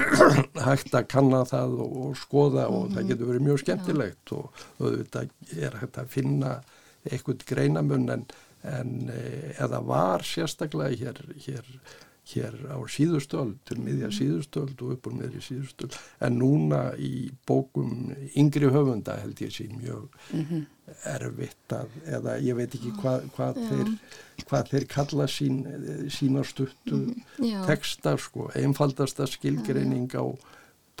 hægt 0.68 0.94
að 0.98 1.08
kanna 1.12 1.44
það 1.48 1.78
og, 1.86 1.96
og 2.04 2.20
skoða 2.20 2.68
og 2.68 2.84
mm. 2.84 2.92
það 2.92 3.00
hmm. 3.00 3.10
getur 3.12 3.32
verið 3.32 3.48
mjög 3.48 3.64
skemmtilegt 3.64 4.36
og 4.36 4.62
þetta 4.78 5.24
er 5.56 5.80
hægt 5.80 6.00
að 6.02 6.14
finna 6.18 6.54
eitthvað 7.08 7.46
greinamun 7.48 8.08
en 8.12 8.30
en 8.62 9.08
eh, 9.08 9.56
eða 9.60 9.80
var 9.86 10.24
sérstaklega 10.26 10.96
hér, 11.00 11.20
hér 11.46 11.68
hér 12.30 12.54
á 12.70 12.78
síðustöld, 12.90 13.56
til 13.66 13.78
miðja 13.82 14.10
síðustöld 14.14 14.82
og 14.84 14.94
upp 14.94 15.08
og 15.10 15.16
meðri 15.18 15.40
síðustöld. 15.44 15.96
En 16.22 16.38
núna 16.38 16.82
í 16.98 17.30
bókum 17.48 18.12
yngri 18.38 18.70
höfunda 18.70 19.16
held 19.22 19.40
ég 19.42 19.54
sín 19.54 19.78
mjög 19.80 20.08
mm 20.32 20.44
-hmm. 20.44 20.66
erfitt 21.14 21.72
að, 21.72 21.88
eða 22.06 22.38
ég 22.38 22.56
veit 22.56 22.74
ekki 22.74 22.92
hvað, 23.00 23.26
hvað, 23.34 23.60
þeir, 23.68 23.90
hvað 24.46 24.70
þeir 24.70 24.86
kalla 24.86 25.26
sín, 25.26 25.58
sína 26.10 26.44
stuttu 26.44 26.96
mm 26.96 27.14
-hmm. 27.38 27.66
texta 27.66 28.16
sko, 28.16 28.50
einfaldasta 28.54 29.26
skilgreining 29.26 30.10
á 30.14 30.24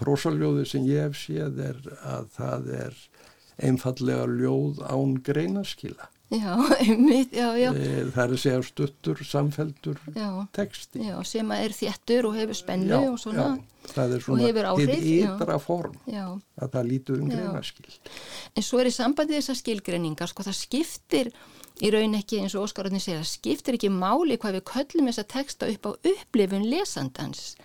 prósaljóði 0.00 0.64
sem 0.66 0.84
ég 0.88 1.08
hef 1.08 1.16
séð 1.16 1.58
er 1.60 1.80
að 2.02 2.28
það 2.36 2.70
er 2.86 3.09
einfallega 3.66 4.26
ljóð 4.30 4.82
án 4.86 5.18
greinaskila 5.26 6.08
Já, 6.30 6.54
einmitt, 6.86 7.32
já, 7.32 7.56
já. 7.58 7.72
Eh, 7.74 8.06
það 8.14 8.22
er 8.22 8.32
að 8.36 8.38
segja 8.38 8.58
stuttur, 8.62 9.22
samfeldur 9.26 9.98
já, 10.14 10.28
texti. 10.54 11.02
Já, 11.02 11.16
sem 11.26 11.50
er 11.56 11.74
þéttur 11.74 12.28
og 12.28 12.36
hefur 12.38 12.58
spennu 12.58 12.98
og 13.08 13.16
svona. 13.18 13.46
Já, 13.58 13.88
það 13.96 14.14
er 14.14 14.22
svona 14.22 14.74
til 14.78 15.08
ytra 15.16 15.56
form 15.58 15.96
að 16.06 16.68
það 16.76 16.86
lítur 16.92 17.24
um 17.24 17.32
greinaskil. 17.32 17.98
En 18.54 18.66
svo 18.66 18.78
er 18.78 18.92
í 18.92 18.94
sambandi 18.94 19.40
þessar 19.40 19.58
skilgreiningar, 19.58 20.30
sko 20.30 20.46
það 20.46 20.58
skiptir 20.60 21.32
í 21.82 21.90
raun 21.90 22.14
ekki 22.20 22.44
eins 22.44 22.54
og 22.54 22.68
Óskararni 22.68 23.02
segja, 23.02 23.24
það 23.24 23.32
skiptir 23.32 23.80
ekki 23.80 23.90
máli 23.90 24.38
hvað 24.38 24.60
við 24.60 24.66
köllum 24.70 25.10
þessa 25.10 25.26
texta 25.34 25.70
upp 25.72 25.90
á 25.90 25.92
upplifun 26.12 26.68
lesandans 26.70 27.56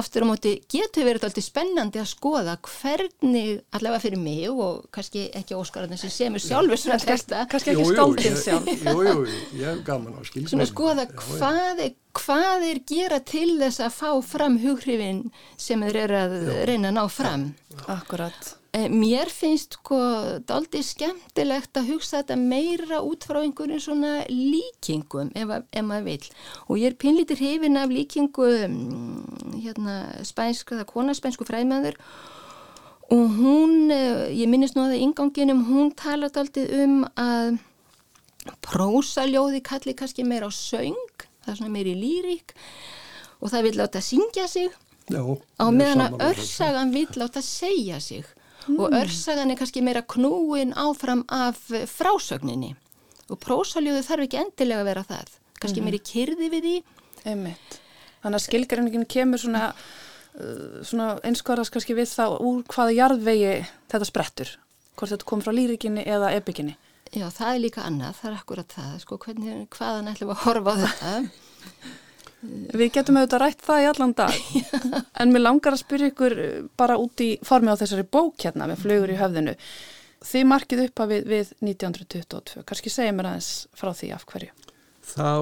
aftur 0.00 0.24
á 0.24 0.30
móti 0.30 0.52
getur 0.70 1.06
verið 1.06 1.26
alltaf 1.28 1.46
spennandi 1.46 2.00
að 2.02 2.08
skoða 2.10 2.56
hvernig, 2.66 3.62
allavega 3.76 4.02
fyrir 4.04 4.22
mig 4.22 4.46
og 4.50 4.86
kannski 4.94 5.26
ekki 5.40 5.58
Óskararinn 5.58 6.00
sem 6.00 6.12
semur 6.12 6.42
sjálfur 6.42 6.80
svona 6.80 7.00
texta. 7.02 7.46
Kannski 7.50 7.74
ekki 7.74 7.88
skáldin 7.92 8.38
sjálf. 8.40 8.70
Jú, 8.90 8.94
jú, 9.06 9.26
ég 9.60 9.66
hef 9.70 9.82
gaman 9.86 10.16
á 10.16 10.22
skilgreinum. 10.26 10.52
Svona 10.54 10.68
skoða 10.70 11.08
hvað 11.16 11.84
er, 11.86 11.98
hvað 12.20 12.68
er 12.70 12.84
gera 12.90 13.20
til 13.32 13.50
þess 13.60 13.84
að 13.86 13.98
fá 13.98 14.10
fram 14.34 14.60
hughrifin 14.62 15.26
sem 15.60 15.84
þeir 15.86 16.00
eru 16.06 16.22
að 16.24 16.38
já. 16.40 16.56
reyna 16.70 16.90
að 16.92 16.98
ná 16.98 17.04
fram. 17.12 17.52
Akkurat. 17.86 18.56
Eh, 18.70 18.86
mér 18.86 19.26
finnst 19.34 19.74
sko 19.80 19.96
aldrei 20.54 20.84
skemmtilegt 20.86 21.74
að 21.74 21.88
hugsa 21.90 22.20
þetta 22.20 22.36
meira 22.38 23.00
út 23.02 23.24
frá 23.26 23.40
einhverjum 23.40 23.80
svona 23.82 24.12
líkingum 24.30 25.32
ef, 25.34 25.50
ef 25.74 25.82
maður 25.88 26.06
vil 26.06 26.28
og 26.68 26.78
ég 26.78 26.92
er 26.92 26.98
pinlítir 27.02 27.42
hefin 27.42 27.80
af 27.80 27.90
líkingu 27.90 28.46
mm, 28.68 29.58
hérna 29.64 29.96
spænsk, 30.22 30.70
það 30.70 30.84
er 30.84 30.90
konaspænsku 30.92 31.48
fræðmæður 31.50 31.98
og 33.10 33.36
hún, 33.40 33.90
eh, 33.90 34.30
ég 34.38 34.46
minnist 34.46 34.78
nú 34.78 34.86
að 34.86 34.94
það 34.94 35.04
inganginum, 35.08 35.66
hún 35.66 35.90
talat 35.98 36.38
aldrei 36.38 36.70
um 36.84 37.02
að 37.18 37.58
prósaljóði 38.70 39.66
kalli 39.66 39.98
kannski 39.98 40.22
meira 40.22 40.46
á 40.46 40.54
söng, 40.54 41.26
það 41.42 41.56
er 41.56 41.58
svona 41.64 41.74
meiri 41.74 41.98
lírik 41.98 42.54
og 43.42 43.50
það 43.50 43.66
vil 43.66 43.78
láta 43.82 44.04
syngja 44.04 44.46
sig. 44.46 44.70
Já, 45.10 45.24
á 45.58 45.66
meðan 45.74 46.06
að 46.06 46.20
örsagan 46.28 46.94
vil 46.94 47.08
láta 47.18 47.42
segja 47.42 47.98
sig 47.98 48.28
mm. 48.74 48.80
og 48.84 48.96
örsagan 49.00 49.52
er 49.52 49.58
kannski 49.60 49.82
meira 49.84 50.02
knúin 50.02 50.74
áfram 50.78 51.24
af 51.32 51.60
frásögninni. 51.90 52.74
Og 53.30 53.38
prósaljóðu 53.42 54.02
þarf 54.06 54.26
ekki 54.26 54.40
endilega 54.40 54.82
að 54.82 54.90
vera 54.90 55.06
það. 55.06 55.36
Kannski 55.60 55.82
mm. 55.82 55.88
meiri 55.88 56.02
kyrði 56.10 56.50
við 56.52 56.66
því. 56.66 56.76
Einmitt. 57.30 57.80
Þannig 58.20 58.40
að 58.40 58.44
skilgreiningin 58.46 59.08
kemur 59.10 59.40
svona, 59.40 59.70
uh, 59.70 60.80
svona 60.86 61.12
einskvarast 61.26 61.72
kannski 61.74 61.96
við 61.96 62.10
þá 62.12 62.26
úr 62.36 62.64
hvaða 62.70 62.96
jarðvegi 62.96 63.54
þetta 63.92 64.08
sprettur. 64.08 64.54
Hvort 64.96 65.14
þetta 65.14 65.30
kom 65.30 65.44
frá 65.44 65.54
lírikinni 65.56 66.04
eða 66.04 66.34
epikinni. 66.36 66.76
Já, 67.10 67.26
það 67.34 67.54
er 67.54 67.64
líka 67.64 67.86
annað, 67.86 68.20
það 68.20 68.30
er 68.30 68.36
akkurat 68.38 68.76
það. 68.76 68.92
Sko, 69.02 69.16
hvernig, 69.24 69.64
hvaðan 69.74 70.12
ætlum 70.12 70.34
að 70.34 70.44
horfa 70.44 70.76
á 70.76 70.82
þetta 70.84 71.14
Við 72.40 72.92
getum 72.94 73.18
auðvitað 73.20 73.42
rætt 73.42 73.62
það 73.64 73.82
í 73.82 73.86
allan 73.90 74.12
dag 74.16 74.36
en 75.20 75.32
mér 75.32 75.42
langar 75.44 75.76
að 75.76 75.82
spyrja 75.82 76.10
ykkur 76.12 76.36
bara 76.80 76.96
út 77.00 77.20
í 77.20 77.34
formi 77.44 77.72
á 77.72 77.76
þessari 77.76 78.06
bók 78.08 78.40
hérna 78.40 78.68
með 78.70 78.84
flugur 78.86 79.12
í 79.12 79.18
höfðinu. 79.20 79.56
Þið 80.24 80.46
markið 80.48 80.82
upp 80.86 81.02
að 81.04 81.12
við, 81.14 81.28
við 81.28 81.52
1922, 81.64 82.64
kannski 82.68 82.92
segja 82.92 83.12
mér 83.16 83.30
aðeins 83.30 83.52
frá 83.76 83.92
því 83.96 84.10
af 84.16 84.24
hverju. 84.28 84.50
Þá 85.10 85.32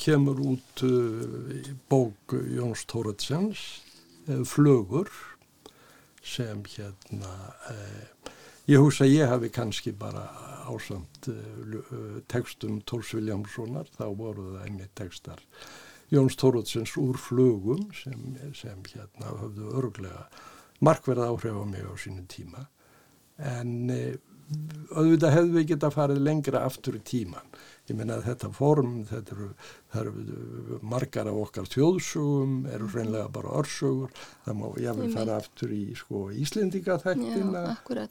kemur 0.00 0.42
út 0.52 0.82
uh, 0.86 1.70
bók 1.90 2.36
Jóns 2.52 2.84
Tóratsjans, 2.88 3.62
uh, 4.28 4.42
Flugur, 4.48 5.10
sem 6.26 6.60
hérna, 6.72 7.32
uh, 7.72 8.30
ég 8.68 8.80
hús 8.80 9.00
að 9.04 9.14
ég 9.16 9.32
hafi 9.32 9.50
kannski 9.52 9.92
bara 9.96 10.24
ásamt 10.66 11.28
textum 12.28 12.80
Tórs 12.88 13.12
Viljámssonar, 13.14 13.88
þá 13.96 14.06
voru 14.18 14.48
það 14.56 14.64
einmitt 14.66 14.96
textar 14.98 15.42
Jóns 16.12 16.36
Tórótsins 16.38 16.94
úr 17.00 17.18
flugum 17.18 17.88
sem, 17.96 18.36
sem 18.54 18.84
hérna 18.92 19.34
höfðu 19.42 19.72
örglega 19.80 20.26
markverða 20.84 21.30
áhrif 21.32 21.56
á 21.56 21.64
mig 21.66 21.82
á 21.82 21.94
sínum 21.98 22.26
tíma. 22.30 22.66
En 23.36 23.90
e, 23.90 24.00
auðvitað 24.94 25.34
hefðu 25.38 25.56
við 25.56 25.70
geta 25.72 25.90
farið 25.90 26.22
lengra 26.22 26.62
aftur 26.68 27.00
í 27.00 27.02
tíman 27.02 27.56
ég 27.86 27.98
menna 27.98 28.18
að 28.18 28.26
þetta 28.30 28.50
form, 28.54 28.94
þetta 29.06 29.34
eru, 29.36 29.48
eru 30.00 30.78
margar 30.86 31.28
af 31.30 31.38
okkar 31.40 31.68
þjóðsugum, 31.72 32.54
eru 32.72 32.88
reynlega 32.92 33.28
bara 33.32 33.54
örsögur, 33.60 34.12
það 34.44 34.58
má 34.60 34.66
jáfnvel 34.82 35.10
fara 35.14 35.36
aftur 35.40 35.74
í 35.76 35.82
sko 35.98 36.22
Íslendingaþættina 36.36 37.64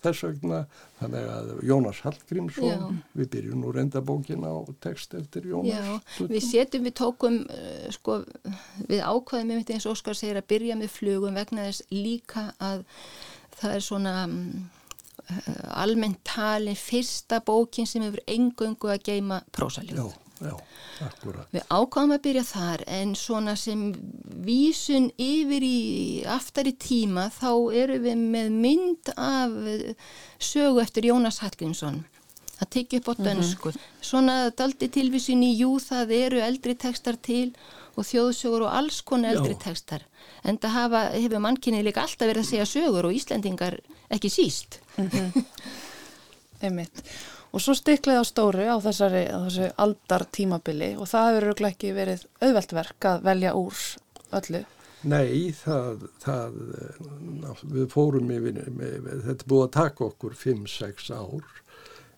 þess 0.04 0.26
vegna, 0.28 0.62
þannig 1.02 1.32
að 1.36 1.52
Jónas 1.72 2.02
Hallgrímsson, 2.06 2.70
Já. 2.70 2.86
við 3.22 3.32
byrjum 3.36 3.66
nú 3.66 3.74
reyndabókina 3.76 4.54
á 4.54 4.60
text 4.86 5.18
eftir 5.18 5.50
Jónas. 5.52 5.76
Já, 5.76 6.26
við 6.32 6.48
setjum, 6.50 6.88
við 6.90 6.98
tókum 7.02 7.42
uh, 7.46 7.90
sko, 7.96 8.22
við 8.88 9.04
ákvaðum 9.06 9.58
eins 9.60 9.86
og 9.86 9.96
Óskar 9.96 10.18
segir 10.18 10.42
að 10.42 10.50
byrja 10.54 10.80
með 10.80 10.96
flugum 10.96 11.38
vegna 11.38 11.70
þess 11.70 11.86
líka 11.94 12.50
að 12.64 12.88
það 13.56 13.78
er 13.78 13.86
svona 13.86 14.16
Eh, 15.26 15.82
almennt 15.82 16.20
talin 16.24 16.78
fyrsta 16.78 17.40
bókin 17.42 17.88
sem 17.90 18.04
hefur 18.06 18.22
engöngu 18.30 18.92
að 18.94 19.02
geima 19.08 19.40
prósaljóð. 19.58 20.14
Já, 20.42 20.56
akkurat. 21.06 21.48
Við 21.54 21.64
ákváðum 21.70 22.16
að 22.16 22.24
byrja 22.26 22.44
þar 22.50 22.84
en 22.98 23.14
svona 23.16 23.56
sem 23.60 23.86
vísun 24.46 25.08
yfir 25.22 25.64
í 25.64 25.80
aftar 26.28 26.68
í 26.68 26.76
tíma 26.76 27.30
þá 27.32 27.52
eru 27.84 28.02
við 28.04 28.26
með 28.36 28.52
mynd 28.52 29.14
af 29.16 29.56
sögu 30.40 30.84
eftir 30.84 31.08
Jónas 31.12 31.40
Hallgrímsson 31.44 32.04
að 32.62 32.72
tekja 32.72 33.00
upp 33.02 33.10
á 33.12 33.14
mhm. 33.16 33.24
dönsku. 33.28 33.70
Mm 33.70 33.76
-hmm. 33.76 34.02
Svona 34.02 34.36
daldi 34.50 34.88
tilvísin 34.90 35.44
í 35.44 35.56
jú 35.60 35.80
það 35.80 36.12
eru 36.12 36.40
eldri 36.40 36.76
tekstar 36.76 37.16
til 37.16 37.56
og 37.96 38.04
þjóðsögur 38.04 38.68
og 38.68 38.74
alls 38.76 39.02
konar 39.02 39.36
eldri 39.36 39.56
Já. 39.56 39.60
tekstar. 39.60 40.02
En 40.44 40.58
það 40.58 40.70
hafa, 40.70 41.02
hefur 41.16 41.40
mannkynnið 41.40 41.84
líka 41.84 42.02
alltaf 42.02 42.28
verið 42.28 42.44
að 42.44 42.50
segja 42.50 42.66
sögur 42.66 43.06
og 43.06 43.14
Íslendingar 43.14 43.80
ekki 44.10 44.30
síst. 44.30 44.80
Mm 44.98 45.10
-hmm. 45.10 45.46
Einmitt. 46.64 47.04
Og 47.56 47.64
svo 47.64 47.76
stiklið 47.78 48.20
á 48.20 48.24
stóru 48.28 48.66
á 48.68 48.76
þessari, 48.84 49.26
á 49.32 49.40
þessari 49.48 49.74
aldar 49.80 50.26
tímabili 50.36 50.90
og 51.00 51.08
það 51.08 51.28
hefur 51.40 51.68
ekki 51.70 51.94
verið 51.96 52.26
auðveltverk 52.44 53.08
að 53.08 53.22
velja 53.30 53.54
úr 53.56 53.84
öllu. 54.36 54.66
Nei, 55.06 55.54
það, 55.54 56.08
það 56.24 56.58
við 57.76 57.88
fórum 57.94 58.34
yfir, 58.34 58.60
þetta 59.28 59.48
búið 59.48 59.64
að 59.68 59.74
taka 59.78 60.06
okkur 60.10 60.36
5-6 60.40 61.12
ár 61.14 61.46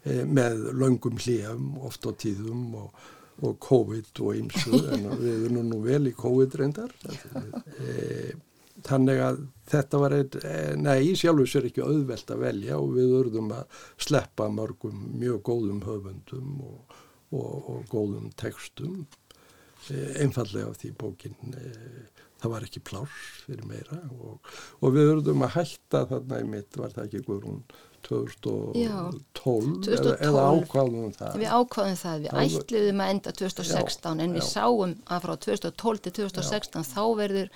e, 0.08 0.24
með 0.24 0.66
löngum 0.80 1.20
hljöfum, 1.20 1.70
oft 1.86 2.08
á 2.08 2.12
tíðum 2.24 2.64
og, 2.80 3.06
og 3.44 3.58
COVID 3.68 4.24
og 4.24 4.40
ymsu, 4.40 4.80
en 4.96 5.10
við 5.20 5.50
erum 5.50 5.68
nú 5.68 5.82
vel 5.84 6.08
í 6.10 6.16
COVID 6.18 6.60
reyndar. 6.64 6.96
E, 7.78 8.34
þannig 8.86 9.22
að 9.24 9.40
þetta 9.72 10.02
var 10.02 10.16
eitt, 10.18 10.38
eh, 10.44 10.74
nei, 10.80 11.16
sjálfur 11.18 11.50
sér 11.50 11.70
ekki 11.70 11.86
auðvelt 11.86 12.34
að 12.34 12.44
velja 12.46 12.80
og 12.80 12.94
við 12.96 13.16
örðum 13.22 13.54
að 13.56 13.82
sleppa 14.08 14.50
mörgum 14.54 15.00
mjög 15.18 15.42
góðum 15.50 15.82
höfundum 15.88 16.62
og, 16.68 17.00
og, 17.32 17.72
og 17.74 17.90
góðum 17.92 18.30
textum 18.40 19.06
eh, 19.90 20.22
einfallega 20.22 20.70
af 20.70 20.80
því 20.82 20.94
bókinn 21.02 21.58
eh, 21.58 22.24
það 22.38 22.54
var 22.54 22.68
ekki 22.68 22.84
pláss 22.86 23.44
fyrir 23.48 23.68
meira 23.68 24.00
og, 24.14 24.52
og 24.82 24.96
við 24.96 25.14
örðum 25.16 25.46
að 25.48 25.56
hætta 25.58 26.06
þarna 26.12 26.42
í 26.44 26.50
mitt 26.52 26.78
var 26.78 26.94
það 26.94 27.08
ekki 27.08 27.24
Guðrún 27.26 27.64
2012 28.08 29.90
eða, 29.92 30.14
eða 30.24 30.44
ákváðum 30.54 31.12
það. 31.18 31.38
Við 31.42 31.50
ákváðum 31.52 32.00
það, 32.00 32.18
við 32.24 32.32
ætluðum 32.44 33.04
að 33.04 33.14
enda 33.14 33.34
2016 33.42 34.08
já, 34.08 34.24
en 34.24 34.36
við 34.38 34.44
já. 34.44 34.50
sáum 34.50 34.96
að 35.06 35.24
frá 35.26 35.34
2012 35.48 36.04
til 36.06 36.14
2016 36.22 36.82
já. 36.84 36.90
þá 36.94 37.04
verður 37.22 37.48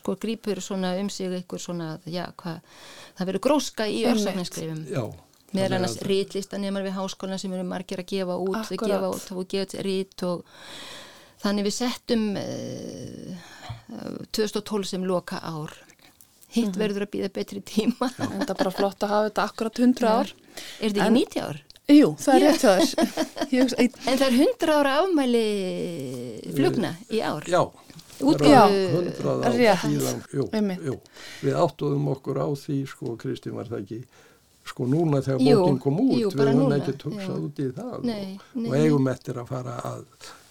sko 0.00 0.16
grípur 0.20 0.62
svona 0.64 0.94
um 1.00 1.10
sig 1.12 1.30
eitthvað 1.30 1.64
svona, 1.66 1.88
já 2.04 2.24
hvað 2.40 2.62
það 3.18 3.30
verður 3.30 3.44
gróska 3.48 3.88
í 3.90 4.00
örsaknarskrifum 4.10 4.86
meðal 5.50 5.80
annars 5.80 5.98
rítlistanemar 6.06 6.84
við 6.86 6.96
háskólan 6.98 7.40
sem 7.42 7.52
eru 7.54 7.66
margir 7.66 8.02
að 8.02 8.10
gefa 8.12 8.38
út 8.38 8.56
Akkurat. 8.60 8.70
við 8.70 8.84
gefa 8.86 9.08
út 9.10 9.30
og 9.34 9.48
gefa 9.50 9.84
rít 9.86 10.26
og 10.26 10.44
þannig 11.42 11.66
við 11.66 11.76
settum 11.76 12.26
uh, 12.38 13.38
eh, 13.90 14.20
2012 14.30 14.90
sem 14.92 15.06
loka 15.06 15.40
ár 15.42 15.74
hitt 16.50 16.66
mm 16.66 16.72
-hmm. 16.72 16.82
verður 16.82 17.06
að 17.06 17.12
býða 17.14 17.32
betri 17.32 17.60
tíma. 17.60 18.10
En 18.18 18.40
það 18.42 18.54
er 18.54 18.62
bara 18.62 18.70
flott 18.70 19.02
að 19.02 19.12
hafa 19.14 19.28
þetta 19.28 19.42
akkurat 19.48 19.78
100 19.78 20.08
ár. 20.08 20.32
Er 20.80 20.88
þetta 20.90 21.04
ekki 21.04 21.14
90 21.18 21.40
ár? 21.48 21.62
Jú, 21.90 22.08
það 22.22 22.34
er 22.34 22.42
rétt 22.44 22.62
þar 22.62 22.82
En 24.10 24.18
það 24.18 24.26
er 24.26 24.34
100 24.38 24.74
ára 24.74 24.96
afmæli 25.02 25.46
flugna 26.54 26.94
í 27.10 27.20
ár. 27.20 27.46
Já, 27.50 27.62
jú. 30.86 30.96
við 31.40 31.54
áttuðum 31.64 32.10
okkur 32.14 32.42
á 32.44 32.48
því 32.52 32.80
sko 32.90 33.16
Kristín 33.20 33.56
var 33.58 33.70
það 33.70 33.80
ekki? 33.84 34.00
Sko 34.70 34.86
núna 34.86 35.22
þegar 35.24 35.40
Jú, 35.40 35.56
bókin 35.62 35.80
kom 35.82 35.96
út 36.04 36.18
jú, 36.20 36.28
við 36.34 36.50
höfum 36.52 36.98
tugsað 37.00 37.32
já. 37.32 37.40
út 37.40 37.58
í 37.58 37.70
það. 37.74 37.96
Nei, 38.04 38.26
og, 38.36 38.60
nei, 38.60 38.68
og 38.68 38.76
eigum 38.76 39.08
eftir 39.10 39.40
að 39.40 39.50
fara 39.50 39.78
að 39.88 40.04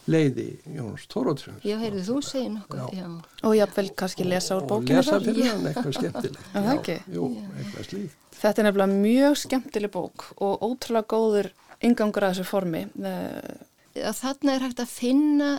leiði 0.10 0.47
Jóns 0.76 1.05
Tórótsins 1.12 1.64
Já, 1.68 1.76
heyrðu, 1.82 2.03
þú 2.07 2.18
segir 2.26 2.51
nokkuð, 2.55 2.80
Já. 2.80 3.03
já. 3.03 3.07
Og 3.47 3.55
jáfnvel 3.60 3.89
kannski 4.01 4.26
lesa 4.28 4.57
úr 4.57 4.66
og 4.66 4.70
bókinu 4.74 4.99
lesa 4.99 5.20
fyrir 5.24 5.49
hann 5.51 5.70
eitthvað 5.70 5.95
skemmtilegt 5.99 6.51
Er? 6.60 6.82
Já, 6.89 6.99
jú, 7.16 7.30
eitthvað 7.60 7.88
slíkt 7.89 8.16
Þetta 8.39 8.62
er 8.64 8.68
nefnilega 8.70 8.99
mjög 9.03 9.39
skemmtileg 9.45 9.91
bók 9.91 10.28
og 10.39 10.62
ótrúlega 10.64 11.10
góður 11.12 11.49
ingangur 11.84 12.24
að 12.28 12.38
þessu 12.38 12.47
formi. 12.47 12.86
Eh, 13.03 13.66
Að 13.99 14.16
þarna 14.22 14.53
er 14.55 14.64
hægt 14.64 14.80
að 14.84 14.91
finna 14.93 15.49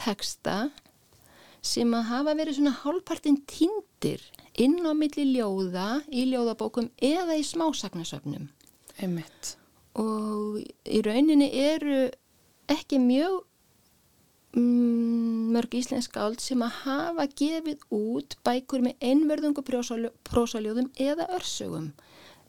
texta 0.00 0.54
sem 1.62 1.92
að 1.94 2.06
hafa 2.08 2.32
verið 2.38 2.56
svona 2.56 2.72
hálfpartinn 2.82 3.36
tindir 3.50 4.22
inn 4.60 4.78
á 4.82 4.92
milli 4.96 5.26
ljóða, 5.36 6.00
í 6.08 6.24
ljóðabókum 6.32 6.88
eða 7.04 7.36
í 7.36 7.44
smásagnasöfnum. 7.46 8.48
Einmitt. 9.02 9.56
og 10.00 10.56
í 10.88 11.02
rauninni 11.04 11.50
eru 11.52 12.06
ekki 12.72 12.96
mjög 13.02 13.42
mörg 14.56 15.74
íslensk 15.78 16.16
áld 16.20 16.42
sem 16.44 16.60
að 16.64 16.74
hafa 16.82 17.24
gefið 17.40 17.84
út 17.96 18.36
bækur 18.44 18.84
með 18.84 19.06
einverðungu 19.10 19.64
prósaljóðum 19.64 20.90
eða 21.00 21.28
örsögum 21.38 21.92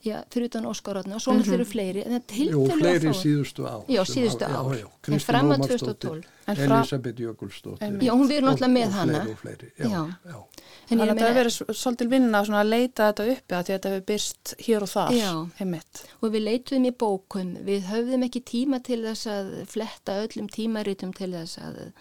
já, 0.03 0.17
fyrir 0.33 0.49
utan 0.49 0.65
Óskaráðna 0.67 1.15
og 1.15 1.21
svo 1.23 1.33
náttúrulega 1.33 1.53
eru 1.59 1.65
fleiri 1.65 2.01
en 2.05 2.19
það 2.19 2.41
Jú, 2.51 2.63
fleiri 2.77 3.13
síðustu 3.15 3.65
ár 3.69 3.85
Já, 3.87 4.01
síðustu 4.05 4.43
hafa- 4.47 4.59
ár. 4.59 4.75
já, 4.77 4.83
já, 4.83 5.13
En 5.13 5.19
fram 5.19 5.49
að 5.51 5.57
Ómarsdóttir, 5.57 5.79
2012. 5.79 6.23
En 6.47 6.55
fra- 6.55 6.77
Elisabeth 6.81 7.19
Jökulsdóttir. 7.23 8.01
Já, 8.03 8.11
hún 8.11 8.27
verður 8.27 8.47
náttúrulega 8.49 8.73
með 8.73 8.91
hana. 8.91 9.19
og 9.19 9.23
fleiri, 9.23 9.31
og 9.31 9.39
fleiri, 9.39 9.71
já, 9.79 9.87
Já. 9.87 10.43
Þannig 10.89 11.09
að 11.09 11.19
þetta 11.23 11.45
s- 11.47 11.63
svolítil 11.79 12.09
vinna 12.11 12.41
svona 12.43 12.61
að 12.63 12.69
leita 12.69 13.05
þetta 13.13 13.27
uppi 13.31 13.55
að 13.55 13.63
því 13.63 13.71
að 13.71 13.79
þetta 13.79 13.89
hefur 13.93 14.05
byrst 14.11 14.53
hér 14.67 14.81
og 14.83 14.89
þar. 14.91 15.11
Já. 15.15 15.49
Einmitt. 15.61 16.03
og 16.21 16.31
við 16.33 16.43
leituðum 16.43 16.85
í 16.87 16.91
bókum, 16.91 17.57
við 17.65 17.81
höfðum 17.87 18.23
ekki 18.27 18.41
tíma 18.43 18.83
til 18.83 19.01
þess 19.03 19.25
að 19.27 19.65
fletta 19.67 20.11
öllum 20.27 20.47
tímaritum 20.51 21.13
til 21.15 21.31
þess 21.31 21.57
að, 21.57 21.93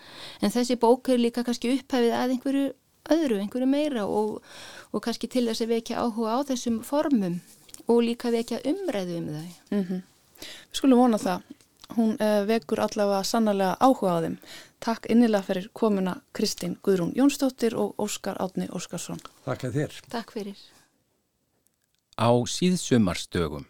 en 0.43 0.51
þessi 0.51 0.77
bók 0.77 1.09
er 1.09 1.19
líka 1.19 1.45
kannski 1.45 1.79
upphæfið 1.79 2.13
að 2.13 2.31
einhverju 2.35 2.73
öðru, 3.11 3.39
einhverju 3.43 3.67
meira 3.69 4.05
og, 4.07 4.43
og 4.93 5.03
kannski 5.03 5.29
til 5.31 5.47
þess 5.47 5.63
að 5.63 5.69
vekja 5.75 5.97
áhuga 6.03 6.35
á 6.35 6.39
þessum 6.51 6.83
formum 6.85 7.41
og 7.89 8.03
líka 8.07 8.33
vekja 8.35 8.63
umræðu 8.65 9.19
um 9.19 9.29
þau. 9.35 9.53
Mm 9.71 10.03
Við 10.43 10.79
skulum 10.79 10.99
vona 10.99 11.19
það. 11.23 11.43
Hún 11.93 12.15
uh, 12.17 12.43
vekur 12.49 12.81
allavega 12.83 13.23
sannlega 13.27 13.77
áhuga 13.79 14.17
á 14.17 14.19
þeim. 14.25 14.37
Takk 14.83 15.07
innilega 15.13 15.47
fyrir 15.47 15.69
komuna 15.77 16.17
Kristín 16.35 16.79
Guðrún 16.83 17.13
Jónsdóttir 17.15 17.77
og 17.79 17.95
Óskar 18.03 18.41
Átni 18.43 18.67
Óskarsson. 18.73 19.21
Þakka 19.45 19.71
þér 19.77 19.99
Takk 20.11 20.33
fyrir. 20.35 20.59
Á 22.19 22.31
síðsumarstögum. 22.49 23.69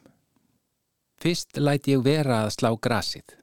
Fyrst 1.21 1.59
læt 1.59 1.91
ég 1.91 2.03
vera 2.03 2.45
að 2.47 2.55
slá 2.57 2.71
grasið. 2.81 3.37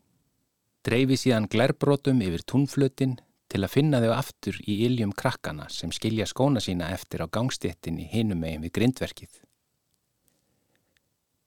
Dreifi 0.84 1.20
síðan 1.20 1.48
glerbrotum 1.52 2.24
yfir 2.24 2.44
túnflutin 2.48 3.20
til 3.52 3.62
að 3.66 3.74
finna 3.74 4.00
þau 4.04 4.14
aftur 4.16 4.58
í 4.64 4.80
iljum 4.88 5.12
krakkana 5.16 5.68
sem 5.74 5.92
skilja 5.96 6.28
skóna 6.30 6.62
sína 6.64 6.90
eftir 6.96 7.24
á 7.26 7.28
gangstéttinni 7.28 8.08
hinum 8.12 8.42
megin 8.44 8.66
við 8.66 8.76
grindverkið. 8.78 9.32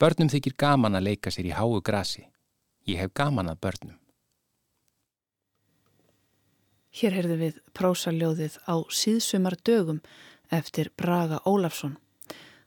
Börnum 0.02 0.26
þykir 0.26 0.56
gaman 0.58 0.98
að 0.98 1.04
leika 1.06 1.30
sér 1.30 1.46
í 1.46 1.52
háu 1.54 1.76
grasi. 1.78 2.24
Ég 2.90 2.98
hef 2.98 3.12
gaman 3.14 3.52
að 3.52 3.60
börnum. 3.62 3.98
Hér 6.90 7.14
heyrðum 7.14 7.42
við 7.44 7.60
prósaljóðið 7.78 8.56
á 8.66 8.82
síðsumar 8.90 9.54
dögum 9.62 10.00
eftir 10.50 10.90
Braga 10.98 11.38
Ólafsson. 11.46 12.00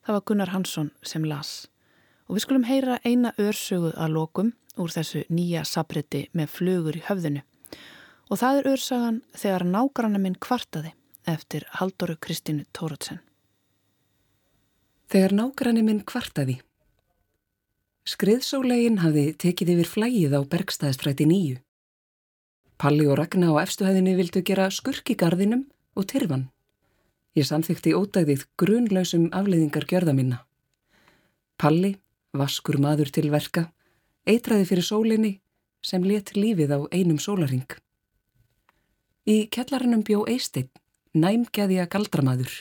Það 0.07 0.15
var 0.15 0.23
Gunnar 0.31 0.51
Hansson 0.53 0.93
sem 1.03 1.25
las. 1.27 1.67
Og 2.31 2.37
við 2.37 2.45
skulum 2.45 2.67
heyra 2.69 3.01
eina 3.03 3.33
örsögu 3.35 3.91
að 3.91 4.15
lokum 4.15 4.53
úr 4.79 4.93
þessu 4.95 5.25
nýja 5.27 5.65
sabriti 5.67 6.29
með 6.31 6.53
flugur 6.53 6.95
í 6.95 7.03
höfðinu. 7.03 7.41
Og 8.31 8.39
það 8.39 8.61
er 8.61 8.69
örsagan 8.71 9.17
þegar 9.35 9.67
nágranna 9.73 10.21
minn 10.23 10.39
kvartaði 10.39 10.93
eftir 11.27 11.67
Haldoru 11.81 12.15
Kristínu 12.15 12.63
Tóratsen. 12.71 13.19
Þegar 15.11 15.35
nágranni 15.35 15.83
minn 15.83 16.01
kvartaði. 16.07 16.61
Skriðsólegin 18.05 18.99
hafði 19.01 19.31
tekið 19.41 19.69
yfir 19.73 19.87
flægið 19.89 20.33
á 20.37 20.41
Bergstæðstræti 20.45 21.25
nýju. 21.25 21.55
Palli 22.77 23.07
og 23.09 23.17
Ragnar 23.17 23.57
á 23.57 23.65
efstuhæðinni 23.65 24.13
vildu 24.19 24.43
gera 24.45 24.67
skurk 24.69 25.09
í 25.09 25.15
gardinum 25.17 25.63
og 25.97 26.05
tyrfan. 26.11 26.43
Ég 27.33 27.49
samþykti 27.49 27.95
ódæðið 27.97 28.45
grunlausum 28.61 29.25
afleiðingar 29.33 29.89
gjörða 29.89 30.13
minna. 30.13 30.43
Palli, 31.57 31.95
vaskur 32.29 32.77
maður 32.77 33.09
til 33.09 33.31
verka, 33.33 33.71
eitraði 34.29 34.69
fyrir 34.69 34.85
sólinni 34.85 35.35
sem 35.81 36.05
let 36.05 36.35
lífið 36.37 36.77
á 36.77 36.79
einum 36.93 37.17
sólaring. 37.17 37.65
Í 39.25 39.49
kjallarannum 39.49 40.05
bjó 40.05 40.27
Eisteinn, 40.29 40.69
næmgeðja 41.17 41.89
galdramaður. 41.89 42.53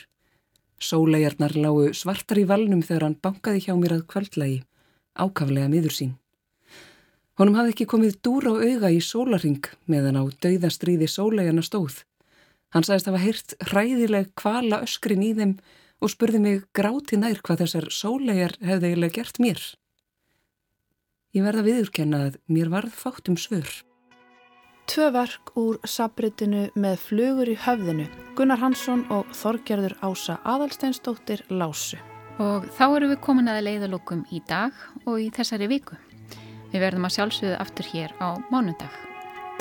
Sólegarnar 0.81 1.53
lágu 1.53 1.91
svartar 1.93 2.41
í 2.41 2.49
valnum 2.49 2.81
þegar 2.81 3.11
hann 3.11 3.21
bankaði 3.21 3.67
hjá 3.67 3.75
mér 3.77 3.99
að 3.99 4.09
kvöldlægi, 4.09 4.63
ákaflega 5.15 5.71
miður 5.73 5.95
sín. 5.95 6.13
Honum 7.39 7.57
hafði 7.59 7.73
ekki 7.75 7.87
komið 7.91 8.19
dúr 8.23 8.51
á 8.51 8.55
auga 8.63 8.91
í 8.95 9.01
sólaring 9.03 9.65
meðan 9.91 10.21
á 10.21 10.25
dauðastríði 10.45 11.09
sólegarna 11.11 11.65
stóð. 11.67 12.05
Hann 12.75 12.87
sagðist 12.87 13.09
hafa 13.11 13.23
heyrt 13.23 13.57
hræðileg 13.71 14.31
kvala 14.39 14.83
öskrin 14.87 15.25
í 15.27 15.33
þeim 15.35 15.57
og 16.03 16.13
spurði 16.13 16.43
mig 16.43 16.63
gráti 16.77 17.19
nær 17.19 17.41
hvað 17.43 17.65
þessar 17.65 17.89
sólegar 17.95 18.55
hefði 18.63 18.93
eiginlega 18.93 19.19
gert 19.19 19.43
mér. 19.43 19.65
Ég 21.35 21.43
verða 21.43 21.67
viðurkenna 21.67 22.23
að 22.29 22.39
mér 22.47 22.71
varð 22.71 22.95
fátt 22.95 23.31
um 23.31 23.39
svör. 23.39 23.71
Tvö 24.87 25.11
verk 25.15 25.55
úr 25.59 25.79
sabritinu 25.89 26.69
með 26.79 26.99
flugur 27.09 27.51
í 27.51 27.59
höfðinu, 27.59 28.07
Gunnar 28.39 28.61
Hansson 28.63 29.07
og 29.11 29.31
Þorgerður 29.35 29.97
Ása 30.05 30.39
Adalsteinsdóttir 30.45 31.47
Lásu. 31.51 31.99
Og 32.43 32.67
þá 32.75 32.85
erum 32.89 33.13
við 33.13 33.21
komin 33.23 33.51
að 33.51 33.63
leiðalokum 33.69 34.25
í 34.35 34.41
dag 34.49 34.75
og 35.05 35.21
í 35.23 35.29
þessari 35.35 35.71
viku. 35.71 35.99
Við 36.73 36.83
verðum 36.83 37.07
að 37.07 37.17
sjálfsögðu 37.19 37.59
aftur 37.63 37.91
hér 37.93 38.17
á 38.19 38.35
mánudag. 38.51 38.99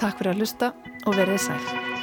Takk 0.01 0.17
fyrir 0.17 0.33
að 0.33 0.41
hlusta 0.41 0.73
og 1.05 1.13
verðið 1.13 1.45
sæl. 1.45 2.02